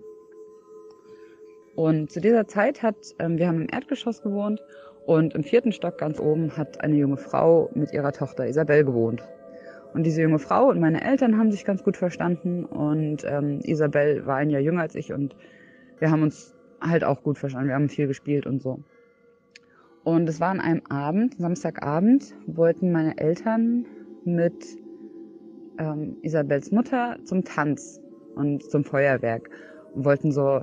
[1.76, 4.62] Und zu dieser Zeit hat, ähm, wir haben im Erdgeschoss gewohnt
[5.06, 9.24] und im vierten Stock ganz oben hat eine junge Frau mit ihrer Tochter Isabel gewohnt.
[9.94, 14.26] Und diese junge Frau und meine Eltern haben sich ganz gut verstanden und ähm, Isabel
[14.26, 15.36] war ein Jahr jünger als ich und
[16.00, 17.68] wir haben uns halt auch gut verstanden.
[17.68, 18.80] Wir haben viel gespielt und so.
[20.04, 23.86] Und es war an einem Abend, Samstagabend, wollten meine Eltern
[24.26, 24.66] mit
[25.78, 28.02] ähm, Isabels Mutter zum Tanz
[28.36, 29.50] und zum Feuerwerk
[29.94, 30.62] und wollten so,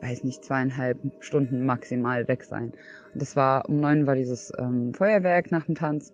[0.00, 2.72] weiß nicht, zweieinhalb Stunden maximal weg sein.
[3.12, 6.12] Und das war, um neun war dieses ähm, Feuerwerk nach dem Tanz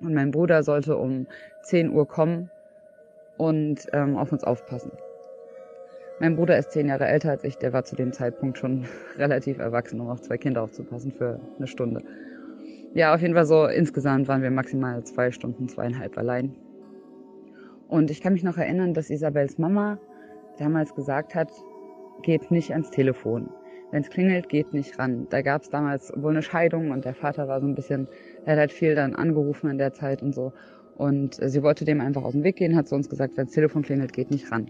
[0.00, 1.26] und mein Bruder sollte um
[1.62, 2.50] 10 Uhr kommen
[3.38, 4.92] und ähm, auf uns aufpassen.
[6.18, 8.86] Mein Bruder ist zehn Jahre älter als ich, der war zu dem Zeitpunkt schon
[9.18, 12.02] relativ erwachsen, um auf zwei Kinder aufzupassen für eine Stunde.
[12.94, 16.54] Ja, auf jeden Fall so, insgesamt waren wir maximal zwei Stunden, zweieinhalb allein.
[17.88, 19.98] Und ich kann mich noch erinnern, dass Isabels Mama
[20.58, 21.50] damals gesagt hat,
[22.26, 23.48] geht nicht ans Telefon.
[23.92, 25.28] Wenn es klingelt, geht nicht ran.
[25.30, 28.08] Da gab es damals wohl eine Scheidung und der Vater war so ein bisschen,
[28.44, 30.52] er hat halt viel dann angerufen in der Zeit und so.
[30.96, 33.46] Und äh, sie wollte dem einfach aus dem Weg gehen, hat zu uns gesagt, wenn
[33.46, 34.68] das Telefon klingelt, geht nicht ran.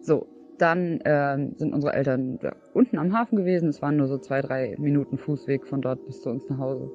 [0.00, 0.26] So,
[0.56, 3.68] dann ähm, sind unsere Eltern ja, unten am Hafen gewesen.
[3.68, 6.90] Es waren nur so zwei, drei Minuten Fußweg von dort bis zu uns nach Hause.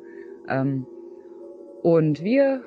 [0.49, 0.87] Ähm,
[1.83, 2.63] und wir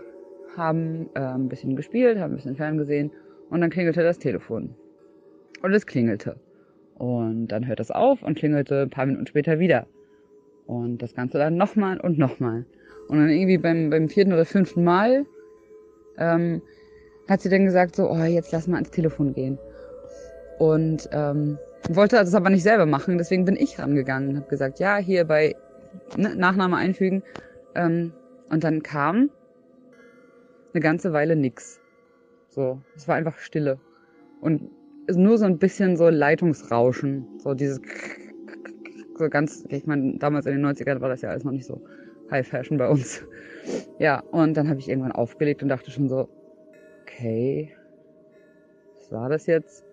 [0.57, 3.11] haben äh, ein bisschen gespielt, haben ein bisschen ferngesehen
[3.51, 4.77] und dann klingelte das Telefon.
[5.63, 6.37] Und es klingelte.
[6.99, 9.87] Und dann hört es auf und klingelte ein paar Minuten später wieder.
[10.67, 12.65] Und das Ganze dann nochmal und nochmal.
[13.09, 15.27] Und dann irgendwie beim, beim vierten oder fünften Mal
[16.19, 16.63] ähm,
[17.29, 19.59] hat sie dann gesagt, so, oh, jetzt lass mal ans Telefon gehen.
[20.59, 21.59] Und ähm,
[21.91, 25.25] wollte das aber nicht selber machen, deswegen bin ich rangegangen und habe gesagt, ja, hier
[25.25, 25.55] bei
[26.17, 27.23] ne, Nachname einfügen.
[27.75, 28.13] Ähm,
[28.49, 29.31] und dann kam
[30.73, 31.81] eine ganze Weile nix.
[32.49, 33.79] So, es war einfach Stille.
[34.41, 34.71] Und
[35.15, 37.81] nur so ein bisschen so Leitungsrauschen, so dieses
[39.19, 41.81] so ganz, ich meine, damals in den 90ern war das ja alles noch nicht so
[42.31, 43.25] High Fashion bei uns.
[43.99, 46.29] Ja, und dann habe ich irgendwann aufgelegt und dachte schon so,
[47.03, 47.73] okay,
[48.99, 49.85] was war das jetzt?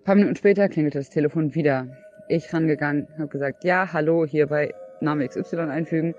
[0.00, 1.88] Ein paar Minuten später klingelte das Telefon wieder.
[2.28, 6.14] Ich rangegangen, habe gesagt, ja, hallo, hier bei Name XY einfügen.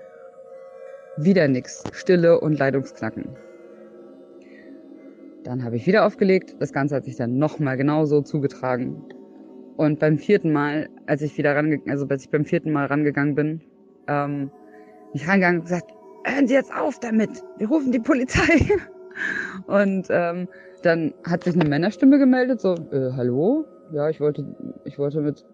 [1.16, 1.82] Wieder nix.
[1.92, 3.36] Stille und Leitungsknacken.
[5.44, 6.56] Dann habe ich wieder aufgelegt.
[6.58, 9.02] Das Ganze hat sich dann nochmal genauso zugetragen.
[9.76, 13.34] Und beim vierten Mal, als ich wieder rangegangen, also als ich beim vierten Mal rangegangen
[13.34, 13.60] bin,
[14.08, 14.50] ähm,
[15.12, 15.92] bin ich rangegangen und gesagt,
[16.24, 18.66] hören Sie jetzt auf damit, wir rufen die Polizei.
[19.66, 20.48] Und ähm,
[20.82, 23.64] dann hat sich eine Männerstimme gemeldet, so, äh, hallo?
[23.92, 24.44] Ja, ich wollte,
[24.84, 25.44] ich wollte mit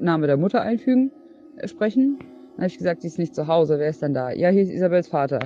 [0.00, 1.12] Name der Mutter einfügen,
[1.56, 2.18] äh, sprechen.
[2.18, 4.30] Dann habe ich gesagt, sie ist nicht zu Hause, wer ist denn da?
[4.30, 5.40] Ja, hier ist Isabels Vater.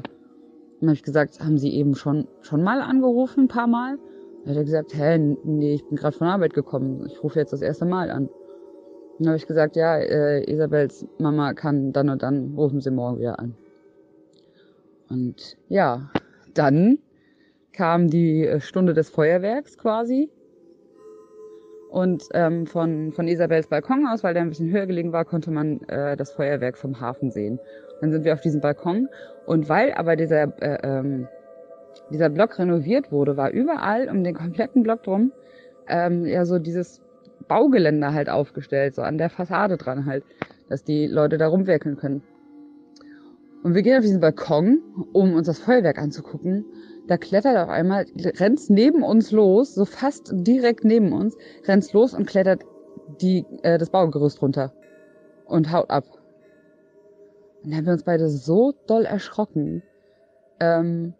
[0.80, 3.98] Dann habe ich gesagt, haben Sie eben schon, schon mal angerufen, ein paar Mal?
[4.44, 7.04] Dann hat er gesagt, hä, nee, ich bin gerade von Arbeit gekommen.
[7.06, 8.28] Ich rufe jetzt das erste Mal an.
[9.18, 13.18] Dann habe ich gesagt, ja, äh, Isabels Mama kann dann und dann, rufen Sie morgen
[13.18, 13.56] wieder an.
[15.10, 16.10] Und ja,
[16.54, 16.98] dann
[17.72, 20.30] kam die äh, Stunde des Feuerwerks quasi.
[21.90, 25.50] Und ähm, von, von Isabels Balkon aus, weil der ein bisschen höher gelegen war, konnte
[25.50, 27.58] man äh, das Feuerwerk vom Hafen sehen.
[28.00, 29.08] Dann sind wir auf diesem Balkon.
[29.46, 31.28] Und weil aber dieser, äh, ähm,
[32.10, 35.32] dieser Block renoviert wurde, war überall um den kompletten Block drum
[35.88, 37.00] ähm, ja so dieses
[37.48, 40.24] Baugeländer halt aufgestellt, so an der Fassade dran halt,
[40.68, 42.22] dass die Leute da rumwerkeln können.
[43.62, 44.80] Und wir gehen auf diesen Balkon,
[45.12, 46.64] um uns das Feuerwerk anzugucken.
[47.08, 48.04] Da klettert auf einmal,
[48.38, 51.36] rennt neben uns los, so fast direkt neben uns,
[51.66, 52.62] rennt los und klettert
[53.22, 54.72] die, äh, das Baugerüst runter
[55.46, 56.04] und haut ab.
[57.64, 59.82] Und dann haben wir uns beide so doll erschrocken.
[60.60, 61.14] Ähm,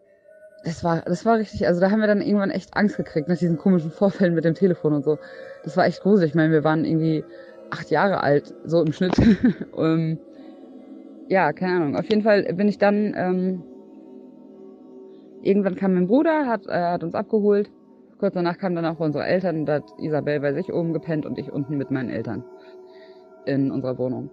[0.63, 3.39] das war, das war richtig, also da haben wir dann irgendwann echt Angst gekriegt nach
[3.39, 5.19] diesen komischen Vorfällen mit dem Telefon und so.
[5.65, 6.33] Das war echt gruselig.
[6.33, 7.25] Ich meine, wir waren irgendwie
[7.71, 9.15] acht Jahre alt, so im Schnitt.
[9.73, 10.19] um,
[11.29, 11.97] ja, keine Ahnung.
[11.97, 13.63] Auf jeden Fall bin ich dann, ähm,
[15.43, 17.71] irgendwann kam mein Bruder, hat, äh, hat uns abgeholt.
[18.19, 21.39] Kurz danach kamen dann auch unsere Eltern, da hat Isabel bei sich oben gepennt und
[21.39, 22.45] ich unten mit meinen Eltern
[23.47, 24.31] in unserer Wohnung.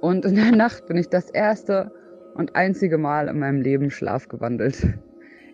[0.00, 1.90] Und in der Nacht bin ich das erste
[2.34, 4.86] und einzige Mal in meinem Leben schlafgewandelt.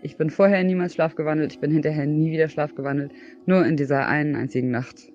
[0.03, 3.13] Ich bin vorher niemals schlafgewandelt, ich bin hinterher nie wieder schlafgewandelt.
[3.47, 5.11] Nur in dieser einen einzigen Nacht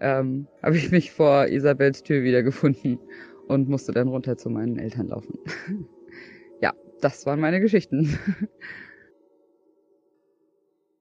[0.00, 2.98] ähm, habe ich mich vor Isabels Tür wiedergefunden
[3.46, 5.38] und musste dann runter zu meinen Eltern laufen.
[7.00, 8.18] das waren meine Geschichten.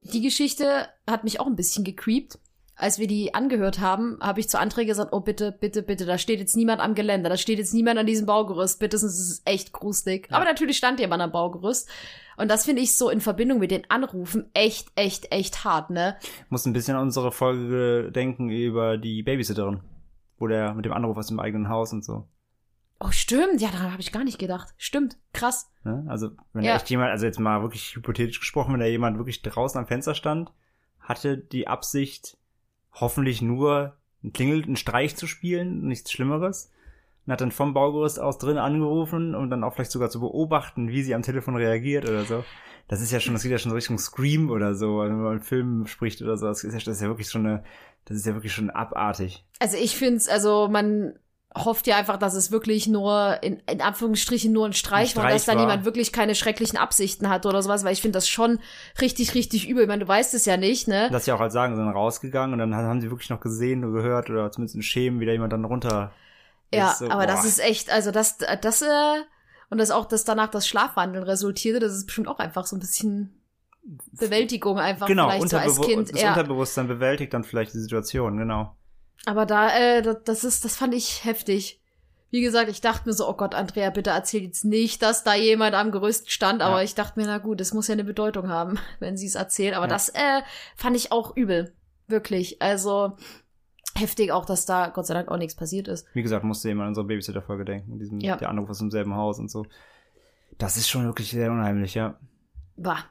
[0.02, 2.40] Die Geschichte hat mich auch ein bisschen gecreept.
[2.76, 6.18] Als wir die angehört haben, habe ich zu André gesagt, oh bitte, bitte, bitte, da
[6.18, 9.30] steht jetzt niemand am Geländer, da steht jetzt niemand an diesem Baugerüst, bitte, sonst ist
[9.30, 10.28] es echt gruselig.
[10.30, 10.38] Ja.
[10.38, 11.88] Aber natürlich stand jemand am Baugerüst.
[12.36, 16.18] Und das finde ich so in Verbindung mit den Anrufen echt, echt, echt hart, ne?
[16.50, 19.82] Muss ein bisschen an unsere Folge denken über die Babysitterin.
[20.40, 22.28] Wo der mit dem Anruf aus dem eigenen Haus und so.
[23.00, 23.60] Oh, stimmt.
[23.60, 24.74] Ja, daran habe ich gar nicht gedacht.
[24.78, 25.18] Stimmt.
[25.34, 25.70] Krass.
[25.84, 26.06] Ne?
[26.08, 26.76] Also, wenn ja.
[26.76, 30.16] echt jemand, also jetzt mal wirklich hypothetisch gesprochen, wenn da jemand wirklich draußen am Fenster
[30.16, 30.52] stand,
[31.00, 32.38] hatte die Absicht,
[32.94, 36.72] hoffentlich nur einen Klingel, einen Streich zu spielen, nichts Schlimmeres.
[37.26, 40.90] Und hat dann vom Baugerüst aus drin angerufen, um dann auch vielleicht sogar zu beobachten,
[40.90, 42.44] wie sie am Telefon reagiert oder so.
[42.90, 45.32] Das ist ja schon, das geht ja schon Richtung Scream oder so, also wenn man
[45.32, 46.48] einen Film spricht oder so.
[46.48, 47.64] Das ist ja, das ist ja wirklich schon eine,
[48.06, 49.46] das ist ja wirklich schon abartig.
[49.60, 51.14] Also ich finde es, also man
[51.56, 55.24] hofft ja einfach, dass es wirklich nur, in, in Anführungsstrichen, nur ein Streich, ein Streich
[55.24, 58.28] war, dass da niemand wirklich keine schrecklichen Absichten hat oder sowas, weil ich finde das
[58.28, 58.60] schon
[59.00, 59.84] richtig, richtig übel.
[59.84, 61.10] Ich meine, du weißt es ja nicht, ne?
[61.12, 64.02] Dass sie auch halt sagen, sind rausgegangen und dann haben sie wirklich noch gesehen oder
[64.02, 66.12] gehört oder zumindest ein Schämen, wie da jemand dann runter
[66.74, 67.28] Ja, ist, so, aber boah.
[67.28, 69.22] das ist echt, also das, das, äh,
[69.70, 72.80] und das auch, dass danach das Schlafwandeln resultierte, das ist bestimmt auch einfach so ein
[72.80, 73.40] bisschen
[74.14, 76.14] Bewältigung einfach genau, vielleicht so als Kind.
[76.14, 76.30] Das ja.
[76.30, 78.76] Unterbewusstsein bewältigt dann vielleicht die Situation, genau.
[79.26, 81.82] Aber da, äh, das ist, das fand ich heftig.
[82.30, 85.36] Wie gesagt, ich dachte mir so, oh Gott, Andrea, bitte erzähl jetzt nicht, dass da
[85.36, 86.84] jemand am Gerüst stand, aber ja.
[86.84, 89.76] ich dachte mir, na gut, es muss ja eine Bedeutung haben, wenn sie es erzählt.
[89.76, 89.90] Aber ja.
[89.90, 90.42] das äh,
[90.76, 91.74] fand ich auch übel.
[92.08, 92.62] Wirklich.
[92.62, 93.16] Also
[93.96, 96.08] heftig auch, dass da Gott sei Dank auch nichts passiert ist.
[96.14, 98.36] Wie gesagt, musste jemand an unsere Babysitter-Folge denken, diesem, ja.
[98.36, 99.66] der Anruf aus demselben Haus und so.
[100.58, 102.18] Das ist schon wirklich sehr unheimlich, ja.
[102.76, 103.06] Bah.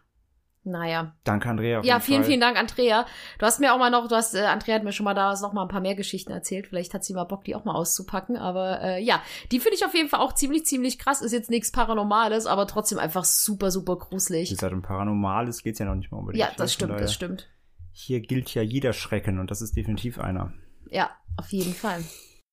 [0.64, 1.16] Naja.
[1.24, 1.82] Danke, Andrea.
[1.82, 2.28] Ja, vielen, Fall.
[2.28, 3.04] vielen Dank, Andrea.
[3.38, 5.32] Du hast mir auch mal noch, du hast, äh, Andrea hat mir schon mal da
[5.40, 6.68] noch mal ein paar mehr Geschichten erzählt.
[6.68, 8.36] Vielleicht hat sie mal Bock, die auch mal auszupacken.
[8.36, 9.20] Aber äh, ja,
[9.50, 11.20] die finde ich auf jeden Fall auch ziemlich, ziemlich krass.
[11.20, 14.50] Ist jetzt nichts Paranormales, aber trotzdem einfach super, super gruselig.
[14.50, 16.44] Wie gesagt, um Paranormales geht's ja noch nicht mal unbedingt.
[16.44, 17.48] Ja, das stimmt, das stimmt.
[17.90, 20.52] Hier gilt ja jeder Schrecken und das ist definitiv einer.
[20.90, 22.04] Ja, auf jeden Fall.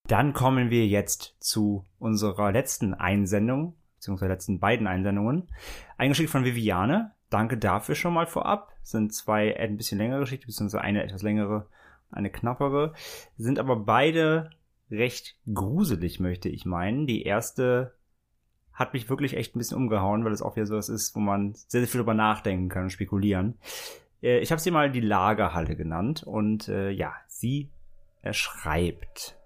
[0.08, 5.48] Dann kommen wir jetzt zu unserer letzten Einsendung, beziehungsweise letzten beiden Einsendungen.
[5.96, 7.12] Eingeschickt von Viviane.
[7.30, 8.72] Danke dafür schon mal vorab.
[8.82, 11.66] Sind zwei ein bisschen längere Geschichten, beziehungsweise eine etwas längere,
[12.10, 12.92] eine knappere.
[13.38, 14.50] Sind aber beide
[14.90, 17.06] recht gruselig, möchte ich meinen.
[17.06, 17.94] Die erste
[18.72, 21.20] hat mich wirklich echt ein bisschen umgehauen, weil es auch wieder so was ist, wo
[21.20, 23.58] man sehr, sehr viel drüber nachdenken kann und spekulieren.
[24.22, 27.70] Äh, ich habe sie mal die Lagerhalle genannt und äh, ja, sie
[28.22, 29.39] erschreibt.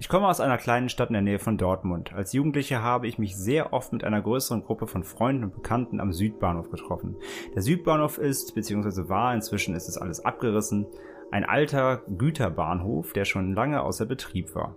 [0.00, 2.12] Ich komme aus einer kleinen Stadt in der Nähe von Dortmund.
[2.12, 5.98] Als Jugendlicher habe ich mich sehr oft mit einer größeren Gruppe von Freunden und Bekannten
[5.98, 7.16] am Südbahnhof getroffen.
[7.56, 10.86] Der Südbahnhof ist, beziehungsweise war, inzwischen ist es alles abgerissen,
[11.32, 14.76] ein alter Güterbahnhof, der schon lange außer Betrieb war.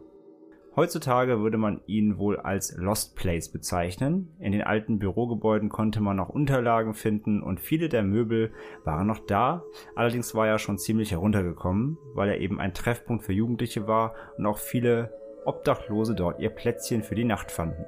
[0.74, 4.34] Heutzutage würde man ihn wohl als Lost Place bezeichnen.
[4.40, 8.54] In den alten Bürogebäuden konnte man noch Unterlagen finden und viele der Möbel
[8.86, 9.64] waren noch da.
[9.96, 14.46] Allerdings war er schon ziemlich heruntergekommen, weil er eben ein Treffpunkt für Jugendliche war und
[14.46, 17.86] auch viele Obdachlose dort ihr Plätzchen für die Nacht fanden.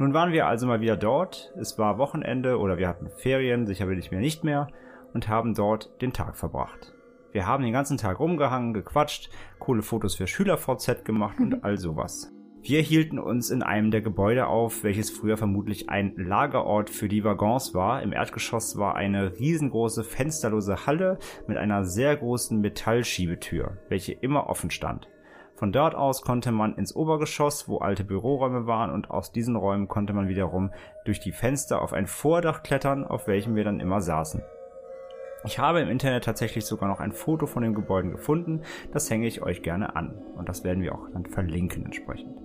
[0.00, 1.52] Nun waren wir also mal wieder dort.
[1.60, 4.68] Es war Wochenende oder wir hatten Ferien, sicher will ich mir nicht mehr,
[5.14, 6.92] und haben dort den Tag verbracht.
[7.30, 9.28] Wir haben den ganzen Tag rumgehangen, gequatscht,
[9.58, 12.32] coole Fotos für SchülerVZ gemacht und all sowas.
[12.62, 17.24] Wir hielten uns in einem der Gebäude auf, welches früher vermutlich ein Lagerort für die
[17.24, 18.02] Waggons war.
[18.02, 24.70] Im Erdgeschoss war eine riesengroße fensterlose Halle mit einer sehr großen Metallschiebetür, welche immer offen
[24.70, 25.08] stand.
[25.54, 29.88] Von dort aus konnte man ins Obergeschoss, wo alte Büroräume waren, und aus diesen Räumen
[29.88, 30.70] konnte man wiederum
[31.04, 34.42] durch die Fenster auf ein Vordach klettern, auf welchem wir dann immer saßen.
[35.44, 38.62] Ich habe im Internet tatsächlich sogar noch ein Foto von den Gebäuden gefunden.
[38.92, 40.14] Das hänge ich euch gerne an.
[40.36, 42.36] Und das werden wir auch dann verlinken entsprechend.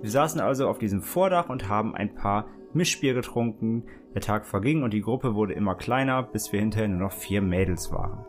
[0.00, 3.84] Wir saßen also auf diesem Vordach und haben ein paar Mischbier getrunken.
[4.14, 7.42] Der Tag verging und die Gruppe wurde immer kleiner, bis wir hinterher nur noch vier
[7.42, 8.24] Mädels waren.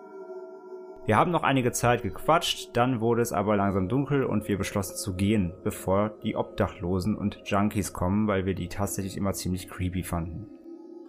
[1.05, 4.95] Wir haben noch einige Zeit gequatscht, dann wurde es aber langsam dunkel und wir beschlossen
[4.95, 10.03] zu gehen, bevor die Obdachlosen und Junkies kommen, weil wir die tatsächlich immer ziemlich creepy
[10.03, 10.47] fanden.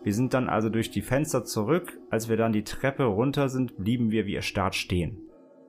[0.05, 1.99] Wir sind dann also durch die Fenster zurück.
[2.11, 5.19] Als wir dann die Treppe runter sind, blieben wir wie erstarrt stehen.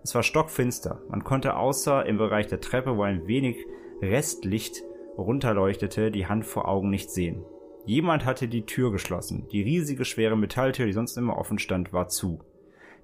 [0.04, 1.02] Es war stockfinster.
[1.10, 3.58] Man konnte außer im Bereich der Treppe, wo ein wenig
[4.02, 4.84] Restlicht
[5.18, 7.44] runterleuchtete, die Hand vor Augen nicht sehen.
[7.86, 9.48] Jemand hatte die Tür geschlossen.
[9.52, 12.42] Die riesige schwere Metalltür, die sonst immer offen stand, war zu.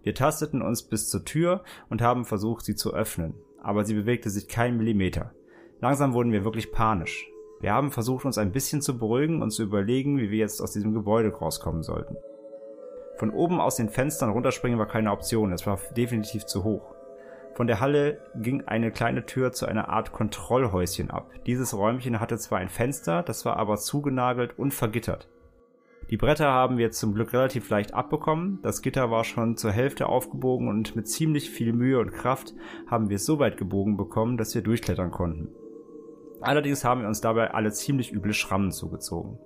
[0.03, 4.29] Wir tasteten uns bis zur Tür und haben versucht, sie zu öffnen, aber sie bewegte
[4.29, 5.33] sich kein Millimeter.
[5.79, 7.30] Langsam wurden wir wirklich panisch.
[7.61, 10.73] Wir haben versucht, uns ein bisschen zu beruhigen und zu überlegen, wie wir jetzt aus
[10.73, 12.17] diesem Gebäude rauskommen sollten.
[13.17, 16.95] Von oben aus den Fenstern runterspringen war keine Option, es war definitiv zu hoch.
[17.53, 21.29] Von der Halle ging eine kleine Tür zu einer Art Kontrollhäuschen ab.
[21.45, 25.27] Dieses Räumchen hatte zwar ein Fenster, das war aber zugenagelt und vergittert.
[26.09, 30.07] Die Bretter haben wir zum Glück relativ leicht abbekommen, das Gitter war schon zur Hälfte
[30.07, 32.55] aufgebogen und mit ziemlich viel Mühe und Kraft
[32.87, 35.49] haben wir es so weit gebogen bekommen, dass wir durchklettern konnten.
[36.41, 39.37] Allerdings haben wir uns dabei alle ziemlich üble Schrammen zugezogen.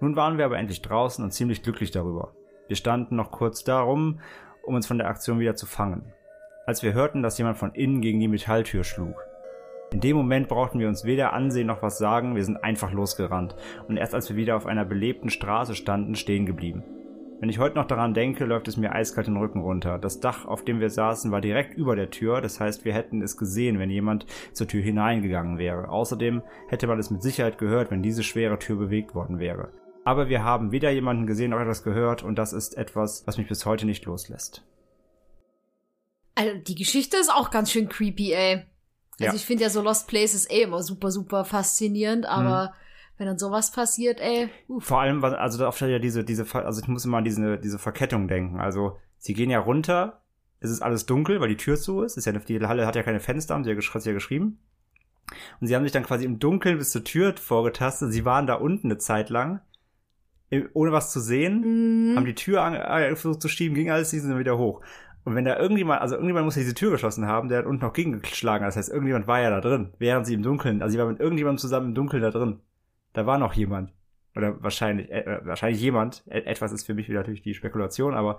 [0.00, 2.34] Nun waren wir aber endlich draußen und ziemlich glücklich darüber.
[2.68, 4.20] Wir standen noch kurz darum,
[4.64, 6.12] um uns von der Aktion wieder zu fangen,
[6.66, 9.14] als wir hörten, dass jemand von innen gegen die Metalltür schlug.
[9.92, 13.54] In dem Moment brauchten wir uns weder ansehen noch was sagen, wir sind einfach losgerannt
[13.86, 16.82] und erst als wir wieder auf einer belebten Straße standen, stehen geblieben.
[17.38, 19.98] Wenn ich heute noch daran denke, läuft es mir eiskalt den Rücken runter.
[19.98, 23.20] Das Dach, auf dem wir saßen, war direkt über der Tür, das heißt, wir hätten
[23.20, 25.90] es gesehen, wenn jemand zur Tür hineingegangen wäre.
[25.90, 29.70] Außerdem hätte man es mit Sicherheit gehört, wenn diese schwere Tür bewegt worden wäre.
[30.04, 33.48] Aber wir haben weder jemanden gesehen noch etwas gehört und das ist etwas, was mich
[33.48, 34.64] bis heute nicht loslässt.
[36.36, 38.64] Also, die Geschichte ist auch ganz schön creepy, ey.
[39.18, 39.34] Also Ja.
[39.34, 42.74] ich finde ja so Lost Places eh immer super, super faszinierend, aber
[43.18, 44.84] wenn dann sowas passiert, ey, uff.
[44.84, 47.78] Vor allem, also da oft ja diese, diese, also ich muss immer an diese, diese
[47.78, 48.60] Verkettung denken.
[48.60, 50.22] Also, sie gehen ja runter,
[50.60, 52.16] es ist alles dunkel, weil die Tür zu ist.
[52.16, 54.58] ist ja, die Halle hat ja keine Fenster, haben sie ja, hat sie ja geschrieben.
[55.60, 58.12] Und sie haben sich dann quasi im Dunkeln bis zur Tür vorgetastet.
[58.12, 59.60] Sie waren da unten eine Zeit lang,
[60.74, 62.16] ohne was zu sehen, Mhm.
[62.16, 64.82] haben die Tür an, äh, versucht zu schieben, ging alles, sie sind dann wieder hoch.
[65.24, 67.84] Und wenn da irgendjemand, also irgendjemand muss ja diese Tür geschlossen haben, der hat unten
[67.84, 68.64] noch gegengeschlagen.
[68.64, 71.18] Das heißt, irgendjemand war ja da drin, während sie im Dunkeln, also sie war mit
[71.18, 72.60] irgendjemandem zusammen im Dunkeln da drin.
[73.16, 73.92] Da war noch jemand.
[74.36, 76.22] Oder wahrscheinlich, äh, wahrscheinlich jemand.
[76.28, 78.38] E- Etwas ist für mich wieder natürlich die Spekulation, aber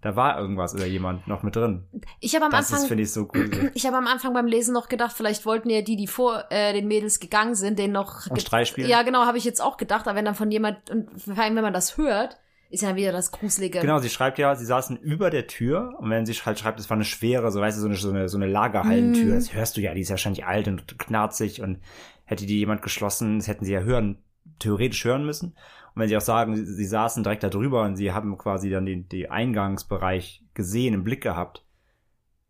[0.00, 1.84] da war irgendwas oder jemand noch mit drin.
[2.20, 3.70] Ich habe am Das Anfang, finde ich, so gruselig.
[3.74, 6.72] ich habe am Anfang beim Lesen noch gedacht, vielleicht wollten ja die, die vor äh,
[6.72, 8.26] den Mädels gegangen sind, den noch.
[8.26, 8.88] Und ge- Streich spielen?
[8.88, 10.06] Ja, genau, habe ich jetzt auch gedacht.
[10.08, 12.36] Aber wenn dann von jemand und vor allem wenn man das hört,
[12.68, 13.78] ist ja wieder das Gruselige.
[13.78, 16.90] Genau, sie schreibt ja, sie saßen über der Tür und wenn sie halt schreibt, es
[16.90, 19.34] war eine schwere, so weißt du, so eine, so eine, so eine Lagerhallentür, Mhm.
[19.36, 21.78] das hörst du ja, die ist ja wahrscheinlich alt und knarzig und
[22.26, 24.18] hätte die jemand geschlossen, das hätten sie ja hören,
[24.58, 25.56] theoretisch hören müssen.
[25.94, 28.68] Und wenn sie auch sagen, sie, sie saßen direkt da drüber und sie haben quasi
[28.68, 31.64] dann den, den Eingangsbereich gesehen, im Blick gehabt,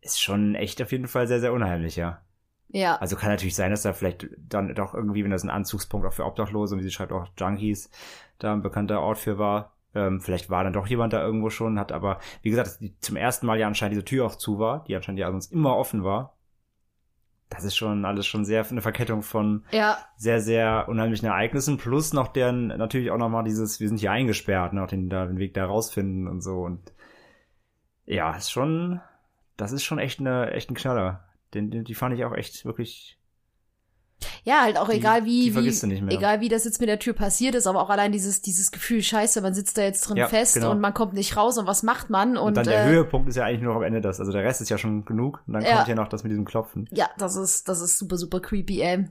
[0.00, 2.22] ist schon echt auf jeden Fall sehr, sehr unheimlich, ja.
[2.68, 2.96] Ja.
[2.96, 6.12] Also kann natürlich sein, dass da vielleicht dann doch irgendwie, wenn das ein Anzugspunkt auch
[6.12, 7.90] für Obdachlose und wie sie schreibt auch Junkies,
[8.38, 9.76] da ein bekannter Ort für war.
[9.94, 13.46] Ähm, vielleicht war dann doch jemand da irgendwo schon, hat aber, wie gesagt, zum ersten
[13.46, 16.35] Mal ja anscheinend diese Tür auch zu war, die anscheinend ja sonst immer offen war.
[17.48, 22.12] Das ist schon alles schon sehr eine Verkettung von Ja, sehr, sehr unheimlichen Ereignissen, plus
[22.12, 25.54] noch deren, natürlich auch nochmal dieses, wir sind hier eingesperrt, noch den, da, den Weg
[25.54, 26.92] da rausfinden und so und
[28.04, 29.00] ja, ist schon,
[29.56, 31.24] das ist schon echt eine, echt ein Knaller.
[31.54, 33.18] Den, den, die fand ich auch echt wirklich,
[34.44, 35.68] ja, halt auch Die- egal wie, wie
[36.14, 39.02] egal wie das jetzt mit der Tür passiert ist, aber auch allein dieses, dieses Gefühl,
[39.02, 40.70] scheiße, man sitzt da jetzt drin Ja, fest genau.
[40.70, 42.36] und man kommt nicht raus und was macht man?
[42.36, 44.32] Und, und, dann der äh, Höhepunkt ist ja eigentlich nur noch am Ende das, also
[44.32, 45.74] der Rest ist ja schon genug und dann Ja.
[45.76, 46.88] kommt hier noch das mit diesem Klopfen.
[46.92, 49.08] Ja, das ist, das ist super, super creepy, ey.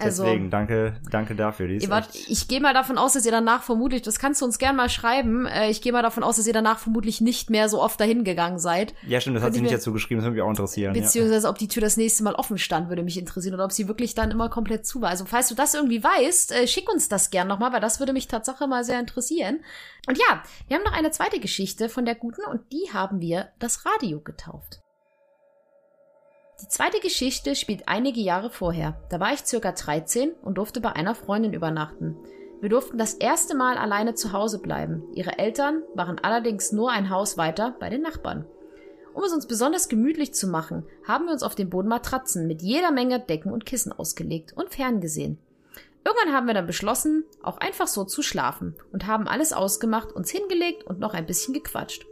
[0.00, 1.68] Also, Deswegen, danke, danke dafür.
[1.68, 4.44] Die ist wart, ich gehe mal davon aus, dass ihr danach vermutlich, das kannst du
[4.44, 7.50] uns gern mal schreiben, äh, ich gehe mal davon aus, dass ihr danach vermutlich nicht
[7.50, 8.94] mehr so oft dahin gegangen seid.
[9.06, 10.94] ja, stimmt, das hat sie nicht dazu geschrieben, das würde mich auch interessieren.
[10.94, 11.02] Ja.
[11.02, 13.54] Beziehungsweise ob die Tür das nächste Mal offen stand, würde mich interessieren.
[13.54, 15.10] Oder ob sie wirklich dann immer komplett zu war.
[15.10, 18.12] Also falls du das irgendwie weißt, äh, schick uns das gern nochmal, weil das würde
[18.12, 19.60] mich Tatsache mal sehr interessieren.
[20.06, 23.48] Und ja, wir haben noch eine zweite Geschichte von der Guten und die haben wir
[23.58, 24.81] das Radio getauft.
[26.62, 28.96] Die zweite Geschichte spielt einige Jahre vorher.
[29.10, 32.16] Da war ich circa 13 und durfte bei einer Freundin übernachten.
[32.60, 35.02] Wir durften das erste Mal alleine zu Hause bleiben.
[35.12, 38.44] Ihre Eltern waren allerdings nur ein Haus weiter bei den Nachbarn.
[39.12, 42.62] Um es uns besonders gemütlich zu machen, haben wir uns auf den Boden Matratzen mit
[42.62, 45.38] jeder Menge Decken und Kissen ausgelegt und ferngesehen.
[46.04, 50.30] Irgendwann haben wir dann beschlossen, auch einfach so zu schlafen und haben alles ausgemacht, uns
[50.30, 52.06] hingelegt und noch ein bisschen gequatscht.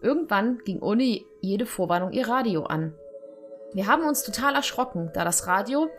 [0.00, 2.94] Irgendwann ging ohne jede Vorwarnung ihr Radio an.
[3.74, 5.90] Wir haben uns total erschrocken, da das Radio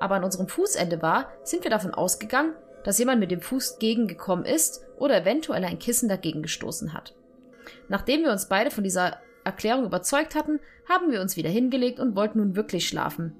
[0.00, 2.54] aber an unserem Fußende war, sind wir davon ausgegangen,
[2.84, 7.14] dass jemand mit dem Fuß gegengekommen ist oder eventuell ein Kissen dagegen gestoßen hat.
[7.88, 10.58] Nachdem wir uns beide von dieser Erklärung überzeugt hatten,
[10.88, 13.36] haben wir uns wieder hingelegt und wollten nun wirklich schlafen.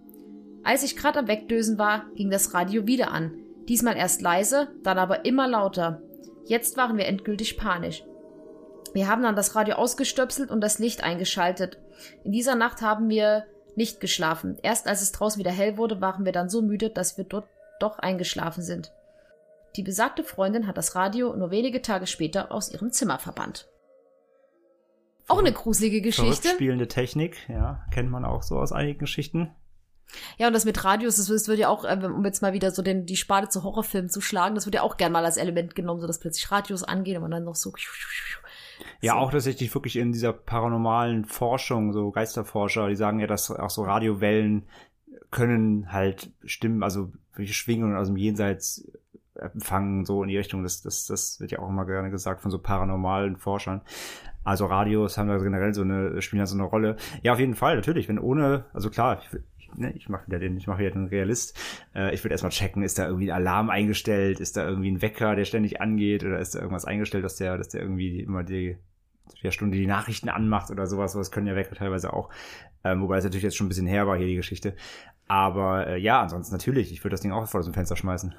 [0.63, 3.33] Als ich gerade am Wegdösen war, ging das Radio wieder an.
[3.69, 6.03] Diesmal erst leise, dann aber immer lauter.
[6.45, 8.05] Jetzt waren wir endgültig panisch.
[8.93, 11.79] Wir haben dann das Radio ausgestöpselt und das Licht eingeschaltet.
[12.25, 14.59] In dieser Nacht haben wir nicht geschlafen.
[14.63, 17.49] Erst als es draußen wieder hell wurde, waren wir dann so müde, dass wir dort
[17.81, 18.93] doch eingeschlafen sind.
[19.77, 23.69] Die besagte Freundin hat das Radio nur wenige Tage später aus ihrem Zimmer verbannt.
[25.29, 26.49] Auch eine gruselige Geschichte.
[26.49, 29.55] spielende Technik, ja, kennt man auch so aus einigen Geschichten.
[30.39, 32.73] Ja, und das mit Radios, das, das wird ja auch, äh, um jetzt mal wieder
[32.73, 35.37] so den, die Spade zu Horrorfilmen zu schlagen, das wird ja auch gern mal als
[35.37, 37.73] Element genommen, so dass plötzlich Radios angehen und man dann noch so.
[39.01, 39.19] Ja, So.
[39.19, 43.83] auch tatsächlich wirklich in dieser paranormalen Forschung, so Geisterforscher, die sagen ja, dass auch so
[43.83, 44.65] Radiowellen
[45.31, 48.91] können halt Stimmen, also welche Schwingungen aus dem Jenseits
[49.35, 50.63] empfangen, so in die Richtung.
[50.63, 53.81] Das, das, das wird ja auch immer gerne gesagt von so paranormalen Forschern.
[54.45, 56.97] Also Radios haben da generell so eine, spielen da so eine Rolle.
[57.23, 58.09] Ja, auf jeden Fall, natürlich.
[58.09, 61.07] Wenn ohne, also klar, ich, ich, ne, ich mache wieder den, ich mache wieder den
[61.07, 61.59] Realist.
[61.95, 65.03] Äh, ich würde erstmal checken, ist da irgendwie ein Alarm eingestellt, ist da irgendwie ein
[65.03, 68.43] Wecker, der ständig angeht, oder ist da irgendwas eingestellt, dass der, dass der irgendwie immer
[68.43, 68.77] die
[69.31, 71.13] zu der Stunde die Nachrichten anmacht oder sowas.
[71.13, 72.31] Sowas können ja Wecker teilweise auch.
[72.85, 74.75] Ähm, wobei es natürlich jetzt schon ein bisschen her war hier die Geschichte.
[75.29, 78.35] Aber äh, ja, ansonsten natürlich, ich würde das Ding auch vor das Fenster schmeißen.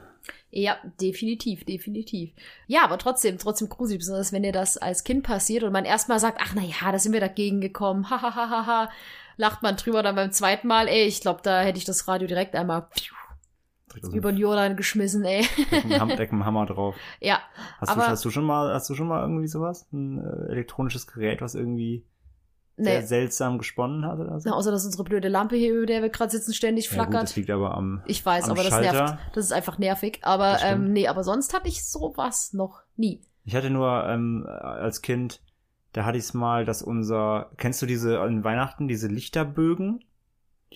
[0.50, 2.32] Ja, definitiv, definitiv.
[2.68, 6.20] Ja, aber trotzdem, trotzdem gruselig, besonders wenn dir das als Kind passiert und man erstmal
[6.20, 8.90] sagt, ach na ja, da sind wir dagegen gekommen, hahaha,
[9.38, 12.28] lacht man drüber, dann beim zweiten Mal, ey, ich glaube, da hätte ich das Radio
[12.28, 13.16] direkt einmal pfiuh,
[13.94, 15.46] Direkt über den Jordan geschmissen, ey.
[15.72, 16.96] direkt mit dem Hammer drauf.
[17.20, 17.40] ja,
[17.80, 19.88] Hast, Aber- du, hast du schon mal, hast du schon mal irgendwie sowas?
[19.92, 22.06] Ein äh, elektronisches Gerät, was irgendwie
[22.78, 23.06] sehr nee.
[23.06, 24.50] seltsam gesponnen hat oder so?
[24.50, 26.96] Na, außer dass unsere blöde Lampe hier, über der wir gerade sitzen, ständig ja, gut,
[26.96, 27.24] flackert.
[27.24, 28.02] das liegt aber am.
[28.08, 28.92] ich weiß, am aber das Schalter.
[28.94, 29.18] nervt.
[29.34, 30.20] Das ist einfach nervig.
[30.24, 33.22] Aber ähm, nee, aber sonst hatte ich sowas noch nie.
[33.44, 35.42] Ich hatte nur ähm, als Kind,
[35.94, 40.04] da hatte ich es mal, dass unser, kennst du diese an Weihnachten, diese Lichterbögen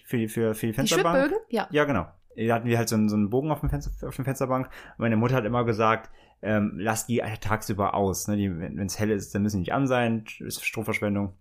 [0.03, 1.17] für die, für, für die Die Fensterbank?
[1.17, 1.37] Schwibbögen?
[1.49, 1.67] Ja.
[1.71, 2.07] Ja, genau.
[2.35, 4.67] Da hatten wir halt so einen, so einen Bogen auf, dem Fenster, auf der Fensterbank.
[4.67, 6.09] Und meine Mutter hat immer gesagt,
[6.41, 8.27] ähm, lass die tagsüber aus.
[8.27, 8.37] Ne?
[8.59, 10.25] Wenn es hell ist, dann müssen die nicht an sein.
[10.39, 11.33] Ist Stromverschwendung.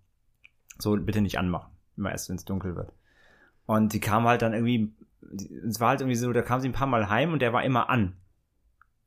[0.79, 1.73] So, bitte nicht anmachen.
[1.97, 2.93] Immer erst, wenn es dunkel wird.
[3.67, 4.93] Und die kam halt dann irgendwie,
[5.67, 7.65] es war halt irgendwie so, da kam sie ein paar Mal heim und der war
[7.65, 8.17] immer an.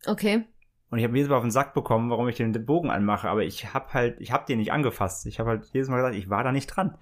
[0.05, 0.45] Okay.
[0.89, 3.43] Und ich habe jedes Mal auf den Sack bekommen, warum ich den Bogen anmache, aber
[3.43, 5.25] ich habe halt, ich habe den nicht angefasst.
[5.25, 6.97] Ich habe halt jedes Mal gesagt, ich war da nicht dran.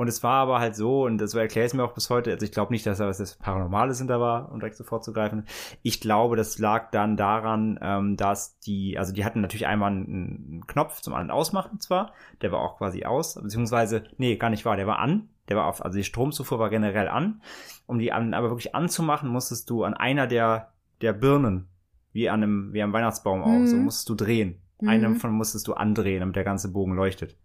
[0.00, 2.42] Und es war aber halt so, und das erkläre ich mir auch bis heute, also
[2.42, 5.44] ich glaube nicht, dass da was das Paranormales hinter war, um direkt sofort zu greifen.
[5.82, 10.64] Ich glaube, das lag dann daran, ähm, dass die, also die hatten natürlich einmal einen,
[10.66, 14.76] Knopf zum An- Ausmachen zwar, der war auch quasi aus, beziehungsweise, nee, gar nicht wahr,
[14.76, 17.42] der war an, der war auf, also die Stromzufuhr war generell an.
[17.86, 20.72] Um die an, aber wirklich anzumachen, musstest du an einer der,
[21.02, 21.68] der Birnen,
[22.14, 23.84] wie an einem, wie am Weihnachtsbaum auch, so Mhm.
[23.84, 24.62] musstest du drehen.
[24.80, 24.88] Mhm.
[24.88, 27.36] Einen von musstest du andrehen, damit der ganze Bogen leuchtet.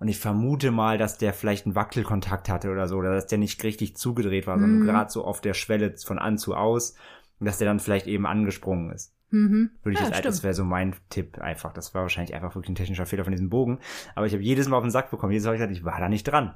[0.00, 3.38] Und ich vermute mal, dass der vielleicht einen Wackelkontakt hatte oder so, oder dass der
[3.38, 4.86] nicht richtig zugedreht war, sondern Mhm.
[4.86, 6.94] gerade so auf der Schwelle von an zu aus,
[7.40, 9.12] und dass der dann vielleicht eben angesprungen ist.
[9.30, 9.70] Mhm.
[9.82, 10.26] Würde ich ja, jetzt, stimmt.
[10.34, 11.72] das wäre so mein Tipp einfach.
[11.72, 13.80] Das war wahrscheinlich einfach wirklich ein technischer Fehler von diesem Bogen.
[14.14, 15.32] Aber ich habe jedes Mal auf den Sack bekommen.
[15.32, 16.54] Jedes Mal habe ich gesagt, ich war da nicht dran.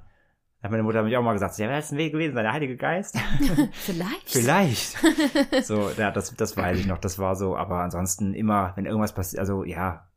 [0.63, 2.43] Hat meine Mutter mich auch mal gesagt, ja, wer ist denn Weg gewesen sein?
[2.45, 3.17] Der Heilige Geist?
[3.73, 4.29] Vielleicht.
[4.29, 4.97] Vielleicht.
[5.65, 6.99] so, ja, das, das weiß ich noch.
[6.99, 10.08] Das war so, aber ansonsten immer, wenn irgendwas passiert, also ja,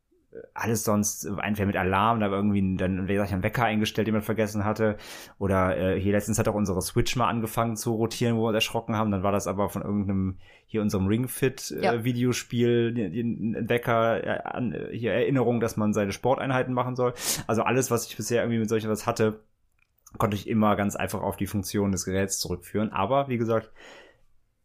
[0.53, 4.13] alles sonst, entweder mit Alarm, da war irgendwie dann, wie gesagt, ein Wecker eingestellt, den
[4.13, 4.97] man vergessen hatte.
[5.39, 8.55] Oder äh, hier letztens hat auch unsere Switch mal angefangen zu rotieren, wo wir uns
[8.55, 9.11] erschrocken haben.
[9.11, 13.67] Dann war das aber von irgendeinem, hier unserem Ringfit äh, Ja.
[13.67, 17.13] Wecker, äh, an, hier Erinnerung, dass man seine Sporteinheiten machen soll.
[17.47, 19.41] Also alles, was ich bisher irgendwie mit solchen was hatte,
[20.17, 22.91] konnte ich immer ganz einfach auf die Funktion des Geräts zurückführen.
[22.91, 23.71] Aber wie gesagt,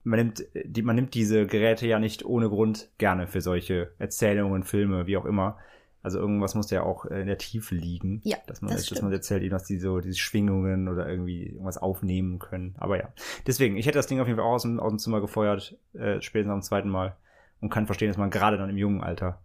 [0.06, 4.62] man nimmt, die, man nimmt diese Geräte ja nicht ohne Grund gerne für solche Erzählungen,
[4.62, 5.58] Filme, wie auch immer.
[6.02, 8.20] Also irgendwas muss ja auch in der Tiefe liegen.
[8.22, 11.46] Ja, dass man, das dass man erzählt, eben, dass die so diese Schwingungen oder irgendwie
[11.46, 12.76] irgendwas aufnehmen können.
[12.78, 13.12] Aber ja.
[13.46, 15.76] Deswegen, ich hätte das Ding auf jeden Fall auch aus dem, aus dem Zimmer gefeuert,
[15.94, 17.16] äh, spätestens am zweiten Mal.
[17.60, 19.42] Und kann verstehen, dass man gerade dann im jungen Alter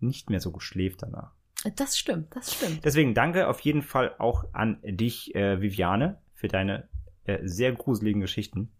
[0.00, 1.32] nicht mehr so gut schläft danach.
[1.76, 2.84] Das stimmt, das stimmt.
[2.84, 6.88] Deswegen danke auf jeden Fall auch an dich, äh, Viviane, für deine
[7.24, 8.72] äh, sehr gruseligen Geschichten.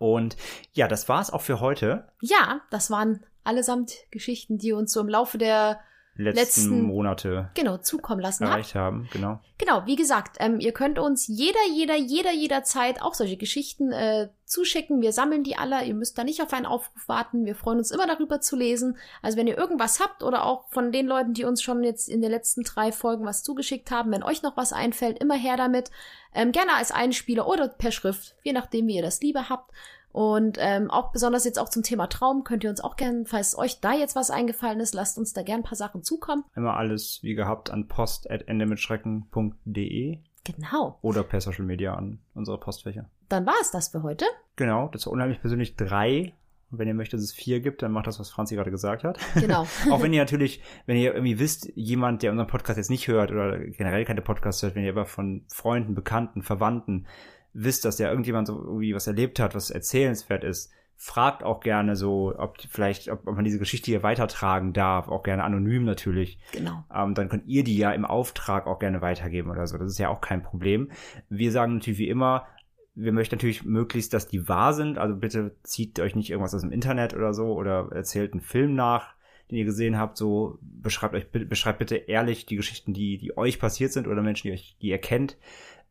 [0.00, 0.38] Und
[0.72, 2.08] ja, das war's auch für heute.
[2.22, 5.78] Ja, das waren allesamt Geschichten, die uns so im Laufe der
[6.16, 8.52] Letzten, Letzten- Monate genau zukommen lassen hat.
[8.52, 9.40] erreicht haben, genau.
[9.58, 14.28] Genau, wie gesagt, ähm, ihr könnt uns jeder, jeder, jeder, jederzeit auch solche Geschichten äh,
[14.44, 15.00] zuschicken.
[15.00, 15.84] Wir sammeln die alle.
[15.84, 17.44] Ihr müsst da nicht auf einen Aufruf warten.
[17.46, 18.98] Wir freuen uns immer darüber zu lesen.
[19.22, 22.20] Also wenn ihr irgendwas habt oder auch von den Leuten, die uns schon jetzt in
[22.20, 25.90] den letzten drei Folgen was zugeschickt haben, wenn euch noch was einfällt, immer her damit.
[26.34, 29.70] Ähm, gerne als Einspieler oder per Schrift, je nachdem, wie ihr das lieber habt.
[30.12, 33.56] Und ähm, auch besonders jetzt auch zum Thema Traum könnt ihr uns auch gerne, falls
[33.56, 36.44] euch da jetzt was eingefallen ist, lasst uns da gerne ein paar Sachen zukommen.
[36.56, 40.98] Immer alles wie gehabt an post.endemitschrecken.de Genau.
[41.02, 43.08] oder per Social Media an unsere Postfächer.
[43.28, 44.24] Dann war es das für heute.
[44.56, 46.34] Genau, das war unheimlich persönlich drei.
[46.70, 49.04] Und wenn ihr möchtet, dass es vier gibt, dann macht das, was Franzi gerade gesagt
[49.04, 49.18] hat.
[49.34, 49.66] Genau.
[49.90, 53.32] Auch wenn ihr natürlich, wenn ihr irgendwie wisst, jemand, der unseren Podcast jetzt nicht hört
[53.32, 57.06] oder generell keine Podcasts hört, wenn ihr aber von Freunden, Bekannten, Verwandten
[57.52, 60.72] wisst, dass ja irgendjemand so irgendwie was erlebt hat, was erzählenswert ist,
[61.02, 65.22] fragt auch gerne so, ob vielleicht, ob, ob man diese Geschichte hier weitertragen darf, auch
[65.22, 66.38] gerne anonym natürlich.
[66.52, 66.84] Genau.
[66.94, 69.78] Ähm, dann könnt ihr die ja im Auftrag auch gerne weitergeben oder so.
[69.78, 70.90] Das ist ja auch kein Problem.
[71.30, 72.46] Wir sagen natürlich wie immer,
[72.94, 74.98] wir möchten natürlich möglichst, dass die wahr sind.
[74.98, 78.74] Also bitte zieht euch nicht irgendwas aus dem Internet oder so oder erzählt einen Film
[78.74, 79.14] nach,
[79.50, 80.18] den ihr gesehen habt.
[80.18, 84.48] So beschreibt euch, beschreibt bitte ehrlich die Geschichten, die, die euch passiert sind oder Menschen,
[84.48, 85.38] die euch, die ihr kennt.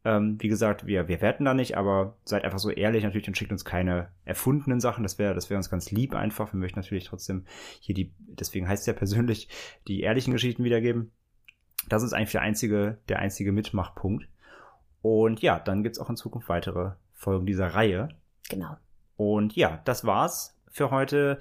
[0.05, 3.37] Ähm, wie gesagt, wir, wir werten da nicht, aber seid einfach so ehrlich natürlich und
[3.37, 5.03] schickt uns keine erfundenen Sachen.
[5.03, 6.53] Das wäre, das wäre uns ganz lieb einfach.
[6.53, 7.45] Wir möchten natürlich trotzdem
[7.79, 9.49] hier die, deswegen heißt es ja persönlich,
[9.87, 11.11] die ehrlichen Geschichten wiedergeben.
[11.89, 14.27] Das ist eigentlich der einzige, der einzige Mitmachpunkt.
[15.01, 18.09] Und ja, dann gibt's auch in Zukunft weitere Folgen dieser Reihe.
[18.49, 18.77] Genau.
[19.17, 21.39] Und ja, das war's für heute.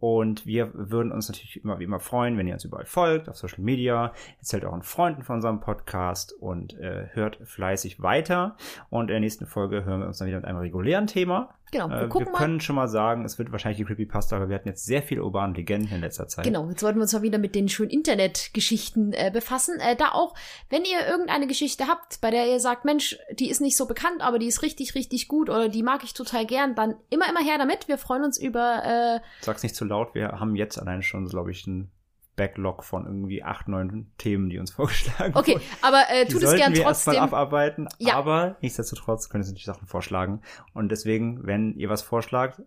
[0.00, 3.36] Und wir würden uns natürlich immer wie immer freuen, wenn ihr uns überall folgt, auf
[3.36, 8.56] Social Media, erzählt euren Freunden von unserem Podcast und äh, hört fleißig weiter.
[8.90, 11.57] Und in der nächsten Folge hören wir uns dann wieder mit einem regulären Thema.
[11.70, 11.88] Genau.
[11.88, 12.38] Wir Äh, wir mal.
[12.38, 15.22] können schon mal sagen, es wird wahrscheinlich die Creepypasta, aber wir hatten jetzt sehr viele
[15.22, 16.44] urbane Legenden in letzter Zeit.
[16.44, 19.78] Genau, jetzt wollten wir uns mal wieder mit den schönen Internetgeschichten äh, befassen.
[19.80, 20.34] Äh, da auch,
[20.70, 24.20] wenn ihr irgendeine Geschichte habt, bei der ihr sagt, Mensch, die ist nicht so bekannt,
[24.20, 27.40] aber die ist richtig, richtig gut oder die mag ich total gern, dann immer, immer
[27.40, 27.88] her damit.
[27.88, 31.50] Wir freuen uns über, äh, Sag's nicht zu laut, wir haben jetzt allein schon, glaube
[31.50, 31.90] ich, einen
[32.38, 35.64] Backlog von irgendwie acht, neun Themen, die uns vorgeschlagen okay, wurden.
[35.82, 37.22] aber äh, tut es gern wir erstmal trotzdem.
[37.34, 38.14] abarbeiten, Ja.
[38.14, 40.40] aber nichtsdestotrotz können Sie natürlich Sachen vorschlagen.
[40.72, 42.62] Und deswegen, wenn ihr was vorschlagt,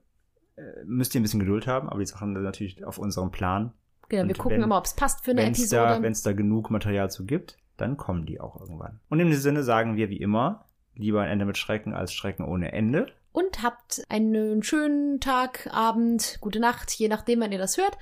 [0.58, 3.74] äh, müsst ihr ein bisschen Geduld haben, aber die Sachen sind natürlich auf unserem Plan.
[4.10, 6.04] Genau, wir gucken wenn- immer, ob es passt für eine Wenn es da, Episode.
[6.04, 9.00] wenn's da genug Material zu gibt, dann kommen die auch irgendwann.
[9.10, 12.44] Und in diesem Sinne sagen wir wie immer, lieber ein Ende mit Schrecken als Schrecken
[12.46, 13.08] ohne Ende.
[13.32, 17.98] Und habt einen schönen Tag, Abend, gute Nacht, je nachdem, wann ihr das hört.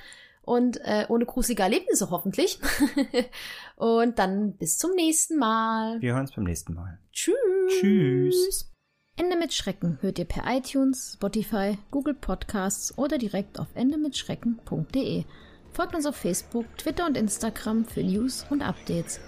[0.50, 2.60] Und äh, ohne gruselige Erlebnisse hoffentlich.
[3.76, 6.02] Und dann bis zum nächsten Mal.
[6.02, 6.98] Wir hören uns beim nächsten Mal.
[7.12, 7.36] Tschüss.
[7.80, 8.74] Tschüss.
[9.16, 15.26] Ende mit Schrecken hört ihr per iTunes, Spotify, Google Podcasts oder direkt auf endemitschrecken.de.
[15.72, 19.20] Folgt uns auf Facebook, Twitter und Instagram für News und Updates.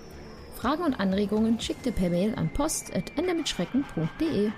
[0.55, 4.49] Fragen und Anregungen schickt ihr per Mail an post.endemitschrecken.de.